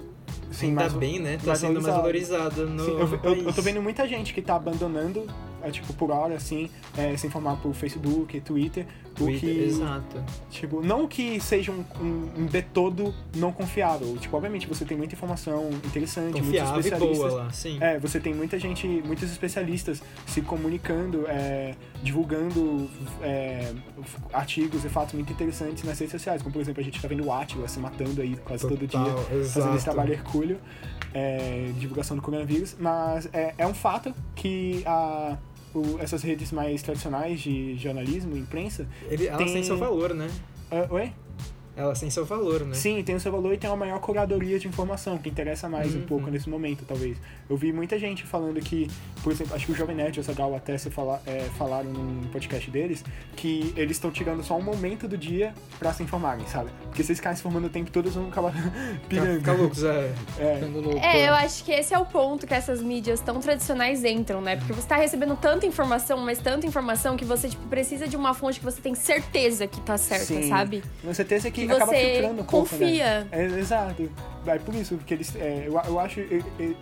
Sim, 0.54 0.68
ainda 0.68 0.80
mais- 0.82 0.92
bem, 0.94 1.18
né? 1.18 1.36
Tá 1.38 1.48
mais 1.48 1.58
sendo 1.58 1.82
mais 1.82 1.86
valorizado. 1.86 2.42
valorizado 2.62 2.70
no. 2.70 2.84
Sim, 2.84 2.90
eu, 3.22 3.34
eu- 3.34 3.42
eu 3.48 3.52
tô 3.52 3.62
vendo 3.62 3.82
muita 3.82 4.06
gente 4.08 4.32
que 4.32 4.40
tá 4.42 4.56
abandonando, 4.56 5.26
é, 5.64 5.70
tipo, 5.70 5.92
por 5.94 6.10
hora, 6.10 6.34
assim, 6.34 6.68
é, 6.96 7.16
se 7.16 7.26
informar 7.26 7.56
por 7.56 7.72
Facebook, 7.72 8.38
Twitter, 8.42 8.86
o 9.12 9.14
Twitter, 9.14 9.40
que, 9.40 9.64
Exato. 9.64 10.24
tipo, 10.50 10.82
não 10.82 11.06
que 11.08 11.40
seja 11.40 11.72
um, 11.72 11.84
um, 12.00 12.46
de 12.46 12.62
todo 12.62 13.14
não 13.34 13.50
confiável, 13.50 14.16
tipo, 14.18 14.36
obviamente 14.36 14.66
você 14.66 14.84
tem 14.84 14.96
muita 14.96 15.14
informação 15.14 15.70
interessante, 15.84 16.42
muitos 16.42 16.46
Confiável 16.48 16.76
e 16.76 16.80
especialistas, 16.80 17.30
boa 17.32 17.42
lá, 17.44 17.52
sim. 17.52 17.78
é, 17.80 17.98
você 17.98 18.20
tem 18.20 18.34
muita 18.34 18.58
gente, 18.58 18.86
muitos 18.86 19.30
especialistas 19.30 20.02
se 20.26 20.42
comunicando, 20.42 21.24
é, 21.28 21.74
divulgando 22.02 22.90
é, 23.22 23.72
artigos 24.32 24.84
e 24.84 24.88
fatos 24.88 25.14
muito 25.14 25.32
interessantes 25.32 25.82
nas 25.84 25.98
redes 25.98 26.12
sociais, 26.12 26.42
como 26.42 26.52
por 26.52 26.60
exemplo 26.60 26.80
a 26.80 26.84
gente 26.84 27.00
tá 27.00 27.08
vendo 27.08 27.24
o 27.24 27.32
Atila 27.32 27.68
se 27.68 27.78
matando 27.78 28.20
aí 28.20 28.36
quase 28.44 28.68
todo 28.68 28.86
dia, 28.86 29.00
Total, 29.00 29.16
fazendo 29.16 29.44
esse 29.46 29.58
exato. 29.58 29.84
trabalho 29.84 30.12
hercúleo, 30.12 30.58
é, 31.14 31.70
divulgação 31.78 32.16
do 32.16 32.22
coronavírus, 32.22 32.76
mas 32.78 33.28
é, 33.32 33.54
é 33.56 33.66
um 33.66 33.74
fato 33.74 34.12
que 34.34 34.82
a, 34.84 35.38
o- 35.74 35.98
essas 36.00 36.22
redes 36.22 36.52
mais 36.52 36.82
tradicionais 36.82 37.40
de 37.40 37.76
jornalismo, 37.76 38.36
imprensa, 38.36 38.86
Ele, 39.10 39.26
elas 39.26 39.38
tem- 39.44 39.52
têm 39.52 39.62
seu 39.64 39.76
valor, 39.76 40.14
né? 40.14 40.30
ah, 40.70 40.86
oi? 40.90 41.12
Elas 41.76 41.98
têm 41.98 42.08
seu 42.08 42.24
valor, 42.24 42.60
né? 42.64 42.72
Sim, 42.74 43.02
tem 43.02 43.16
o 43.16 43.20
seu 43.20 43.32
valor 43.32 43.52
e 43.52 43.58
tem 43.58 43.68
uma 43.68 43.76
maior 43.76 43.98
curadoria 43.98 44.60
de 44.60 44.68
informação, 44.68 45.18
que 45.18 45.28
interessa 45.28 45.68
mais 45.68 45.92
um 45.92 45.98
Uhum. 45.98 46.06
pouco 46.06 46.30
nesse 46.30 46.48
momento, 46.48 46.84
talvez. 46.86 47.16
Eu 47.48 47.56
vi 47.56 47.72
muita 47.72 47.98
gente 47.98 48.24
falando 48.24 48.58
que, 48.60 48.90
por 49.22 49.32
exemplo, 49.32 49.54
acho 49.54 49.66
que 49.66 49.72
o 49.72 49.74
Jovem 49.74 49.94
Nerd 49.94 50.16
e 50.16 50.20
o 50.20 50.22
Zagal 50.22 50.54
até 50.54 50.78
se 50.78 50.90
fala, 50.90 51.20
é, 51.26 51.40
falaram 51.58 51.90
num 51.90 52.22
podcast 52.28 52.70
deles, 52.70 53.04
que 53.36 53.72
eles 53.76 53.96
estão 53.96 54.10
tirando 54.10 54.42
só 54.42 54.56
um 54.56 54.62
momento 54.62 55.06
do 55.06 55.16
dia 55.16 55.54
pra 55.78 55.92
se 55.92 56.02
informarem, 56.02 56.46
sabe? 56.46 56.70
Porque 56.84 57.02
se 57.02 57.10
eles 57.10 57.18
ficarem 57.18 57.36
se 57.36 57.42
informando 57.42 57.66
o 57.66 57.70
tempo 57.70 57.90
todo, 57.90 58.06
eles 58.06 58.14
vão 58.14 58.28
acabar 58.28 58.52
pirando. 59.08 59.38
Fica 59.40 59.52
loucos, 59.52 59.84
é. 59.84 60.12
É, 60.38 60.54
Ficando 60.54 60.80
louco. 60.80 60.98
É, 60.98 61.28
eu 61.28 61.34
acho 61.34 61.64
que 61.64 61.72
esse 61.72 61.92
é 61.92 61.98
o 61.98 62.06
ponto 62.06 62.46
que 62.46 62.54
essas 62.54 62.82
mídias 62.82 63.20
tão 63.20 63.38
tradicionais 63.40 64.04
entram, 64.04 64.40
né? 64.40 64.56
Porque 64.56 64.72
você 64.72 64.88
tá 64.88 64.96
recebendo 64.96 65.36
tanta 65.36 65.66
informação, 65.66 66.18
mas 66.18 66.38
tanta 66.38 66.66
informação 66.66 67.16
que 67.16 67.24
você, 67.24 67.48
tipo, 67.48 67.66
precisa 67.68 68.08
de 68.08 68.16
uma 68.16 68.32
fonte 68.32 68.58
que 68.58 68.64
você 68.64 68.80
tem 68.80 68.94
certeza 68.94 69.66
que 69.66 69.80
tá 69.80 69.98
certa, 69.98 70.24
Sim. 70.24 70.48
sabe? 70.48 70.82
Com 71.02 71.12
certeza 71.12 71.50
que, 71.50 71.66
Que 71.66 71.72
acaba 71.72 71.92
você 71.92 72.12
filtrando 72.12 72.42
né? 72.42 72.44
confia. 72.46 73.26
É, 73.30 73.44
exato. 73.44 74.10
É 74.46 74.58
por 74.58 74.74
isso 74.74 74.96
que 74.98 75.14
eles. 75.14 75.34
é, 75.36 75.64
eu, 75.66 75.80
eu 75.86 75.98
acho 75.98 76.20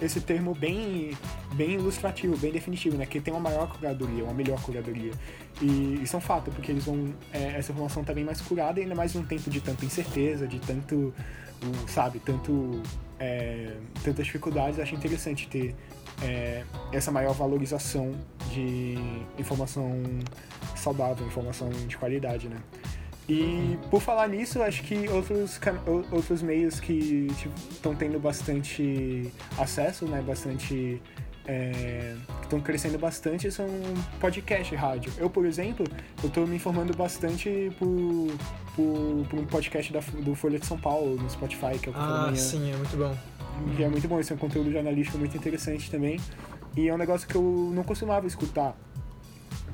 esse 0.00 0.20
termo 0.20 0.54
bem, 0.54 1.16
bem 1.54 1.74
ilustrativo, 1.74 2.36
bem 2.36 2.52
definitivo, 2.52 2.96
né? 2.96 3.06
Que 3.06 3.20
tem 3.20 3.32
uma 3.32 3.40
maior 3.40 3.72
curadoria, 3.76 4.24
uma 4.24 4.34
melhor 4.34 4.60
curadoria. 4.62 5.12
E 5.60 6.00
isso 6.02 6.16
é 6.16 6.18
um 6.18 6.22
fato, 6.22 6.50
porque 6.50 6.72
eles 6.72 6.84
vão. 6.84 7.12
é, 7.32 7.58
essa 7.58 7.72
informação 7.72 8.02
tá 8.02 8.12
bem 8.12 8.24
mais 8.24 8.40
curada, 8.40 8.80
ainda 8.80 8.94
mais 8.94 9.14
num 9.14 9.24
tempo 9.24 9.48
de 9.48 9.60
tanta 9.60 9.84
incerteza, 9.84 10.46
de 10.46 10.58
tanto. 10.58 11.14
sabe, 11.86 12.18
tanto. 12.20 12.82
é, 13.18 13.76
tantas 14.02 14.26
dificuldades. 14.26 14.78
Acho 14.80 14.94
interessante 14.94 15.48
ter 15.48 15.74
é, 16.22 16.64
essa 16.92 17.10
maior 17.10 17.32
valorização 17.32 18.12
de 18.52 18.96
informação 19.38 20.02
saudável, 20.76 21.26
informação 21.26 21.70
de 21.70 21.96
qualidade, 21.96 22.48
né? 22.48 22.56
E 23.28 23.78
por 23.90 24.00
falar 24.02 24.28
nisso, 24.28 24.60
acho 24.62 24.82
que 24.82 25.08
outros, 25.08 25.60
outros 26.10 26.42
meios 26.42 26.80
que 26.80 27.28
estão 27.70 27.94
tendo 27.94 28.18
bastante 28.18 29.32
acesso, 29.58 30.06
né? 30.06 30.20
Bastante. 30.22 31.00
estão 32.42 32.60
crescendo 32.60 32.98
bastante 32.98 33.50
são 33.50 33.66
podcast 34.20 34.74
e 34.74 34.76
rádio. 34.76 35.12
Eu, 35.18 35.30
por 35.30 35.46
exemplo, 35.46 35.86
eu 36.22 36.28
tô 36.30 36.46
me 36.46 36.56
informando 36.56 36.94
bastante 36.96 37.70
por, 37.78 38.28
por, 38.76 39.26
por 39.28 39.38
um 39.38 39.46
podcast 39.46 39.92
da, 39.92 40.00
do 40.00 40.34
Folha 40.34 40.58
de 40.58 40.66
São 40.66 40.78
Paulo, 40.78 41.16
no 41.16 41.30
Spotify, 41.30 41.78
que 41.80 41.88
é 41.88 41.90
o 41.90 41.94
da 41.94 42.00
Ah, 42.00 42.22
Manhã. 42.26 42.36
sim, 42.36 42.72
é 42.72 42.76
muito 42.76 42.96
bom. 42.96 43.16
Que 43.76 43.84
é 43.84 43.88
muito 43.88 44.08
bom, 44.08 44.18
esse 44.18 44.32
é 44.32 44.34
um 44.34 44.38
conteúdo 44.38 44.70
jornalístico 44.72 45.16
muito 45.18 45.36
interessante 45.36 45.90
também. 45.90 46.18
E 46.76 46.88
é 46.88 46.94
um 46.94 46.98
negócio 46.98 47.28
que 47.28 47.34
eu 47.34 47.70
não 47.74 47.84
costumava 47.84 48.26
escutar 48.26 48.74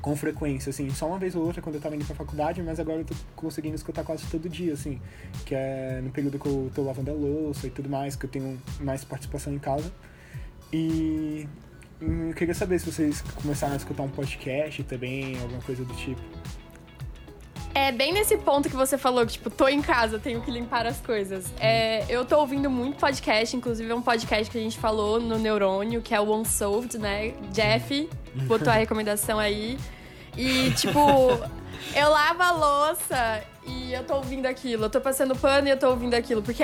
com 0.01 0.15
frequência, 0.15 0.69
assim, 0.69 0.89
só 0.89 1.07
uma 1.07 1.17
vez 1.17 1.35
ou 1.35 1.45
outra 1.45 1.61
quando 1.61 1.75
eu 1.75 1.81
tava 1.81 1.95
indo 1.95 2.05
pra 2.05 2.15
faculdade, 2.15 2.61
mas 2.61 2.79
agora 2.79 2.99
eu 2.99 3.05
tô 3.05 3.15
conseguindo 3.35 3.75
escutar 3.75 4.03
quase 4.03 4.25
todo 4.27 4.47
dia, 4.49 4.73
assim, 4.73 4.99
que 5.45 5.53
é 5.53 6.01
no 6.01 6.09
período 6.09 6.39
que 6.39 6.45
eu 6.45 6.71
tô 6.73 6.83
lavando 6.83 7.11
a 7.11 7.13
louça 7.13 7.67
e 7.67 7.69
tudo 7.69 7.89
mais, 7.89 8.15
que 8.15 8.25
eu 8.25 8.29
tenho 8.29 8.59
mais 8.79 9.03
participação 9.03 9.53
em 9.53 9.59
casa. 9.59 9.91
E 10.71 11.47
hum, 12.01 12.29
eu 12.29 12.33
queria 12.33 12.53
saber 12.53 12.79
se 12.79 12.91
vocês 12.91 13.21
começaram 13.21 13.73
a 13.73 13.77
escutar 13.77 14.03
um 14.03 14.09
podcast 14.09 14.83
também, 14.83 15.39
alguma 15.39 15.61
coisa 15.61 15.83
do 15.83 15.93
tipo. 15.95 16.21
É 17.73 17.91
bem 17.91 18.11
nesse 18.11 18.37
ponto 18.37 18.67
que 18.67 18.75
você 18.75 18.97
falou, 18.97 19.25
que, 19.25 19.33
tipo, 19.33 19.49
tô 19.49 19.67
em 19.67 19.81
casa, 19.81 20.19
tenho 20.19 20.41
que 20.41 20.49
limpar 20.51 20.85
as 20.85 20.99
coisas. 20.99 21.45
É, 21.59 22.03
eu 22.09 22.25
tô 22.25 22.39
ouvindo 22.39 22.69
muito 22.69 22.97
podcast, 22.97 23.55
inclusive 23.55 23.89
é 23.89 23.95
um 23.95 24.01
podcast 24.01 24.49
que 24.51 24.57
a 24.57 24.61
gente 24.61 24.77
falou 24.77 25.19
no 25.19 25.37
Neurônio, 25.37 26.01
que 26.01 26.13
é 26.13 26.19
o 26.19 26.35
Unsolved, 26.35 26.97
né? 26.97 27.33
Jeff 27.51 28.09
botou 28.47 28.71
a 28.71 28.75
recomendação 28.77 29.39
aí. 29.39 29.77
E, 30.35 30.71
tipo, 30.71 30.99
eu 31.95 32.09
lavo 32.09 32.41
a 32.41 32.51
louça 32.51 33.43
e 33.65 33.93
eu 33.93 34.03
tô 34.03 34.15
ouvindo 34.15 34.45
aquilo. 34.45 34.85
Eu 34.85 34.89
tô 34.89 35.01
passando 35.01 35.35
pano 35.35 35.67
e 35.67 35.71
eu 35.71 35.77
tô 35.77 35.89
ouvindo 35.89 36.13
aquilo. 36.13 36.41
Porque 36.41 36.63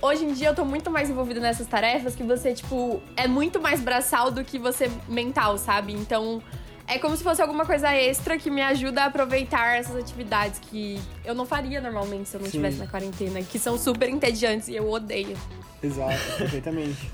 hoje 0.00 0.24
em 0.24 0.32
dia 0.32 0.48
eu 0.48 0.54
tô 0.54 0.64
muito 0.64 0.90
mais 0.90 1.10
envolvida 1.10 1.40
nessas 1.40 1.66
tarefas 1.66 2.14
que 2.14 2.22
você, 2.22 2.54
tipo, 2.54 3.02
é 3.16 3.26
muito 3.26 3.60
mais 3.60 3.80
braçal 3.80 4.30
do 4.30 4.44
que 4.44 4.58
você 4.58 4.90
mental, 5.08 5.58
sabe? 5.58 5.92
Então. 5.92 6.42
É 6.86 6.98
como 6.98 7.16
se 7.16 7.24
fosse 7.24 7.40
alguma 7.40 7.64
coisa 7.64 7.94
extra 7.94 8.38
que 8.38 8.50
me 8.50 8.60
ajuda 8.60 9.02
a 9.02 9.06
aproveitar 9.06 9.76
essas 9.76 9.96
atividades 9.96 10.58
que 10.58 11.00
eu 11.24 11.34
não 11.34 11.46
faria 11.46 11.80
normalmente 11.80 12.28
se 12.28 12.36
eu 12.36 12.40
não 12.40 12.46
Sim. 12.46 12.58
estivesse 12.58 12.78
na 12.78 12.86
quarentena, 12.86 13.42
que 13.42 13.58
são 13.58 13.78
super 13.78 14.08
entediantes 14.08 14.68
e 14.68 14.76
eu 14.76 14.90
odeio. 14.90 15.36
Exato, 15.82 16.20
perfeitamente. 16.38 17.10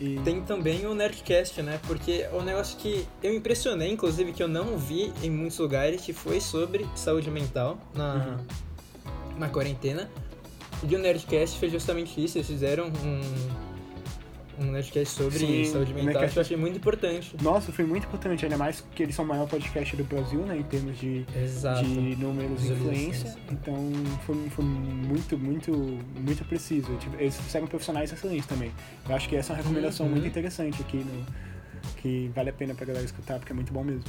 E... 0.00 0.20
Tem 0.24 0.40
também 0.42 0.86
o 0.86 0.94
Nerdcast, 0.94 1.60
né? 1.60 1.80
Porque 1.86 2.26
o 2.32 2.40
negócio 2.40 2.78
que 2.78 3.06
eu 3.22 3.34
impressionei, 3.34 3.90
inclusive, 3.90 4.32
que 4.32 4.42
eu 4.42 4.48
não 4.48 4.78
vi 4.78 5.12
em 5.22 5.30
muitos 5.30 5.58
lugares, 5.58 6.02
que 6.02 6.12
foi 6.12 6.40
sobre 6.40 6.86
saúde 6.94 7.30
mental 7.30 7.78
na, 7.94 8.38
na 9.36 9.48
quarentena. 9.48 10.08
E 10.88 10.94
o 10.94 10.98
Nerdcast 10.98 11.58
fez 11.58 11.72
justamente 11.72 12.22
isso, 12.24 12.38
eles 12.38 12.46
fizeram 12.46 12.86
um, 12.86 13.20
um 14.60 14.72
Nerdcast 14.72 15.14
sobre 15.14 15.38
Sim, 15.38 15.64
saúde 15.66 15.92
mental, 15.94 16.06
Nerdcast- 16.22 16.32
que 16.32 16.38
eu 16.38 16.42
achei 16.42 16.56
muito 16.56 16.76
importante. 16.78 17.36
Nossa, 17.42 17.70
foi 17.72 17.84
muito 17.84 18.06
importante, 18.06 18.44
ainda 18.44 18.56
mais 18.56 18.84
que 18.94 19.02
eles 19.02 19.14
são 19.14 19.24
o 19.24 19.28
maior 19.28 19.48
podcast 19.48 19.94
do 19.96 20.04
Brasil, 20.04 20.40
né, 20.40 20.56
em 20.58 20.62
termos 20.64 20.98
de, 20.98 21.24
Exato. 21.36 21.84
de 21.84 22.16
números 22.16 22.64
e 22.64 22.72
influência. 22.72 23.36
Então 23.52 23.74
foi, 24.26 24.48
foi 24.50 24.64
muito, 24.64 25.38
muito, 25.38 25.70
muito 25.72 26.44
preciso. 26.44 26.94
Tipo, 26.96 27.16
Eles 27.20 27.36
fizeram 27.40 27.66
profissionais 27.66 28.12
excelentes 28.12 28.46
também. 28.46 28.72
Eu 29.08 29.14
acho 29.14 29.28
que 29.28 29.36
essa 29.36 29.52
é 29.52 29.56
uma 29.56 29.62
recomendação 29.62 30.06
Uhum. 30.06 30.12
muito 30.12 30.26
interessante 30.26 30.80
aqui, 30.82 30.96
no, 30.98 31.26
que 31.98 32.30
vale 32.34 32.50
a 32.50 32.52
pena 32.52 32.74
pra 32.74 32.84
galera 32.84 33.04
escutar, 33.04 33.38
porque 33.38 33.52
é 33.52 33.54
muito 33.54 33.72
bom 33.72 33.84
mesmo. 33.84 34.04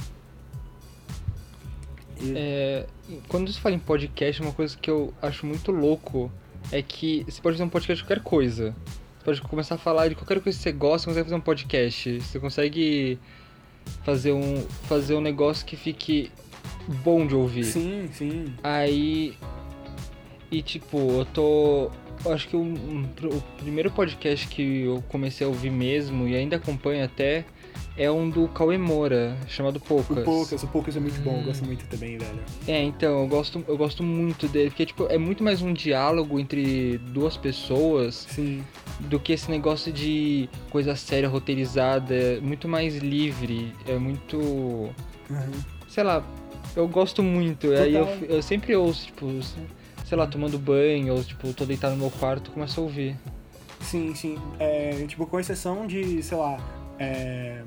E- 2.20 2.32
É, 2.36 2.86
quando 3.28 3.52
se 3.52 3.58
fala 3.60 3.74
em 3.74 3.78
podcast, 3.78 4.42
uma 4.42 4.52
coisa 4.52 4.76
que 4.76 4.90
eu 4.90 5.14
acho 5.22 5.46
muito 5.46 5.70
louco 5.72 6.30
é 6.70 6.82
que 6.82 7.24
você 7.24 7.40
pode 7.40 7.54
fazer 7.56 7.64
um 7.64 7.68
podcast 7.68 8.02
de 8.02 8.08
qualquer 8.08 8.22
coisa. 8.22 8.74
Você 9.20 9.24
pode 9.24 9.42
começar 9.42 9.74
a 9.74 9.78
falar 9.78 10.08
de 10.08 10.14
qualquer 10.14 10.40
coisa 10.40 10.56
que 10.56 10.62
você 10.62 10.72
gosta, 10.72 11.04
você 11.04 11.10
consegue 11.10 11.24
fazer 11.24 11.36
um 11.36 11.40
podcast. 11.40 12.20
Você 12.22 12.40
consegue 12.40 13.18
fazer 14.02 14.32
um, 14.32 14.62
fazer 14.88 15.14
um 15.14 15.20
negócio 15.20 15.66
que 15.66 15.76
fique 15.76 16.32
bom 17.04 17.26
de 17.26 17.34
ouvir. 17.34 17.64
Sim, 17.64 18.08
sim. 18.14 18.54
Aí. 18.62 19.36
E 20.50 20.62
tipo, 20.62 20.96
eu 20.96 21.26
tô. 21.26 21.90
Acho 22.26 22.48
que 22.48 22.56
o, 22.56 22.60
o 22.62 23.42
primeiro 23.58 23.90
podcast 23.90 24.46
que 24.48 24.82
eu 24.82 25.02
comecei 25.08 25.46
a 25.46 25.48
ouvir 25.50 25.70
mesmo 25.70 26.26
e 26.28 26.36
ainda 26.36 26.56
acompanho 26.56 27.04
até 27.04 27.44
é 27.96 28.10
um 28.10 28.30
do 28.30 28.48
Cauê 28.48 28.78
Moura, 28.78 29.36
chamado 29.48 29.78
Poucas. 29.80 30.18
O 30.18 30.22
Poucas, 30.22 30.62
o 30.62 30.66
Poucas 30.68 30.96
é 30.96 31.00
muito 31.00 31.20
bom, 31.22 31.32
eu 31.32 31.38
Hum. 31.40 31.44
gosto 31.44 31.64
muito 31.66 31.84
também, 31.86 32.16
velho. 32.18 32.38
É, 32.66 32.82
então, 32.82 33.20
eu 33.22 33.26
gosto, 33.28 33.64
eu 33.66 33.76
gosto 33.76 34.02
muito 34.02 34.48
dele, 34.48 34.70
porque 34.70 34.86
tipo, 34.86 35.06
é 35.10 35.18
muito 35.18 35.42
mais 35.44 35.60
um 35.60 35.72
diálogo 35.72 36.38
entre 36.38 36.98
duas 36.98 37.36
pessoas 37.36 38.26
Sim. 38.30 38.64
do 39.00 39.18
que 39.20 39.32
esse 39.32 39.50
negócio 39.50 39.92
de 39.92 40.48
coisa 40.70 40.94
séria, 40.96 41.28
roteirizada, 41.28 42.14
é 42.14 42.40
muito 42.40 42.68
mais 42.68 42.96
livre, 42.96 43.72
é 43.86 43.98
muito. 43.98 44.38
Uhum. 44.38 45.50
sei 45.88 46.04
lá, 46.04 46.24
eu 46.74 46.86
gosto 46.88 47.22
muito. 47.22 47.66
e 47.68 47.76
Aí 47.76 47.94
eu, 47.94 48.06
Total. 48.06 48.24
eu 48.36 48.42
sempre 48.42 48.74
ouço, 48.76 49.06
tipo, 49.06 49.26
sei 50.10 50.18
lá, 50.18 50.26
tomando 50.26 50.58
banho, 50.58 51.14
ou 51.14 51.22
tipo, 51.22 51.54
tô 51.54 51.64
deitado 51.64 51.94
no 51.94 52.00
meu 52.00 52.10
quarto, 52.10 52.50
começo 52.50 52.80
a 52.80 52.82
ouvir. 52.82 53.16
Sim, 53.80 54.12
sim. 54.12 54.36
É, 54.58 55.06
tipo, 55.06 55.24
com 55.24 55.38
exceção 55.38 55.86
de, 55.86 56.20
sei 56.20 56.36
lá, 56.36 56.58
é, 56.98 57.62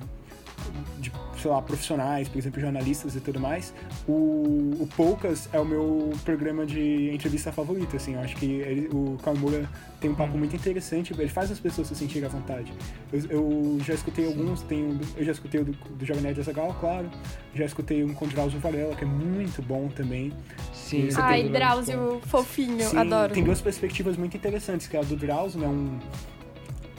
de, 1.00 1.10
sei 1.44 1.52
lá, 1.52 1.62
profissionais, 1.62 2.30
por 2.30 2.38
exemplo, 2.38 2.62
jornalistas 2.62 3.16
e 3.18 3.20
tudo 3.20 3.38
mais, 3.38 3.74
o, 4.08 4.78
o 4.80 4.90
Poucas 4.96 5.50
é 5.52 5.60
o 5.60 5.66
meu 5.66 6.14
programa 6.24 6.66
de 6.66 7.12
entrevista 7.14 7.52
favorito, 7.52 7.98
assim. 7.98 8.14
Eu 8.14 8.22
acho 8.22 8.36
que 8.38 8.46
ele, 8.46 8.88
o 8.94 9.18
Kawamura 9.22 9.70
tem 10.00 10.10
um 10.10 10.16
papo 10.16 10.38
muito 10.38 10.56
interessante, 10.56 11.14
ele 11.14 11.28
faz 11.28 11.52
as 11.52 11.60
pessoas 11.60 11.90
se 11.90 11.96
sentirem 11.96 12.28
à 12.28 12.32
vontade. 12.32 12.72
Eu, 13.12 13.22
eu 13.30 13.78
já 13.84 13.94
escutei 13.94 14.26
alguns, 14.26 14.62
tem, 14.62 14.98
eu 15.18 15.26
já 15.26 15.34
escutei 15.34 15.62
o 15.62 15.66
do, 15.66 15.72
do 15.74 16.06
Jovem 16.06 16.24
Nerd 16.24 16.40
Azaghal, 16.40 16.74
claro, 16.80 17.10
já 17.54 17.66
escutei 17.66 18.04
um 18.06 18.14
com 18.14 18.24
o 18.24 18.28
Drauzio 18.30 18.60
Varela, 18.60 18.96
que 18.96 19.04
é 19.04 19.08
muito 19.08 19.62
bom 19.62 19.90
também. 19.90 20.32
Sim, 20.74 21.10
Ai, 21.18 21.50
Drauzio, 21.50 22.22
fofinho, 22.26 22.90
Sim, 22.90 22.98
adoro. 22.98 23.34
tem 23.34 23.44
duas 23.44 23.60
perspectivas 23.60 24.16
muito 24.16 24.38
interessantes, 24.38 24.88
que 24.88 24.96
é 24.96 25.02
a 25.02 25.04
do 25.04 25.18
Drauzio, 25.18 25.60
né, 25.60 25.68
um, 25.68 26.00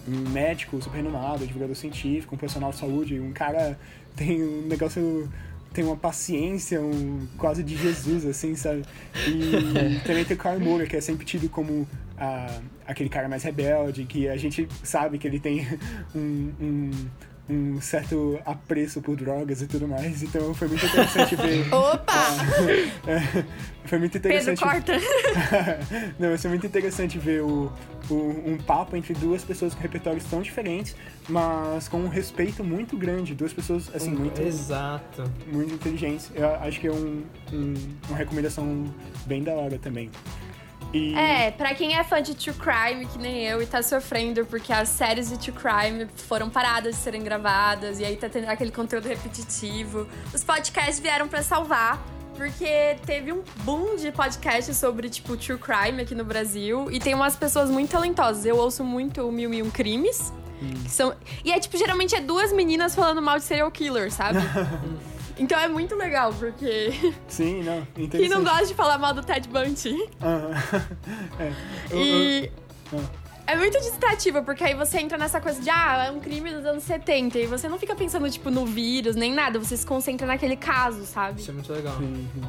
um 0.07 0.28
médico 0.30 0.80
super 0.82 0.97
renomado, 0.97 1.47
divulgador 1.47 1.74
científico, 1.74 2.34
um 2.34 2.38
profissional 2.38 2.70
de 2.70 2.76
saúde, 2.76 3.18
um 3.18 3.32
cara 3.32 3.78
tem 4.16 4.42
um 4.42 4.66
negócio, 4.66 5.28
tem 5.72 5.84
uma 5.84 5.96
paciência, 5.96 6.80
um 6.80 7.26
quase 7.36 7.62
de 7.62 7.76
Jesus, 7.76 8.24
assim, 8.24 8.54
sabe? 8.54 8.82
E 9.26 10.00
também 10.06 10.24
tem 10.24 10.36
o 10.36 10.40
Carl 10.40 10.60
Moura, 10.60 10.86
que 10.86 10.96
é 10.96 11.00
sempre 11.00 11.24
tido 11.24 11.48
como 11.48 11.86
ah, 12.18 12.60
aquele 12.86 13.08
cara 13.08 13.28
mais 13.28 13.42
rebelde, 13.42 14.04
que 14.04 14.28
a 14.28 14.36
gente 14.36 14.68
sabe 14.82 15.18
que 15.18 15.26
ele 15.26 15.40
tem 15.40 15.66
um, 16.14 16.52
um, 16.60 16.90
um 17.49 17.78
certo 17.80 18.40
apreço 18.47 19.03
por 19.03 19.16
drogas 19.16 19.61
e 19.61 19.66
tudo 19.66 19.86
mais, 19.86 20.22
então 20.22 20.55
foi 20.55 20.66
muito 20.68 20.84
interessante 20.86 21.36
ver... 21.36 21.66
Opa! 21.74 22.14
É, 23.07 23.45
foi 23.86 23.99
muito 23.99 24.12
Pedro, 24.18 24.28
interessante 24.30 24.61
corta. 24.62 24.92
Não, 26.18 26.28
vai 26.28 26.38
ser 26.38 26.49
muito 26.49 26.66
interessante 26.66 27.18
ver 27.18 27.42
o, 27.42 27.70
o- 28.09 28.42
um 28.47 28.57
papo 28.57 28.97
entre 28.97 29.12
duas 29.12 29.45
pessoas 29.45 29.74
com 29.74 29.82
repertórios 29.82 30.24
tão 30.24 30.40
diferentes, 30.40 30.97
mas 31.28 31.86
com 31.86 31.99
um 31.99 32.09
respeito 32.09 32.64
muito 32.64 32.97
grande. 32.97 33.34
Duas 33.34 33.53
pessoas, 33.53 33.90
assim, 33.95 34.11
muito, 34.11 34.40
Exato. 34.40 35.30
muito 35.53 35.74
inteligentes. 35.74 36.30
Eu 36.34 36.49
acho 36.57 36.80
que 36.80 36.86
é 36.86 36.92
um, 36.92 37.22
um- 37.53 37.74
uma 38.09 38.16
recomendação 38.16 38.86
bem 39.26 39.42
da 39.42 39.53
hora 39.53 39.78
também. 39.78 40.11
E, 40.95 41.14
É, 41.14 41.51
pra 41.51 41.74
quem 41.74 41.97
é 41.97 42.05
fã 42.05 42.22
de 42.22 42.34
True 42.34 42.55
Crime, 42.57 43.07
que 43.07 43.18
nem 43.18 43.45
eu, 43.45 43.61
e 43.61 43.66
tá 43.66 43.82
sofrendo 43.82 44.47
porque 44.47 44.72
as 44.72 44.88
séries 44.88 45.28
de 45.28 45.36
True 45.38 45.57
Crime 45.57 46.07
foram 46.28 46.49
paradas 46.49 46.95
de 46.95 47.01
serem 47.03 47.22
gravadas, 47.22 47.99
e 47.99 48.05
aí 48.05 48.16
tá 48.16 48.28
tendo 48.28 48.49
aquele 48.49 48.70
conteúdo 48.70 49.09
repetitivo. 49.09 50.07
Os 50.32 50.45
podcasts 50.45 51.01
vieram 51.01 51.26
pra 51.26 51.42
salvar, 51.42 52.01
porque 52.36 52.97
teve 53.05 53.32
um 53.32 53.42
boom 53.64 53.97
de 53.97 54.12
podcasts 54.12 54.76
sobre, 54.76 55.09
tipo, 55.09 55.36
True 55.36 55.59
Crime 55.59 56.03
aqui 56.03 56.14
no 56.14 56.24
Brasil, 56.24 56.88
e 56.90 56.99
tem 57.01 57.14
umas 57.14 57.34
pessoas 57.36 57.68
muito 57.68 57.90
talentosas. 57.90 58.47
Eu 58.47 58.57
ouço 58.57 58.84
muito 58.84 59.26
o 59.26 59.32
Mil 59.32 59.53
e 59.53 59.62
Um 59.62 59.70
Crimes, 59.70 60.32
que 60.84 60.90
são... 60.90 61.14
E 61.45 61.53
é, 61.53 61.59
tipo, 61.59 61.76
geralmente 61.76 62.14
é 62.14 62.20
duas 62.20 62.53
meninas 62.53 62.95
falando 62.95 63.20
mal 63.20 63.36
de 63.38 63.45
serial 63.45 63.70
killer, 63.70 64.11
sabe? 64.12 64.38
então 65.39 65.59
é 65.59 65.68
muito 65.68 65.95
legal, 65.97 66.32
porque... 66.32 66.91
Sim, 67.28 67.62
não, 67.62 67.87
Quem 68.11 68.28
não 68.28 68.43
gosta 68.45 68.66
de 68.66 68.74
falar 68.74 68.99
mal 68.99 69.12
do 69.14 69.22
Ted 69.22 69.49
Bundy? 69.49 70.09
Aham. 70.22 70.51
é. 71.41 71.53
Eu- 71.91 71.99
eu- 71.99 72.05
E. 72.45 72.53
Ah. 72.93 73.24
É 73.47 73.57
muito 73.57 73.78
distrativa, 73.78 74.41
porque 74.43 74.64
aí 74.64 74.74
você 74.74 74.99
entra 74.99 75.18
nessa 75.18 75.39
coisa 75.39 75.61
de, 75.61 75.68
ah, 75.68 76.05
é 76.07 76.11
um 76.11 76.18
crime 76.18 76.51
dos 76.51 76.64
anos 76.64 76.82
70. 76.82 77.39
E 77.39 77.47
você 77.47 77.68
não 77.68 77.78
fica 77.78 77.95
pensando, 77.95 78.30
tipo, 78.30 78.51
no 78.51 78.64
vírus, 78.64 79.14
nem 79.16 79.35
nada. 79.35 79.59
Você 79.59 79.76
se 79.76 79.85
concentra 79.85 80.26
naquele 80.26 80.57
caso, 80.57 81.05
sabe? 81.05 81.43
Isso 81.43 81.51
é 81.51 81.55
muito 81.55 81.70
legal. 81.70 81.95
Sim, 81.99 82.26
sim. 82.35 82.41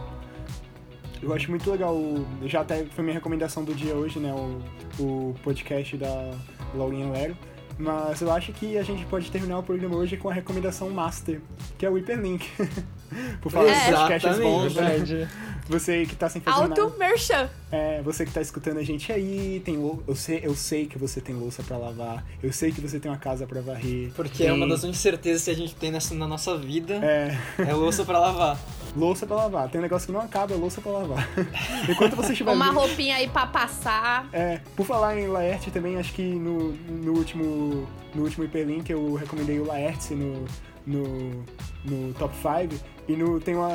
Eu 1.21 1.33
acho 1.33 1.49
muito 1.49 1.69
legal, 1.69 1.93
o- 1.93 2.25
já 2.45 2.61
até 2.61 2.85
foi 2.85 3.03
minha 3.03 3.13
recomendação 3.15 3.63
do 3.65 3.73
dia 3.75 3.93
hoje, 3.93 4.19
né, 4.19 4.31
o, 4.33 4.61
o 5.03 5.35
podcast 5.43 5.97
da 5.97 6.31
Laurinha 6.73 7.09
Lero. 7.11 7.37
Mas 7.77 8.21
eu 8.21 8.31
acho 8.31 8.53
que 8.53 8.77
a 8.77 8.83
gente 8.83 9.05
pode 9.05 9.29
terminar 9.29 9.59
o 9.59 9.63
programa 9.63 9.95
hoje 9.97 10.15
com 10.15 10.29
a 10.29 10.33
recomendação 10.33 10.89
master, 10.89 11.41
que 11.77 11.85
é 11.85 11.89
o 11.89 11.95
Hyperlink. 11.95 12.47
Por 13.41 13.51
falar 13.51 13.69
É. 13.69 13.85
de 13.85 13.91
podcasts 13.91 14.37
bons, 14.39 14.75
né? 14.75 14.81
Verdade. 14.97 15.29
Você 15.67 16.05
que 16.05 16.15
tá 16.15 16.29
sem 16.29 16.41
fazer 16.41 16.67
nada. 16.67 16.81
Auto 16.81 16.97
merchan. 16.97 17.49
É, 17.71 18.01
você 18.01 18.25
que 18.25 18.31
tá 18.31 18.41
escutando 18.41 18.77
a 18.77 18.83
gente 18.83 19.11
aí, 19.11 19.61
tem 19.65 19.77
lou- 19.77 20.01
eu 20.07 20.15
sei, 20.15 20.39
eu 20.43 20.55
sei 20.55 20.85
que 20.85 20.97
você 20.97 21.19
tem 21.19 21.35
louça 21.35 21.63
pra 21.63 21.77
lavar, 21.77 22.23
eu 22.41 22.51
sei 22.53 22.71
que 22.71 22.79
você 22.81 22.99
tem 22.99 23.09
uma 23.11 23.17
casa 23.17 23.45
pra 23.45 23.61
varrer. 23.61 24.11
Porque 24.15 24.39
tem, 24.39 24.47
é 24.47 24.53
uma 24.53 24.67
das 24.67 24.83
incertezas 24.83 25.43
que 25.43 25.51
a 25.51 25.55
gente 25.55 25.75
tem 25.75 25.91
nessa, 25.91 26.13
na 26.15 26.27
nossa 26.27 26.57
vida. 26.57 26.95
É, 26.95 27.37
É 27.57 27.73
louça 27.73 28.05
pra 28.05 28.19
lavar. 28.19 28.57
louça 28.95 29.25
pra 29.25 29.35
lavar. 29.35 29.69
Tem 29.69 29.79
um 29.79 29.81
negócio 29.81 30.07
que 30.07 30.13
não 30.13 30.21
acaba, 30.21 30.53
é 30.53 30.57
louça 30.57 30.81
pra 30.81 30.91
lavar. 30.91 31.27
Enquanto 31.89 32.15
você 32.15 32.31
estiver 32.31 32.51
Uma 32.51 32.71
roupinha 32.71 33.17
aí 33.17 33.27
pra 33.27 33.45
passar. 33.45 34.27
É, 34.31 34.59
por 34.75 34.85
falar 34.85 35.17
em 35.17 35.27
Laerte 35.27 35.71
também, 35.71 35.97
acho 35.97 36.13
que 36.13 36.23
no, 36.23 36.71
no 36.73 37.13
último 37.13 37.87
no 38.13 38.23
último 38.23 38.45
Hyperlink 38.45 38.89
eu 38.89 39.13
recomendei 39.15 39.59
o 39.59 39.65
Laerte 39.65 40.15
no, 40.15 40.45
no, 40.87 41.43
no 41.83 42.13
top 42.13 42.33
5 42.35 42.94
e 43.07 43.15
no, 43.15 43.39
tem 43.39 43.55
uma, 43.55 43.69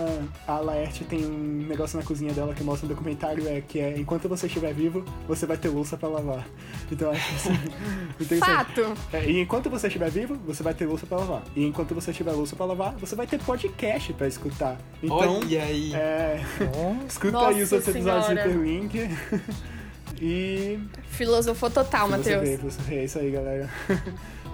a 0.46 0.58
Laerte 0.58 1.04
tem 1.04 1.24
um 1.24 1.66
negócio 1.68 1.96
na 1.98 2.04
cozinha 2.04 2.32
dela 2.32 2.52
que 2.52 2.64
mostra 2.64 2.86
um 2.86 2.88
documentário 2.88 3.48
é, 3.48 3.60
que 3.60 3.78
é 3.78 3.96
enquanto 3.98 4.28
você 4.28 4.46
estiver 4.46 4.74
vivo, 4.74 5.04
você 5.28 5.46
vai 5.46 5.56
ter 5.56 5.68
louça 5.68 5.96
pra 5.96 6.08
lavar. 6.08 6.44
Então 6.90 7.10
acho 7.12 7.34
isso 7.34 7.48
interessante. 8.20 8.40
Fato. 8.40 8.94
É, 9.12 9.30
e 9.30 9.40
enquanto 9.40 9.70
você 9.70 9.86
estiver 9.86 10.10
vivo, 10.10 10.34
você 10.44 10.62
vai 10.62 10.74
ter 10.74 10.86
louça 10.86 11.06
pra 11.06 11.18
lavar. 11.18 11.42
E 11.54 11.64
enquanto 11.64 11.94
você 11.94 12.12
tiver 12.12 12.32
louça 12.32 12.56
pra 12.56 12.66
lavar, 12.66 12.94
você 12.96 13.14
vai 13.14 13.26
ter 13.26 13.38
podcast 13.38 14.12
pra 14.14 14.26
escutar. 14.26 14.76
Então, 15.02 15.38
Olha 15.38 15.62
aí. 15.62 15.94
é, 15.94 16.40
escuta 17.08 17.32
Nossa 17.32 17.48
aí 17.50 17.62
os 17.62 17.72
outros 17.72 17.94
episódios 17.94 18.26
do 18.26 18.34
Senhora. 18.34 18.48
Hyperlink. 18.48 19.16
e 20.20 20.80
Filosofou 21.08 21.70
total, 21.70 22.08
Matheus. 22.08 22.78
é 22.90 23.04
isso 23.04 23.18
aí, 23.18 23.30
galera. 23.30 23.70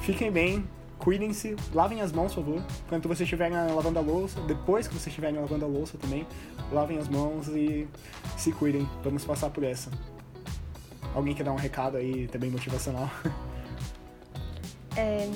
Fiquem 0.03 0.31
bem, 0.31 0.65
cuidem-se, 0.99 1.57
lavem 1.75 2.01
as 2.01 2.13
mãos, 2.13 2.35
por 2.35 2.45
favor. 2.45 2.63
Quando 2.89 3.09
vocês 3.09 3.21
estiverem 3.21 3.57
lavando 3.75 3.99
a 3.99 4.03
louça, 4.03 4.41
depois 4.43 4.87
que 4.87 4.95
vocês 4.95 5.09
estiverem 5.09 5.39
lavando 5.39 5.65
a 5.65 5.69
louça 5.69 5.97
também, 5.99 6.27
lavem 6.73 6.99
as 6.99 7.09
mãos 7.09 7.49
e 7.49 7.89
se 8.37 8.53
cuidem. 8.53 8.89
Vamos 9.03 9.25
passar 9.25 9.51
por 9.51 9.65
essa. 9.65 9.91
Alguém 11.15 11.35
quer 11.35 11.45
dar 11.45 11.53
um 11.53 11.57
recado 11.57 11.97
aí, 11.97 12.29
também 12.29 12.51
motivacional? 12.51 13.11
É, 14.99 15.29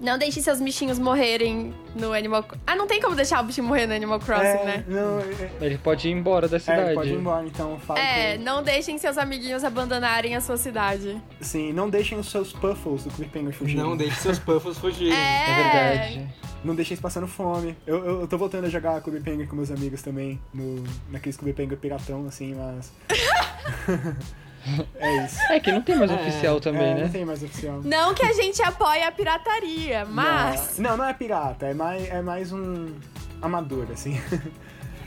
Não 0.00 0.16
deixe 0.18 0.40
seus 0.40 0.60
bichinhos 0.60 0.98
morrerem 0.98 1.74
no 1.94 2.12
Animal 2.12 2.44
Ah, 2.66 2.74
não 2.74 2.86
tem 2.86 3.00
como 3.00 3.14
deixar 3.14 3.42
o 3.42 3.44
bichinho 3.46 3.66
morrer 3.66 3.86
no 3.86 3.94
Animal 3.94 4.18
Crossing, 4.18 4.44
é, 4.46 4.64
né? 4.64 4.84
Não, 4.88 5.18
é, 5.20 5.66
Ele 5.66 5.76
pode 5.76 6.08
ir 6.08 6.12
embora 6.12 6.48
da 6.48 6.56
é, 6.56 6.60
cidade. 6.60 6.94
pode 6.94 7.10
ir 7.10 7.16
embora, 7.16 7.46
então 7.46 7.78
fala 7.80 8.00
É, 8.00 8.36
com- 8.38 8.42
não 8.44 8.62
deixem 8.62 8.96
seus 8.98 9.18
amiguinhos 9.18 9.62
abandonarem 9.62 10.34
a 10.34 10.40
sua 10.40 10.56
cidade. 10.56 11.20
Sim, 11.40 11.72
não 11.72 11.90
deixem 11.90 12.18
os 12.18 12.30
seus 12.30 12.52
puffles 12.52 13.04
do 13.04 13.10
Cliffhanger 13.10 13.52
fugirem. 13.52 13.82
Não 13.84 13.96
deixe 13.96 14.16
seus 14.16 14.38
puffles 14.38 14.78
fugirem. 14.78 15.12
É, 15.14 15.50
É 15.50 15.54
verdade. 15.54 16.34
Não 16.64 16.74
deixem 16.74 16.92
eles 16.94 17.00
passando 17.00 17.26
fome. 17.26 17.76
Eu, 17.86 18.04
eu, 18.04 18.20
eu 18.22 18.26
tô 18.26 18.36
voltando 18.38 18.66
a 18.66 18.68
jogar 18.68 19.00
Clube 19.00 19.20
Penguin 19.20 19.46
com 19.46 19.56
meus 19.56 19.70
amigos 19.70 20.02
também, 20.02 20.40
no, 20.52 20.82
naqueles 21.10 21.36
Clube 21.36 21.52
Penguin 21.54 21.76
piratão, 21.76 22.26
assim, 22.26 22.54
mas... 22.54 22.92
É 24.94 25.24
isso. 25.24 25.38
É 25.50 25.58
que 25.60 25.72
não 25.72 25.80
tem 25.82 25.96
mais 25.96 26.10
É, 26.10 26.14
oficial 26.14 26.60
também, 26.60 26.82
é, 26.90 26.94
né? 26.94 27.02
Não 27.04 27.08
tem 27.10 27.24
mais 27.24 27.42
oficial. 27.42 27.80
Não 27.82 28.14
que 28.14 28.24
a 28.24 28.32
gente 28.32 28.62
apoie 28.62 29.02
a 29.02 29.10
pirataria, 29.10 30.04
mas. 30.04 30.78
Não, 30.78 30.96
não 30.96 31.04
é 31.04 31.14
pirata, 31.14 31.66
é 31.66 31.74
mais, 31.74 32.08
é 32.08 32.20
mais 32.20 32.52
um 32.52 32.94
amador, 33.40 33.86
assim. 33.92 34.20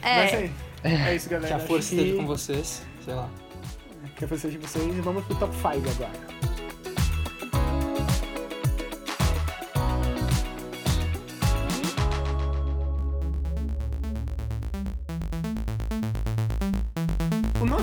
Mas 0.01 0.33
É. 0.33 0.49
é, 0.83 0.93
é 1.09 1.15
isso, 1.15 1.29
galera. 1.29 1.55
Que 1.55 1.61
a 1.63 1.65
força 1.67 1.89
que, 1.89 1.95
esteja 1.95 2.17
com 2.17 2.25
vocês. 2.27 2.83
Sei 3.05 3.13
lá. 3.13 3.29
Que 4.17 4.25
a 4.25 4.27
força 4.27 4.47
esteja 4.47 4.57
com 4.59 4.67
vocês. 4.67 4.97
E 4.97 5.01
vamos 5.01 5.23
pro 5.25 5.35
top 5.35 5.53
5 5.55 5.67
agora. 5.67 6.52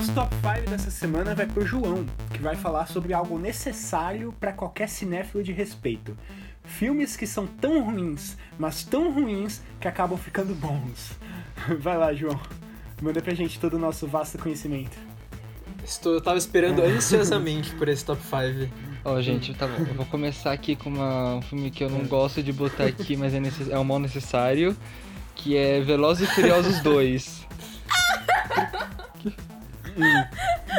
Nosso 0.01 0.13
top 0.13 0.35
5 0.35 0.67
dessa 0.71 0.89
semana 0.89 1.35
vai 1.35 1.45
pro 1.45 1.63
João, 1.63 2.03
que 2.33 2.39
vai 2.39 2.55
falar 2.55 2.87
sobre 2.87 3.13
algo 3.13 3.37
necessário 3.37 4.33
para 4.39 4.51
qualquer 4.51 4.89
cinéfilo 4.89 5.43
de 5.43 5.51
respeito. 5.51 6.17
Filmes 6.63 7.15
que 7.15 7.27
são 7.27 7.45
tão 7.45 7.83
ruins, 7.83 8.35
mas 8.57 8.83
tão 8.83 9.11
ruins 9.13 9.61
que 9.79 9.87
acabam 9.87 10.17
ficando 10.17 10.55
bons. 10.55 11.11
Vai 11.79 11.97
lá, 11.97 12.13
João. 12.13 12.39
Manda 12.99 13.21
pra 13.21 13.33
gente 13.35 13.59
todo 13.59 13.75
o 13.75 13.79
nosso 13.79 14.07
vasto 14.07 14.39
conhecimento. 14.39 14.97
Estou, 15.83 16.13
eu 16.13 16.21
tava 16.21 16.37
esperando 16.39 16.81
ansiosamente 16.81 17.71
por 17.75 17.87
esse 17.87 18.03
top 18.03 18.21
5. 18.23 18.73
Ó, 19.05 19.21
gente, 19.21 19.53
tá 19.53 19.67
bom. 19.67 19.85
Eu 19.87 19.93
vou 19.93 20.05
começar 20.07 20.51
aqui 20.51 20.75
com 20.75 20.89
uma- 20.89 21.35
um 21.35 21.41
filme 21.43 21.69
que 21.69 21.83
eu 21.83 21.89
não 21.91 22.05
gosto 22.05 22.41
de 22.41 22.51
botar 22.51 22.85
aqui, 22.85 23.15
mas 23.15 23.33
é, 23.35 23.39
necess- 23.39 23.69
é 23.69 23.77
um 23.77 23.83
mal 23.83 23.99
necessário, 23.99 24.75
que 25.35 25.55
é 25.57 25.79
Velozes 25.81 26.27
e 26.29 26.33
Furiosos 26.33 26.79
2. 26.81 27.41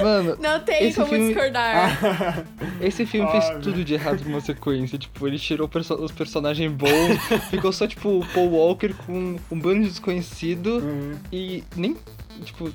Mano, 0.02 0.36
Não 0.40 0.60
tem 0.60 0.88
Esse 0.88 0.96
como 0.96 1.08
filme- 1.10 1.26
discordar. 1.32 2.44
esse 2.80 3.04
filme 3.06 3.30
fez 3.30 3.44
tudo 3.62 3.84
de 3.84 3.94
errado 3.94 4.22
numa 4.24 4.40
sequência. 4.40 4.98
Tipo, 4.98 5.26
ele 5.28 5.38
tirou 5.38 5.68
perso- 5.68 5.94
os 6.02 6.10
personagens 6.12 6.72
bons, 6.72 7.18
ficou 7.50 7.72
só, 7.72 7.86
tipo, 7.86 8.08
o 8.20 8.26
Paul 8.32 8.50
Walker 8.50 8.92
com 9.06 9.36
um 9.50 9.58
bando 9.58 9.82
de 9.82 9.88
desconhecido 9.90 10.78
Uhum. 10.78 11.18
e 11.32 11.62
nem, 11.76 11.96
tipo, 12.44 12.72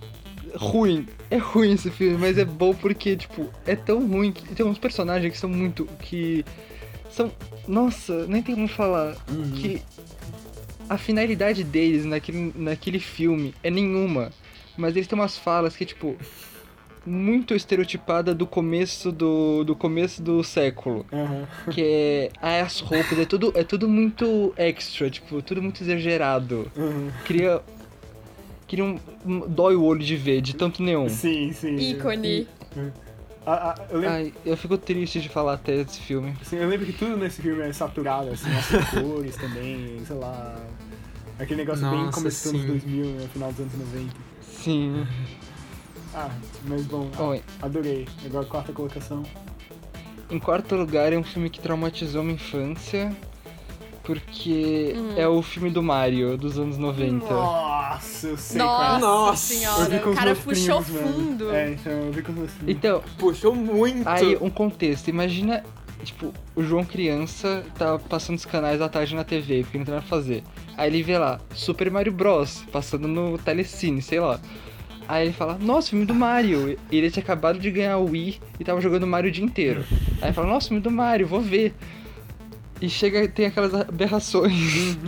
ruim. 0.55 1.07
É 1.29 1.37
ruim 1.37 1.73
esse 1.73 1.89
filme, 1.91 2.17
mas 2.17 2.37
é 2.37 2.45
bom 2.45 2.73
porque, 2.73 3.15
tipo, 3.17 3.49
é 3.65 3.75
tão 3.75 4.07
ruim 4.07 4.31
que 4.31 4.53
tem 4.55 4.65
uns 4.65 4.77
personagens 4.77 5.31
que 5.33 5.39
são 5.39 5.49
muito. 5.49 5.85
que. 6.01 6.45
são. 7.09 7.31
Nossa, 7.67 8.25
nem 8.27 8.41
tem 8.41 8.55
como 8.55 8.67
falar. 8.67 9.15
Uhum. 9.29 9.51
Que 9.51 9.81
a 10.89 10.97
finalidade 10.97 11.65
deles 11.65 12.05
naquele, 12.05 12.53
naquele 12.55 12.99
filme 12.99 13.53
é 13.61 13.69
nenhuma. 13.69 14.31
Mas 14.77 14.95
eles 14.95 15.07
têm 15.07 15.17
umas 15.17 15.37
falas 15.37 15.75
que, 15.75 15.85
tipo. 15.85 16.15
Muito 17.05 17.55
estereotipada 17.55 18.35
do 18.35 18.45
começo 18.45 19.13
do, 19.13 19.63
do 19.63 19.73
começo 19.77 20.21
do 20.21 20.43
século. 20.43 21.05
Uhum. 21.09 21.45
Que 21.71 21.81
é. 21.81 22.31
Ah, 22.41 22.59
as 22.59 22.81
roupas, 22.81 23.17
é 23.17 23.23
tudo, 23.25 23.53
é 23.55 23.63
tudo 23.63 23.87
muito 23.87 24.53
extra, 24.57 25.09
tipo, 25.09 25.41
tudo 25.41 25.61
muito 25.61 25.81
exagerado. 25.81 26.69
Uhum. 26.75 27.09
Queria. 27.23 27.61
Queria 28.67 28.83
um. 28.83 28.99
um- 29.25 29.47
Dói 29.47 29.75
o 29.77 29.83
olho 29.83 30.03
de 30.03 30.17
ver, 30.17 30.41
de 30.41 30.53
tanto 30.53 30.83
neon. 30.83 31.07
Sim, 31.07 31.53
sim. 31.53 31.77
Ícone. 31.77 32.45
Ah, 33.45 33.73
ah, 33.79 33.85
eu, 33.89 33.99
lembro, 33.99 34.13
Ai, 34.13 34.33
eu 34.45 34.57
fico 34.57 34.77
triste 34.77 35.21
de 35.21 35.29
falar 35.29 35.53
até 35.53 35.81
desse 35.81 36.01
filme. 36.01 36.33
assim, 36.41 36.57
eu 36.57 36.67
lembro 36.67 36.85
que 36.85 36.91
tudo 36.91 37.15
nesse 37.15 37.41
filme 37.41 37.61
é 37.61 37.71
saturado, 37.71 38.31
assim, 38.31 38.49
as 38.53 38.67
cores 39.01 39.37
também, 39.37 40.01
sei 40.05 40.17
lá. 40.17 40.57
Aquele 41.39 41.61
negócio 41.61 41.89
bem 41.89 42.03
Nossa, 42.03 42.21
dos 42.21 42.33
sim. 42.33 42.49
anos 42.49 42.65
2000, 42.83 43.05
no 43.05 43.27
final 43.29 43.49
dos 43.53 43.61
anos 43.61 43.73
90. 43.93 44.26
Sim. 44.67 45.07
Ah, 46.13 46.29
mas 46.65 46.83
bom, 46.85 47.09
Bom, 47.15 47.39
adorei. 47.61 48.05
Agora 48.25 48.45
quarta 48.45 48.73
colocação. 48.73 49.23
em 50.29 50.39
quarto 50.39 50.75
lugar 50.75 51.13
é 51.13 51.17
um 51.17 51.23
filme 51.23 51.49
que 51.49 51.61
traumatizou 51.61 52.21
minha 52.21 52.35
infância. 52.35 53.15
Porque 54.03 54.93
Hum. 54.95 55.13
é 55.17 55.27
o 55.27 55.41
filme 55.41 55.69
do 55.69 55.83
Mario, 55.83 56.37
dos 56.37 56.57
anos 56.57 56.77
90. 56.77 57.25
Nossa, 57.33 58.27
eu 58.27 58.37
sei 58.37 58.61
qual 58.61 58.77
Nossa, 58.79 58.95
é. 58.95 58.99
Nossa, 58.99 59.53
vi 59.53 59.59
senhora, 59.59 60.09
o 60.09 60.13
cara 60.15 60.35
puxou 60.35 60.81
primos, 60.81 61.01
mano. 61.01 61.13
fundo. 61.13 61.51
É, 61.51 61.71
então 61.71 61.91
eu 61.91 62.11
vi 62.13 62.21
com 62.21 62.31
os 62.31 62.37
meus 62.37 62.51
primos. 62.51 62.75
Então, 62.75 63.03
Puxou 63.17 63.53
muito. 63.53 64.07
aí 64.07 64.37
um 64.39 64.49
contexto. 64.49 65.09
Imagina, 65.09 65.61
tipo, 66.03 66.33
o 66.55 66.63
João 66.63 66.83
criança 66.83 67.63
tá 67.77 67.97
passando 67.99 68.37
os 68.37 68.45
canais 68.45 68.81
à 68.81 68.89
tarde 68.89 69.15
na 69.15 69.23
TV, 69.23 69.63
porque 69.63 69.77
não 69.77 69.85
tem 69.85 69.93
nada 69.93 70.05
pra 70.05 70.17
fazer. 70.17 70.43
Aí 70.77 70.89
ele 70.89 71.03
vê 71.03 71.17
lá, 71.17 71.39
Super 71.53 71.89
Mario 71.89 72.11
Bros. 72.11 72.63
passando 72.71 73.07
no 73.07 73.37
Telecine, 73.37 74.01
sei 74.01 74.19
lá. 74.19 74.39
Aí 75.07 75.25
ele 75.25 75.33
fala, 75.33 75.57
nossa, 75.57 75.89
filme 75.89 76.05
do 76.05 76.13
Mario. 76.13 76.77
Ele 76.91 77.09
tinha 77.09 77.23
acabado 77.23 77.59
de 77.59 77.71
ganhar 77.71 77.97
o 77.97 78.09
Wii 78.09 78.39
e 78.59 78.63
tava 78.63 78.81
jogando 78.81 79.07
Mario 79.07 79.29
o 79.29 79.31
dia 79.31 79.43
inteiro. 79.43 79.85
Aí 80.21 80.27
ele 80.27 80.33
fala, 80.33 80.47
nossa, 80.47 80.67
filme 80.67 80.83
do 80.83 80.91
Mario, 80.91 81.25
vou 81.25 81.39
ver. 81.39 81.73
E 82.81 82.89
chega 82.89 83.27
tem 83.27 83.47
aquelas 83.47 83.73
aberrações. 83.73 84.97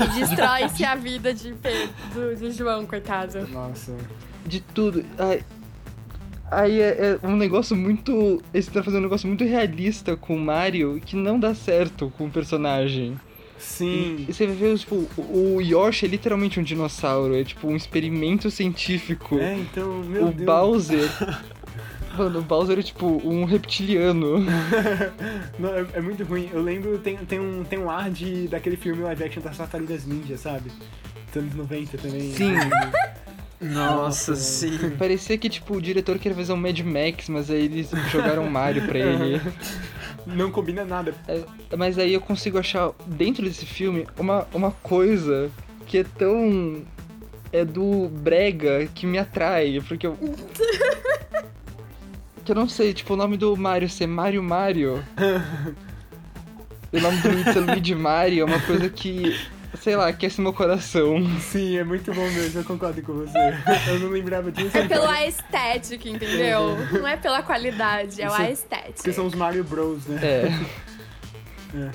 E 0.00 0.18
destrói-se 0.18 0.84
a 0.84 0.94
vida 0.94 1.32
de 1.32 1.52
do, 1.52 2.36
do 2.36 2.50
João, 2.50 2.86
coitado. 2.86 3.46
Nossa. 3.48 3.96
de 4.46 4.60
tudo. 4.60 5.04
Aí, 5.18 5.42
aí 6.50 6.80
é, 6.80 7.18
é 7.22 7.26
um 7.26 7.36
negócio 7.36 7.76
muito. 7.76 8.42
Eles 8.52 8.66
estão 8.66 8.82
fazendo 8.82 9.00
um 9.00 9.04
negócio 9.04 9.26
muito 9.26 9.44
realista 9.44 10.16
com 10.16 10.36
o 10.36 10.38
Mario 10.38 11.00
que 11.04 11.16
não 11.16 11.38
dá 11.38 11.54
certo 11.54 12.12
com 12.16 12.26
o 12.26 12.30
personagem. 12.30 13.16
Sim. 13.58 14.24
E 14.26 14.32
você 14.32 14.46
vê, 14.46 14.74
tipo, 14.74 15.06
o 15.18 15.56
o 15.56 15.60
Yoshi 15.60 16.06
é 16.06 16.08
literalmente 16.08 16.58
um 16.58 16.62
dinossauro, 16.62 17.36
é 17.36 17.44
tipo 17.44 17.68
um 17.68 17.76
experimento 17.76 18.50
científico. 18.50 19.38
É, 19.38 19.56
então, 19.58 20.02
meu 20.04 20.28
o 20.28 20.32
Deus. 20.32 20.46
Bowser. 20.46 21.10
Mano, 22.16 22.40
o 22.40 22.42
Bowser 22.42 22.78
é 22.78 22.82
tipo 22.82 23.06
um 23.24 23.44
reptiliano. 23.44 24.44
Não, 25.58 25.68
é, 25.74 25.86
é 25.94 26.00
muito 26.00 26.24
ruim. 26.24 26.50
Eu 26.52 26.60
lembro, 26.62 26.98
tem, 26.98 27.16
tem, 27.18 27.38
um, 27.38 27.62
tem 27.62 27.78
um 27.78 27.88
ar 27.88 28.10
de, 28.10 28.48
daquele 28.48 28.76
filme 28.76 29.02
live 29.02 29.24
action 29.24 29.42
das 29.42 29.56
Tartarugas 29.56 30.06
Ninja, 30.06 30.36
sabe? 30.36 30.70
Dos 31.28 31.36
anos 31.36 31.54
90 31.54 31.98
também. 31.98 32.32
Sim. 32.32 32.54
Nossa, 33.60 34.34
sim. 34.34 34.90
Parecia 34.98 35.36
que, 35.36 35.50
tipo, 35.50 35.76
o 35.76 35.82
diretor 35.82 36.18
queria 36.18 36.36
fazer 36.36 36.52
um 36.52 36.56
Mad 36.56 36.78
Max, 36.80 37.28
mas 37.28 37.50
aí 37.50 37.66
eles 37.66 37.90
jogaram 38.10 38.48
Mario 38.48 38.86
pra 38.86 38.98
ele. 38.98 39.40
Não 40.26 40.50
combina 40.50 40.84
nada. 40.84 41.14
É, 41.28 41.44
mas 41.76 41.98
aí 41.98 42.14
eu 42.14 42.20
consigo 42.20 42.58
achar 42.58 42.92
dentro 43.06 43.44
desse 43.44 43.66
filme 43.66 44.06
uma, 44.18 44.48
uma 44.54 44.70
coisa 44.70 45.50
que 45.86 45.98
é 45.98 46.04
tão. 46.04 46.82
É 47.52 47.64
do 47.64 48.08
Brega 48.08 48.88
que 48.94 49.06
me 49.06 49.18
atrai, 49.18 49.82
porque 49.86 50.06
eu. 50.06 50.16
que 52.44 52.52
eu 52.52 52.54
não 52.54 52.68
sei, 52.68 52.94
tipo, 52.94 53.12
o 53.12 53.16
nome 53.16 53.36
do 53.36 53.54
Mario 53.56 53.90
ser 53.90 54.06
Mario 54.06 54.42
Mario. 54.42 55.04
e 56.92 56.96
o 56.96 57.00
nome 57.00 57.18
do 57.18 57.60
Luigi 57.66 57.94
Mario 57.94 58.42
é 58.42 58.44
uma 58.44 58.60
coisa 58.60 58.88
que. 58.88 59.36
Sei 59.74 59.94
lá, 59.96 60.08
aquece 60.08 60.40
meu 60.40 60.52
coração. 60.52 61.16
Sim, 61.40 61.76
é 61.78 61.84
muito 61.84 62.12
bom 62.12 62.28
mesmo, 62.30 62.60
eu 62.60 62.64
concordo 62.64 63.00
com 63.02 63.12
você. 63.14 63.38
Eu 63.88 64.00
não 64.00 64.08
lembrava 64.10 64.50
disso. 64.50 64.76
É 64.76 64.86
pela 64.86 65.24
estética, 65.26 66.08
entendeu? 66.08 66.76
Não 66.92 67.06
é 67.06 67.16
pela 67.16 67.42
qualidade, 67.42 68.20
é 68.20 68.26
Isso- 68.26 68.34
a 68.34 68.38
Porque 68.38 68.52
estética. 68.52 69.12
são 69.12 69.26
os 69.26 69.34
Mario 69.34 69.62
Bros, 69.64 70.06
né? 70.06 70.20
É. 70.22 70.50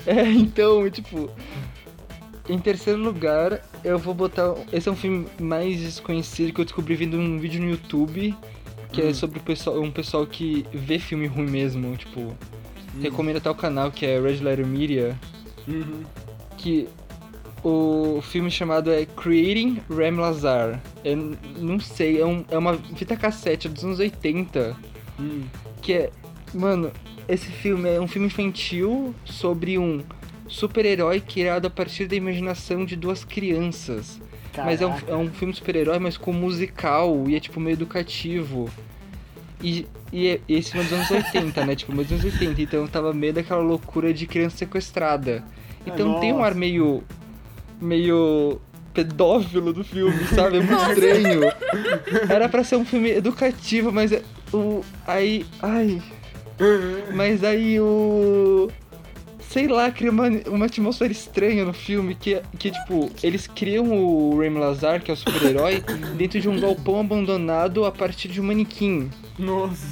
É, 0.06 0.22
então, 0.30 0.88
tipo. 0.90 1.30
Em 2.48 2.58
terceiro 2.58 2.98
lugar, 3.00 3.60
eu 3.84 3.98
vou 3.98 4.14
botar. 4.14 4.54
Esse 4.72 4.88
é 4.88 4.92
um 4.92 4.96
filme 4.96 5.26
mais 5.40 5.78
desconhecido 5.78 6.52
que 6.52 6.60
eu 6.60 6.64
descobri 6.64 6.94
vendo 6.94 7.18
um 7.18 7.38
vídeo 7.38 7.60
no 7.60 7.68
YouTube. 7.70 8.34
Que 8.92 9.02
é 9.02 9.12
sobre 9.12 9.38
o 9.38 9.42
pessoal, 9.42 9.80
um 9.82 9.90
pessoal 9.90 10.26
que 10.26 10.64
vê 10.72 10.98
filme 10.98 11.26
ruim 11.26 11.50
mesmo. 11.50 11.94
Tipo, 11.96 12.34
recomendo 13.02 13.36
até 13.36 13.50
o 13.50 13.54
canal 13.54 13.90
que 13.90 14.06
é 14.06 14.18
Red 14.20 14.36
Letter 14.36 14.64
Media. 14.66 15.14
Uhum. 15.68 16.04
Que 16.56 16.88
o 17.68 18.22
filme 18.22 18.50
chamado 18.50 18.92
é 18.92 19.04
Creating 19.06 19.80
Rem 19.90 20.12
Lazar. 20.16 20.80
Eu 21.04 21.36
não 21.58 21.80
sei, 21.80 22.20
é, 22.20 22.24
um- 22.26 22.44
é 22.50 22.56
uma 22.56 22.74
fita 22.94 23.16
cassete 23.16 23.68
dos 23.68 23.84
anos 23.84 23.98
80 23.98 24.76
Hum. 25.18 25.42
que 25.82 25.92
é. 25.92 26.10
Mano, 26.54 26.92
esse 27.28 27.46
filme 27.46 27.88
é 27.88 28.00
um 28.00 28.06
filme 28.06 28.28
infantil 28.28 29.12
sobre 29.24 29.78
um 29.78 30.00
super-herói 30.46 31.20
criado 31.20 31.66
a 31.66 31.70
partir 31.70 32.06
da 32.06 32.14
imaginação 32.14 32.84
de 32.84 32.94
duas 32.94 33.24
crianças. 33.24 34.20
Mas 34.56 34.80
é 34.80 34.86
um, 34.86 34.90
Caraca. 34.90 35.12
é 35.12 35.16
um 35.16 35.28
filme 35.30 35.52
super-herói, 35.52 35.98
mas 35.98 36.16
com 36.16 36.32
musical 36.32 37.24
e 37.28 37.34
é 37.34 37.40
tipo 37.40 37.58
meio 37.60 37.74
educativo. 37.74 38.70
E, 39.62 39.86
e 40.12 40.28
é- 40.28 40.40
esse 40.48 40.70
filme 40.70 40.86
é 40.86 40.88
dos 40.88 41.10
anos 41.10 41.10
80, 41.10 41.64
né? 41.66 41.74
Tipo, 41.74 41.92
dos 41.92 42.12
anos 42.12 42.24
80, 42.24 42.62
então 42.62 42.86
tava 42.86 43.12
meio 43.12 43.32
daquela 43.32 43.60
loucura 43.60 44.14
de 44.14 44.24
criança 44.26 44.56
sequestrada. 44.58 45.44
Então 45.84 46.20
tem 46.20 46.32
um 46.32 46.38
ar 46.44 46.50
nossa. 46.50 46.58
meio. 46.60 47.02
Meio. 47.80 48.60
pedófilo 48.94 49.72
do 49.72 49.84
filme, 49.84 50.24
sabe? 50.34 50.58
É 50.58 50.60
muito 50.62 50.90
estranho. 50.90 51.40
Era 52.28 52.48
pra 52.48 52.64
ser 52.64 52.76
um 52.76 52.84
filme 52.84 53.10
educativo, 53.10 53.92
mas 53.92 54.12
é- 54.12 54.22
o. 54.52 54.82
Aí. 55.06 55.44
Ai. 55.60 56.00
Mas 57.14 57.44
aí 57.44 57.78
o. 57.78 58.70
sei 59.50 59.68
lá, 59.68 59.90
cria 59.90 60.10
uma, 60.10 60.28
uma 60.48 60.64
atmosfera 60.66 61.12
estranha 61.12 61.64
no 61.64 61.72
filme, 61.74 62.14
que, 62.14 62.40
que 62.58 62.70
tipo, 62.70 63.10
eles 63.22 63.46
criam 63.46 63.90
o 63.92 64.38
Remy 64.38 64.58
Lazar, 64.58 65.02
que 65.02 65.10
é 65.10 65.14
o 65.14 65.16
super-herói, 65.16 65.84
dentro 66.16 66.40
de 66.40 66.48
um 66.48 66.58
galpão 66.58 67.00
abandonado 67.00 67.84
a 67.84 67.92
partir 67.92 68.28
de 68.28 68.40
um 68.40 68.44
manequim. 68.44 69.10
Nossa. 69.38 69.86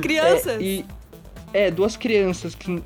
Crianças. 0.00 0.60
É, 0.60 0.62
e, 0.62 0.84
é, 1.52 1.70
duas 1.70 1.96
crianças 1.96 2.54
que, 2.54 2.82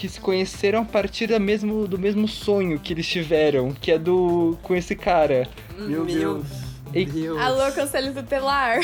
que 0.00 0.08
se 0.08 0.18
conheceram 0.18 0.80
a 0.80 0.84
partir 0.86 1.26
da 1.26 1.38
mesmo, 1.38 1.86
do 1.86 1.98
mesmo 1.98 2.26
sonho 2.26 2.80
que 2.80 2.94
eles 2.94 3.06
tiveram, 3.06 3.70
que 3.70 3.92
é 3.92 3.98
do 3.98 4.56
com 4.62 4.74
esse 4.74 4.96
cara. 4.96 5.46
Meu 5.76 6.06
Deus. 6.06 6.46
E- 6.94 7.04
Deus. 7.04 7.38
Alô, 7.38 7.70
conselho 7.70 8.14
tutelar. 8.14 8.78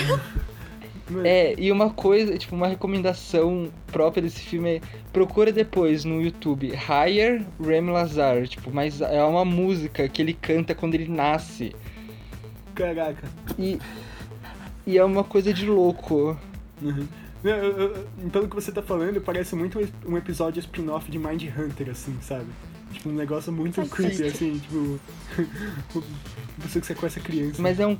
É, 1.25 1.55
e 1.57 1.73
uma 1.73 1.89
coisa, 1.89 2.37
tipo, 2.37 2.55
uma 2.55 2.69
recomendação 2.69 3.71
própria 3.87 4.23
desse 4.23 4.41
filme 4.41 4.77
é 4.77 4.81
procura 5.11 5.51
depois 5.51 6.05
no 6.05 6.21
YouTube 6.21 6.71
Higher 6.75 7.47
Remy 7.59 7.93
Lazar, 7.93 8.47
tipo, 8.47 8.71
mas 8.71 9.01
é 9.01 9.23
uma 9.25 9.45
música 9.45 10.07
que 10.11 10.21
ele 10.21 10.35
canta 10.35 10.75
quando 10.75 10.97
ele 10.97 11.09
nasce. 11.09 11.75
Caraca. 12.75 13.23
E, 13.59 13.79
e 14.87 14.99
é 14.99 15.05
uma 15.05 15.25
coisa 15.25 15.55
de 15.55 15.64
louco. 15.64 16.37
Uhum. 16.83 17.07
Não, 17.47 17.57
eu- 17.57 17.78
eu- 17.78 18.07
Pelo 18.30 18.49
que 18.49 18.55
você 18.55 18.72
tá 18.72 18.82
falando, 18.82 19.20
parece 19.20 19.55
muito 19.55 19.78
um- 20.07 20.16
episódio 20.16 20.61
spin-off 20.61 21.11
de 21.11 21.18
Mind 21.18 21.42
Hunter, 21.57 21.90
assim, 21.90 22.16
sabe? 22.20 22.47
Tipo, 22.92 23.09
um 23.11 23.14
negócio 23.14 23.53
muito 23.53 23.74
Faz 23.76 23.90
creepy, 23.90 24.16
sentido. 24.16 24.34
assim, 24.34 24.59
tipo. 24.59 25.01
Você 26.59 26.80
que 26.80 26.86
sequestra 26.86 27.22
criança. 27.22 27.61
Mas 27.61 27.78
é 27.78 27.86
um. 27.86 27.90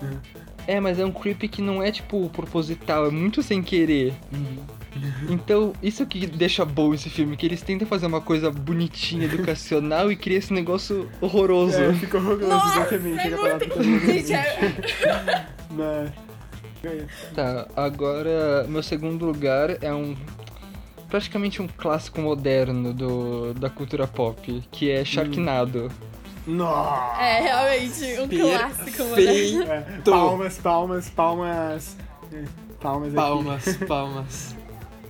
Uhum. 0.00 0.18
É, 0.66 0.80
mas 0.80 0.98
é 0.98 1.04
um 1.04 1.10
creep 1.12 1.42
que 1.48 1.60
não 1.62 1.82
é, 1.82 1.90
tipo, 1.90 2.28
proposital, 2.30 3.06
é 3.06 3.10
muito 3.10 3.42
sem 3.42 3.62
querer. 3.62 4.14
Então, 5.28 5.72
isso 5.82 6.04
que 6.06 6.26
deixa 6.26 6.64
bom 6.64 6.92
esse 6.94 7.08
filme, 7.10 7.36
que 7.36 7.46
eles 7.46 7.62
tentam 7.62 7.86
fazer 7.86 8.06
uma 8.06 8.20
coisa 8.20 8.50
bonitinha, 8.50 9.24
educacional 9.26 10.10
e 10.10 10.16
cria 10.16 10.38
esse 10.38 10.52
negócio 10.52 11.08
horroroso. 11.20 11.76
É, 11.80 11.92
fica 11.94 12.18
horroroso, 12.18 12.48
Nossa, 12.48 12.80
exatamente. 12.94 13.20
é 13.28 13.36
muito... 13.36 14.06
Gente, 14.12 14.32
é... 14.34 15.46
Mas- 15.70 16.08
É, 16.10 16.27
Tá, 17.34 17.66
agora 17.76 18.64
meu 18.68 18.82
segundo 18.82 19.26
lugar 19.26 19.82
é 19.82 19.92
um 19.92 20.16
praticamente 21.08 21.62
um 21.62 21.66
clássico 21.66 22.20
moderno 22.20 22.92
do, 22.92 23.54
da 23.54 23.70
cultura 23.70 24.06
pop, 24.06 24.62
que 24.70 24.90
é 24.90 25.04
Sharknado. 25.04 25.90
Nossa! 26.46 27.22
é 27.22 27.40
realmente 27.40 28.20
um 28.20 28.28
clássico. 28.28 29.04
Perfeito. 29.14 29.62
É, 29.70 30.00
palmas, 30.04 30.58
palmas, 30.58 31.10
palmas. 31.10 31.96
Palmas 32.80 33.08
aqui. 33.08 33.16
Palmas, 33.16 33.76
palmas. 33.86 34.57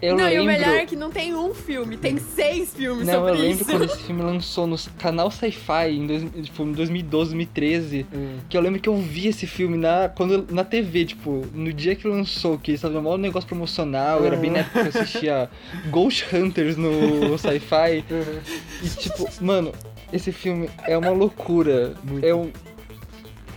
Eu 0.01 0.17
não, 0.17 0.25
lembro, 0.25 0.39
e 0.39 0.41
o 0.41 0.45
melhor 0.45 0.77
é 0.77 0.87
que 0.87 0.95
não 0.95 1.11
tem 1.11 1.35
um 1.35 1.53
filme, 1.53 1.97
tem 1.97 2.19
seis 2.19 2.73
filmes 2.73 3.07
não, 3.07 3.15
eu 3.15 3.21
sobre 3.21 3.33
lembro 3.43 3.55
isso. 3.63 3.65
quando 3.65 3.85
esse 3.91 3.99
filme 3.99 4.23
lançou 4.23 4.67
no 4.67 4.77
canal 4.99 5.31
Sci-Fi 5.31 5.91
em, 5.91 6.07
dois, 6.07 6.23
tipo, 6.45 6.63
em 6.63 6.73
2012, 6.73 7.31
2013, 7.35 8.07
Hum. 8.15 8.37
que 8.49 8.57
eu 8.57 8.61
lembro 8.61 8.81
que 8.81 8.89
eu 8.89 8.97
vi 8.97 9.27
esse 9.29 9.47
filme 9.47 9.77
na, 9.77 10.09
quando, 10.09 10.47
na 10.53 10.63
TV, 10.65 11.05
tipo, 11.05 11.45
no 11.53 11.73
dia 11.73 11.95
que 11.97 12.07
lançou, 12.07 12.59
que 12.59 12.71
eles 12.71 12.83
estavam 12.85 13.13
um 13.13 13.17
negócio 13.17 13.49
promocional, 13.49 14.25
era 14.25 14.37
bem 14.37 14.51
na 14.51 14.59
época 14.59 14.83
que 14.91 14.97
eu 14.97 15.03
assistia 15.03 15.51
Ghost 15.91 16.27
Hunters 16.35 16.77
no 16.77 17.37
Sci-Fi. 17.39 18.05
Uhum. 18.11 18.41
E 18.85 18.89
tipo, 18.91 19.29
mano, 19.45 19.73
esse 20.13 20.31
filme 20.31 20.71
é 20.87 20.97
uma 20.97 21.11
loucura. 21.11 21.95
Muito. 22.05 22.25
É 22.25 22.35
um. 22.35 22.51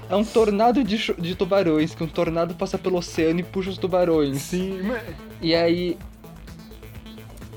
É 0.09 0.15
um 0.15 0.25
tornado 0.25 0.83
de, 0.83 0.97
de 1.17 1.35
tubarões, 1.35 1.95
que 1.95 2.03
um 2.03 2.07
tornado 2.07 2.53
passa 2.55 2.77
pelo 2.77 2.97
oceano 2.97 3.39
e 3.39 3.43
puxa 3.43 3.69
os 3.69 3.77
tubarões. 3.77 4.41
Sim, 4.41 4.81
mas- 4.83 5.01
E 5.41 5.55
aí, 5.55 5.97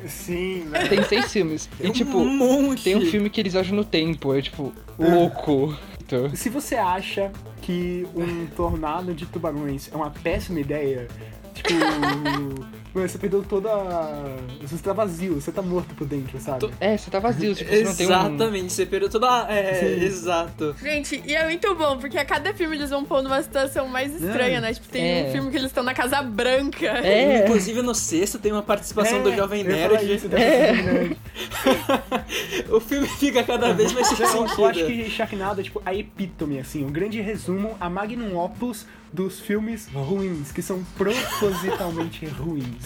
sim, 0.07 0.65
né? 0.65 0.87
tem 0.89 1.03
seis 1.05 1.33
filmes. 1.33 1.69
E 1.81 1.91
tipo, 1.91 2.19
um 2.19 2.37
monte. 2.37 2.85
tem 2.85 2.97
um 2.97 3.07
filme 3.07 3.31
que 3.31 3.41
eles 3.41 3.53
viajam 3.53 3.77
no 3.77 3.85
tempo, 3.85 4.35
é 4.35 4.43
tipo, 4.43 4.73
louco. 4.99 5.77
Então, 6.01 6.35
Se 6.35 6.49
você 6.49 6.75
acha 6.75 7.33
que 7.63 8.07
um 8.15 8.47
tornado 8.55 9.15
de 9.15 9.25
tubarões 9.27 9.91
é 9.93 9.97
uma 9.97 10.11
péssima 10.11 10.61
ideia, 10.61 11.09
tipo. 11.55 11.69
mano, 12.95 13.09
você 13.09 13.19
perdeu 13.19 13.43
toda. 13.43 13.69
a- 13.71 14.37
Você 14.63 14.79
tá 14.79 14.93
vazio, 14.93 15.35
você 15.41 15.51
tá 15.53 15.61
morto 15.63 15.95
por 15.95 16.07
dentro, 16.07 16.39
sabe? 16.41 16.71
É, 16.81 16.97
você 16.97 17.11
tá 17.11 17.19
vazio, 17.19 17.55
tipo, 17.55 17.69
você 17.71 17.83
não 17.83 17.95
tem 17.95 18.07
um. 18.07 18.11
Exatamente, 18.11 18.73
você 18.73 18.87
perdeu 18.87 19.09
toda. 19.11 19.29
a- 19.29 19.53
É, 19.53 19.75
Sim. 19.75 20.05
exato. 20.05 20.75
Gente, 20.83 21.23
e 21.27 21.35
é 21.35 21.45
muito 21.45 21.75
bom, 21.75 21.99
porque 21.99 22.17
a 22.19 22.25
cada 22.25 22.55
filme 22.55 22.77
eles 22.77 22.91
vão 22.91 23.05
pôr 23.05 23.23
numa 23.23 23.43
situação 23.43 23.89
mais 23.89 24.15
estranha, 24.15 24.61
né? 24.61 24.73
Tipo, 24.73 24.89
tem 24.89 25.03
É. 25.05 25.29
um 25.29 25.33
filme 25.33 25.51
que 25.51 25.57
eles 25.57 25.67
estão 25.69 25.83
na 25.85 25.93
Casa 25.95 26.23
Branca. 26.23 26.87
É, 26.87 27.45
Inclusive 27.45 27.83
no 27.83 27.95
sexto 27.95 28.39
tem 28.39 28.53
uma 28.53 28.63
participação 28.63 29.19
É, 29.19 29.23
do 29.23 29.35
Jovem 29.35 29.65
Nerd. 29.65 30.15
isso, 30.15 30.29
Nerd. 30.29 31.17
o 32.71 32.81
filme 32.81 33.07
fica 33.09 33.43
cada 33.43 33.73
vez 33.73 33.93
mais 33.93 34.07
sem 34.09 34.17
sentido. 34.17 34.55
eu 34.59 34.67
acho 34.67 34.87
que 34.87 35.11
Sharknado 35.11 35.61
é 35.61 35.65
tipo 35.65 35.83
a 35.85 35.95
epítome, 35.95 36.59
assim, 36.59 36.85
um 36.85 36.91
grande 36.93 37.21
resumo, 37.21 37.77
a 37.81 37.89
magnum 37.91 38.37
opus 38.39 38.87
dos 39.13 39.39
filmes 39.39 39.89
ruins, 39.93 40.51
que 40.51 40.61
são 40.61 40.83
propositalmente 40.97 42.27
ruins. 42.35 42.84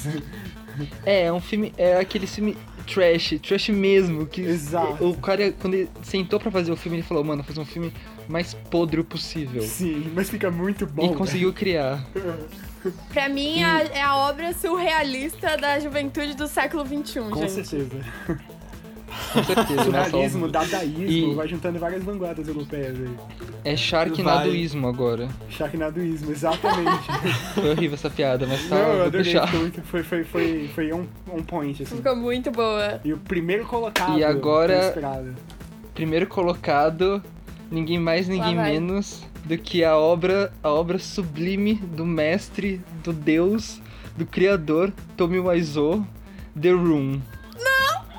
É, 1.04 1.24
é 1.24 1.32
um 1.32 1.40
filme. 1.40 1.72
É 1.76 1.96
aquele 1.98 2.26
filme 2.26 2.56
trash, 2.86 3.34
trash 3.42 3.68
mesmo. 3.70 4.26
Que 4.26 4.40
Exato. 4.42 5.04
O 5.08 5.16
cara, 5.16 5.52
quando 5.52 5.74
ele 5.74 5.88
sentou 6.02 6.38
pra 6.40 6.50
fazer 6.50 6.70
o 6.72 6.76
filme, 6.76 6.98
ele 6.98 7.04
falou, 7.06 7.22
mano, 7.24 7.42
fazer 7.42 7.60
um 7.60 7.64
filme 7.66 7.92
mais 8.28 8.54
podre 8.54 9.02
possível. 9.02 9.62
Sim, 9.62 10.10
mas 10.14 10.28
fica 10.30 10.50
muito 10.50 10.86
bom. 10.86 11.12
E 11.12 11.14
conseguiu 11.14 11.52
criar. 11.52 12.04
Pra 13.12 13.28
mim, 13.28 13.62
a- 13.62 13.82
é 13.82 14.00
a 14.00 14.16
obra 14.16 14.52
surrealista 14.54 15.56
da 15.56 15.80
juventude 15.80 16.34
do 16.34 16.46
século 16.46 16.84
XXI, 16.86 17.20
Com 17.22 17.40
gente. 17.40 17.66
certeza. 17.66 17.90
Com 19.32 19.44
certeza. 19.44 19.84
Surrealismo, 19.84 20.48
nossa, 20.48 20.70
dadaísmo, 20.70 21.32
E- 21.32 21.34
vai 21.34 21.48
juntando 21.48 21.78
várias 21.78 22.02
vanguardas 22.02 22.46
europeias 22.48 22.96
aí. 22.98 23.14
É 23.64 23.76
Sharknadoísmo 23.76 24.88
agora. 24.88 25.28
Sharknadoísmo, 25.50 26.30
exatamente. 26.30 27.06
Foi 27.54 27.70
horrível 27.70 27.94
essa 27.94 28.10
piada, 28.10 28.46
mas 28.46 28.68
tá. 28.68 28.76
Não, 28.76 28.92
eu 28.94 29.04
adorei, 29.04 29.34
muito, 29.52 29.82
foi, 29.82 30.02
foi, 30.02 30.24
foi, 30.24 30.70
foi 30.74 30.92
on, 30.92 31.04
on 31.30 31.42
point, 31.42 31.82
assim. 31.82 31.96
Ficou 31.96 32.16
muito 32.16 32.50
boa. 32.50 33.00
E 33.04 33.12
o 33.12 33.18
primeiro 33.18 33.66
colocado 33.66 34.18
E 34.18 34.24
agora-. 34.24 34.94
Primeiro 35.94 36.26
colocado, 36.28 37.22
ninguém 37.70 37.98
mais, 37.98 38.28
ninguém 38.28 38.54
menos 38.54 39.26
do 39.44 39.56
que 39.58 39.82
a 39.82 39.96
obra, 39.96 40.52
a 40.62 40.68
obra 40.68 40.98
sublime 40.98 41.74
do 41.74 42.04
mestre, 42.04 42.80
do 43.02 43.12
deus, 43.12 43.80
do 44.16 44.26
criador, 44.26 44.92
Tommy 45.16 45.40
Wiseau, 45.40 46.06
The 46.60 46.70
Room. 46.70 47.20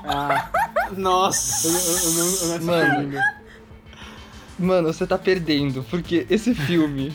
Ah, 0.04 0.50
Nossa. 0.96 1.68
eu, 1.68 1.72
eu, 1.72 2.54
eu 2.54 2.62
Mano. 2.64 3.18
Mano, 4.58 4.92
você 4.92 5.06
tá 5.06 5.16
perdendo, 5.16 5.82
porque 5.88 6.26
esse 6.28 6.54
filme. 6.54 7.12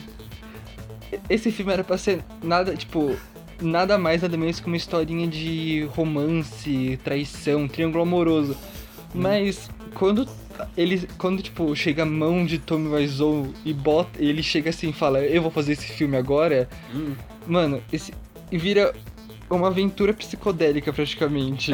Esse 1.30 1.52
filme 1.52 1.72
era 1.72 1.84
pra 1.84 1.96
ser 1.96 2.24
nada, 2.42 2.74
tipo. 2.74 3.16
Nada 3.60 3.96
mais, 3.96 4.20
nada 4.20 4.36
menos 4.36 4.60
que 4.60 4.66
uma 4.66 4.76
historinha 4.76 5.26
de 5.26 5.88
romance, 5.94 6.98
traição, 7.02 7.66
triângulo 7.66 8.02
amoroso. 8.02 8.56
Mas 9.14 9.70
quando 9.94 10.28
ele. 10.76 11.08
Quando, 11.16 11.42
tipo, 11.42 11.74
chega 11.74 12.02
a 12.02 12.06
mão 12.06 12.44
de 12.44 12.58
Tommy 12.58 12.88
Wiseau 12.88 13.48
e 13.64 13.72
bota. 13.72 14.22
Ele 14.22 14.42
chega 14.42 14.70
assim 14.70 14.90
e 14.90 14.92
fala, 14.92 15.20
eu 15.20 15.40
vou 15.40 15.50
fazer 15.50 15.72
esse 15.72 15.86
filme 15.86 16.16
agora. 16.16 16.68
Hum. 16.94 17.14
Mano, 17.46 17.82
esse. 17.92 18.12
E 18.50 18.58
vira 18.58 18.92
uma 19.54 19.68
aventura 19.68 20.12
psicodélica 20.12 20.92
praticamente. 20.92 21.72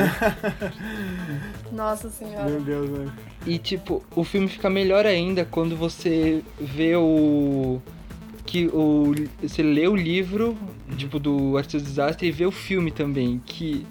Nossa 1.73 2.11
senhora. 2.11 2.51
Meu 2.51 2.61
Deus, 2.61 2.91
né? 2.91 3.12
E 3.47 3.59
tipo, 3.59 4.03
o 4.14 4.25
filme 4.25 4.49
fica 4.49 4.68
melhor 4.68 5.07
ainda 5.07 5.45
quando 5.45 5.77
você 5.77 6.43
vê 6.61 6.95
o. 6.97 7.81
Que 8.45 8.66
o. 8.66 9.14
Você 9.41 9.62
lê 9.62 9.87
o 9.87 9.97
livro, 9.97 10.57
tipo, 10.97 11.18
do 11.18 11.53
do 11.53 11.81
Desastre 11.81 12.29
e 12.29 12.31
vê 12.31 12.45
o 12.45 12.53
filme 12.53 12.91
também, 12.91 13.41
que 13.47 13.87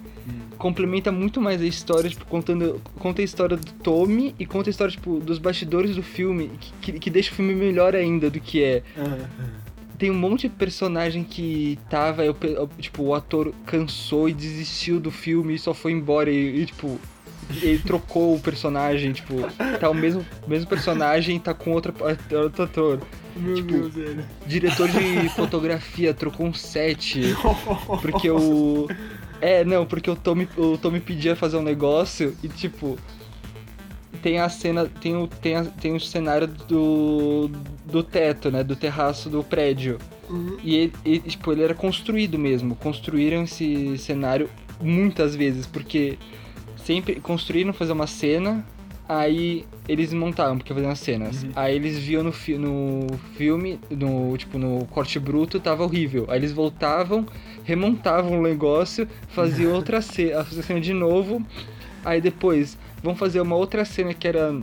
complementa 0.57 1.11
muito 1.11 1.41
mais 1.41 1.59
a 1.59 1.65
história, 1.65 2.09
tipo, 2.09 2.25
contando. 2.25 2.79
Conta 2.99 3.21
a 3.21 3.25
história 3.25 3.57
do 3.57 3.71
Tommy 3.73 4.35
e 4.37 4.45
conta 4.45 4.69
a 4.69 4.71
história, 4.71 4.91
tipo, 4.91 5.19
dos 5.19 5.39
bastidores 5.39 5.95
do 5.95 6.03
filme, 6.03 6.51
que, 6.59 6.73
que, 6.81 6.99
que 6.99 7.09
deixa 7.09 7.31
o 7.31 7.35
filme 7.35 7.55
melhor 7.55 7.95
ainda 7.95 8.29
do 8.29 8.39
que 8.39 8.63
é. 8.63 8.83
Ah, 8.95 9.27
Tem 10.01 10.09
um 10.09 10.15
monte 10.15 10.49
de 10.49 10.55
personagem 10.55 11.23
que 11.23 11.77
tava, 11.87 12.25
eu 12.25 12.35
tipo, 12.79 13.03
o 13.03 13.13
ator 13.13 13.53
cansou 13.67 14.27
e 14.27 14.33
desistiu 14.33 14.99
do 14.99 15.11
filme 15.11 15.53
e 15.53 15.59
só 15.59 15.75
foi 15.75 15.91
embora 15.91 16.31
e, 16.31 16.61
e, 16.61 16.65
tipo, 16.65 16.99
ele 17.61 17.77
trocou 17.77 18.33
o 18.33 18.39
personagem, 18.39 19.13
tipo, 19.13 19.35
tá 19.79 19.87
o 19.91 19.93
mesmo, 19.93 20.25
mesmo 20.47 20.67
personagem 20.67 21.39
tá 21.39 21.53
com 21.53 21.69
outro, 21.69 21.93
outro 22.31 22.63
ator. 22.63 22.99
meu 23.35 23.53
Tipo, 23.53 23.73
Deus, 23.73 23.93
velho. 23.93 24.25
Diretor 24.47 24.89
de 24.89 25.29
fotografia 25.35 26.15
trocou 26.15 26.47
um 26.47 26.53
set, 26.55 27.21
porque 28.01 28.27
o... 28.27 28.87
É, 29.39 29.63
não, 29.63 29.85
porque 29.85 30.09
o 30.09 30.15
Tommy, 30.15 30.49
o 30.57 30.79
Tommy 30.79 30.99
pedia 30.99 31.35
fazer 31.35 31.57
um 31.57 31.63
negócio 31.63 32.35
e, 32.41 32.47
tipo, 32.47 32.97
tem 34.21 34.39
a 34.39 34.49
cena, 34.49 34.85
tem 34.85 35.15
o, 35.15 35.27
tem 35.27 35.55
a, 35.55 35.65
tem 35.65 35.95
o 35.95 35.99
cenário 35.99 36.47
do, 36.47 37.49
do 37.85 38.03
teto, 38.03 38.51
né, 38.51 38.63
do 38.63 38.75
terraço 38.75 39.29
do 39.29 39.43
prédio. 39.43 39.97
E 40.63 40.75
ele, 40.75 40.93
ele, 41.03 41.19
tipo, 41.19 41.51
ele 41.51 41.63
era 41.63 41.73
construído 41.73 42.39
mesmo. 42.39 42.75
Construíram 42.75 43.43
esse 43.43 43.97
cenário 43.97 44.49
muitas 44.79 45.35
vezes, 45.35 45.65
porque 45.65 46.17
se 46.77 46.85
sempre 46.85 47.15
construíram 47.19 47.73
fazer 47.73 47.91
uma 47.91 48.07
cena, 48.07 48.65
aí 49.07 49.65
eles 49.87 50.13
montavam, 50.13 50.57
porque 50.57 50.73
faziam 50.73 50.91
as 50.91 50.99
cenas. 50.99 51.43
Uhum. 51.43 51.51
Aí 51.55 51.75
eles 51.75 51.97
viam 51.99 52.23
no, 52.23 52.31
fi 52.31 52.57
no 52.57 53.07
filme, 53.35 53.79
no 53.89 54.37
tipo, 54.37 54.57
no 54.57 54.85
corte 54.85 55.19
bruto, 55.19 55.59
tava 55.59 55.83
horrível. 55.83 56.25
Aí 56.29 56.39
eles 56.39 56.51
voltavam, 56.51 57.25
remontavam 57.63 58.39
o 58.39 58.41
negócio, 58.41 59.07
faziam 59.29 59.73
outra 59.75 60.01
cena, 60.01 60.43
faziam 60.43 60.61
a 60.61 60.63
cena 60.63 60.81
de 60.81 60.93
novo. 60.93 61.45
Aí 62.03 62.19
depois, 62.21 62.77
vão 63.03 63.15
fazer 63.15 63.41
uma 63.41 63.55
outra 63.55 63.85
cena 63.85 64.13
que 64.13 64.27
era 64.27 64.53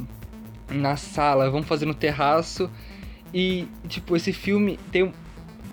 na 0.70 0.96
sala, 0.96 1.50
vão 1.50 1.62
fazer 1.62 1.86
no 1.86 1.94
terraço. 1.94 2.70
E, 3.32 3.66
tipo, 3.88 4.16
esse 4.16 4.32
filme 4.32 4.78
tem 4.90 5.02
um, 5.04 5.12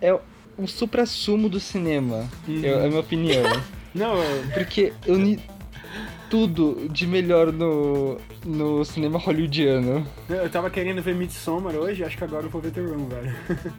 é 0.02 0.18
um 0.58 0.68
supra-sumo 0.68 1.50
do 1.50 1.60
cinema, 1.60 2.30
Uhum. 2.48 2.62
é, 2.64 2.68
é 2.68 2.86
a 2.86 2.88
minha 2.88 3.00
opinião. 3.00 3.44
Não, 3.96 4.22
é- 4.22 4.44
Porque 4.54 4.92
eu 5.06 5.18
ni 5.18 5.40
tudo 6.30 6.88
de 6.90 7.08
melhor 7.08 7.52
no, 7.54 8.18
no 8.46 8.84
cinema 8.84 9.18
hollywoodiano. 9.20 10.06
eu 10.28 10.50
tava 10.50 10.70
querendo 10.70 11.02
ver 11.02 11.16
Midsommar 11.16 11.76
hoje, 11.76 12.04
acho 12.04 12.18
que 12.18 12.24
agora 12.24 12.46
eu 12.46 12.50
vou 12.50 12.62
ver 12.62 12.72
The 12.72 12.82
Room, 12.82 13.08
velho. 13.08 13.36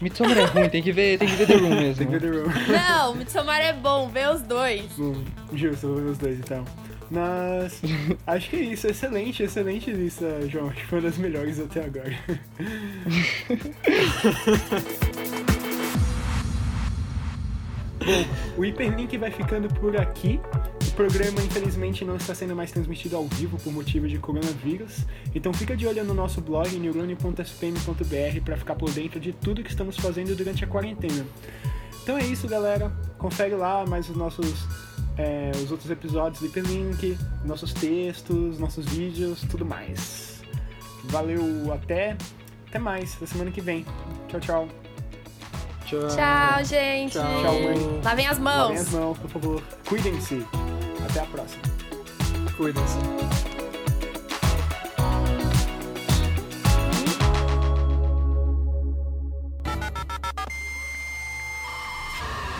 Midsommar 0.00 0.36
é 0.38 0.44
ruim, 0.44 0.68
tem 0.68 0.82
que 0.82 0.90
ver, 0.92 1.18
tem 1.18 1.28
que 1.28 1.34
ver 1.36 1.46
The 1.46 1.54
Room 1.56 1.70
mesmo. 1.70 1.94
Tem 1.96 2.06
que 2.08 2.18
ver 2.18 2.20
The 2.20 2.38
Room. 2.38 2.72
Não, 2.72 3.14
Midsommar 3.14 3.60
é 3.60 3.72
bom, 3.72 4.08
vê 4.08 4.26
os 4.26 4.42
dois. 4.42 4.82
Bom, 4.98 5.14
justo, 5.52 5.86
vou 5.86 5.96
ver 5.98 6.10
os 6.10 6.18
dois 6.18 6.38
então. 6.38 6.64
Mas 7.10 7.80
acho 8.26 8.50
que 8.50 8.56
é 8.56 8.60
isso, 8.60 8.86
excelente, 8.86 9.42
excelente 9.42 9.90
lista, 9.90 10.48
João. 10.48 10.68
Acho 10.68 10.80
que 10.80 10.86
foi 10.86 10.98
uma 10.98 11.08
das 11.08 11.18
melhores 11.18 11.60
até 11.60 11.84
agora. 11.84 12.18
Bom, 18.04 18.24
o 18.58 18.64
Hiperlink 18.64 19.16
vai 19.16 19.30
ficando 19.30 19.68
por 19.80 19.96
aqui. 19.96 20.38
O 20.86 20.90
programa, 20.94 21.40
infelizmente, 21.40 22.04
não 22.04 22.16
está 22.16 22.34
sendo 22.34 22.54
mais 22.54 22.70
transmitido 22.70 23.16
ao 23.16 23.26
vivo 23.26 23.58
por 23.58 23.72
motivo 23.72 24.06
de 24.06 24.18
coronavírus. 24.18 25.06
Então 25.34 25.52
fica 25.52 25.76
de 25.76 25.86
olho 25.86 26.04
no 26.04 26.12
nosso 26.14 26.40
blog 26.40 26.68
neurone.spm.br 26.76 28.40
para 28.44 28.56
ficar 28.56 28.74
por 28.74 28.90
dentro 28.90 29.18
de 29.18 29.32
tudo 29.32 29.62
que 29.62 29.70
estamos 29.70 29.96
fazendo 29.96 30.36
durante 30.36 30.62
a 30.62 30.66
quarentena. 30.66 31.24
Então 32.02 32.18
é 32.18 32.24
isso, 32.24 32.46
galera. 32.46 32.92
Confere 33.16 33.54
lá 33.54 33.86
mais 33.86 34.08
os 34.10 34.16
nossos 34.16 34.68
é, 35.16 35.52
os 35.56 35.70
outros 35.70 35.90
episódios 35.90 36.40
do 36.40 36.46
Hiperlink, 36.46 37.18
nossos 37.44 37.72
textos, 37.72 38.58
nossos 38.58 38.84
vídeos, 38.86 39.40
tudo 39.50 39.64
mais. 39.64 40.42
Valeu, 41.04 41.72
até 41.72 42.16
até 42.74 42.80
mais, 42.80 43.14
da 43.14 43.26
semana 43.26 43.52
que 43.52 43.60
vem. 43.60 43.86
Tchau, 44.26 44.40
tchau. 44.40 44.68
Tchau. 45.86 46.08
Tchau, 46.08 46.64
gente. 46.64 47.12
Tchau. 47.12 47.22
Tchau, 47.22 47.52
mãe. 47.52 48.00
Lavem 48.02 48.26
as 48.26 48.38
mãos. 48.40 48.58
Lavem 48.58 48.78
as 48.78 48.90
mãos, 48.90 49.18
por 49.18 49.30
favor. 49.30 49.62
Cuidem-se. 49.86 50.44
Até 51.08 51.20
a 51.20 51.26
próxima. 51.26 51.62
Cuidem-se. 52.56 53.53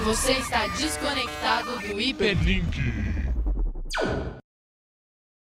Você 0.05 0.33
está 0.33 0.67
desconectado 0.67 1.79
do 1.79 1.99
Hiperlink. 1.99 2.79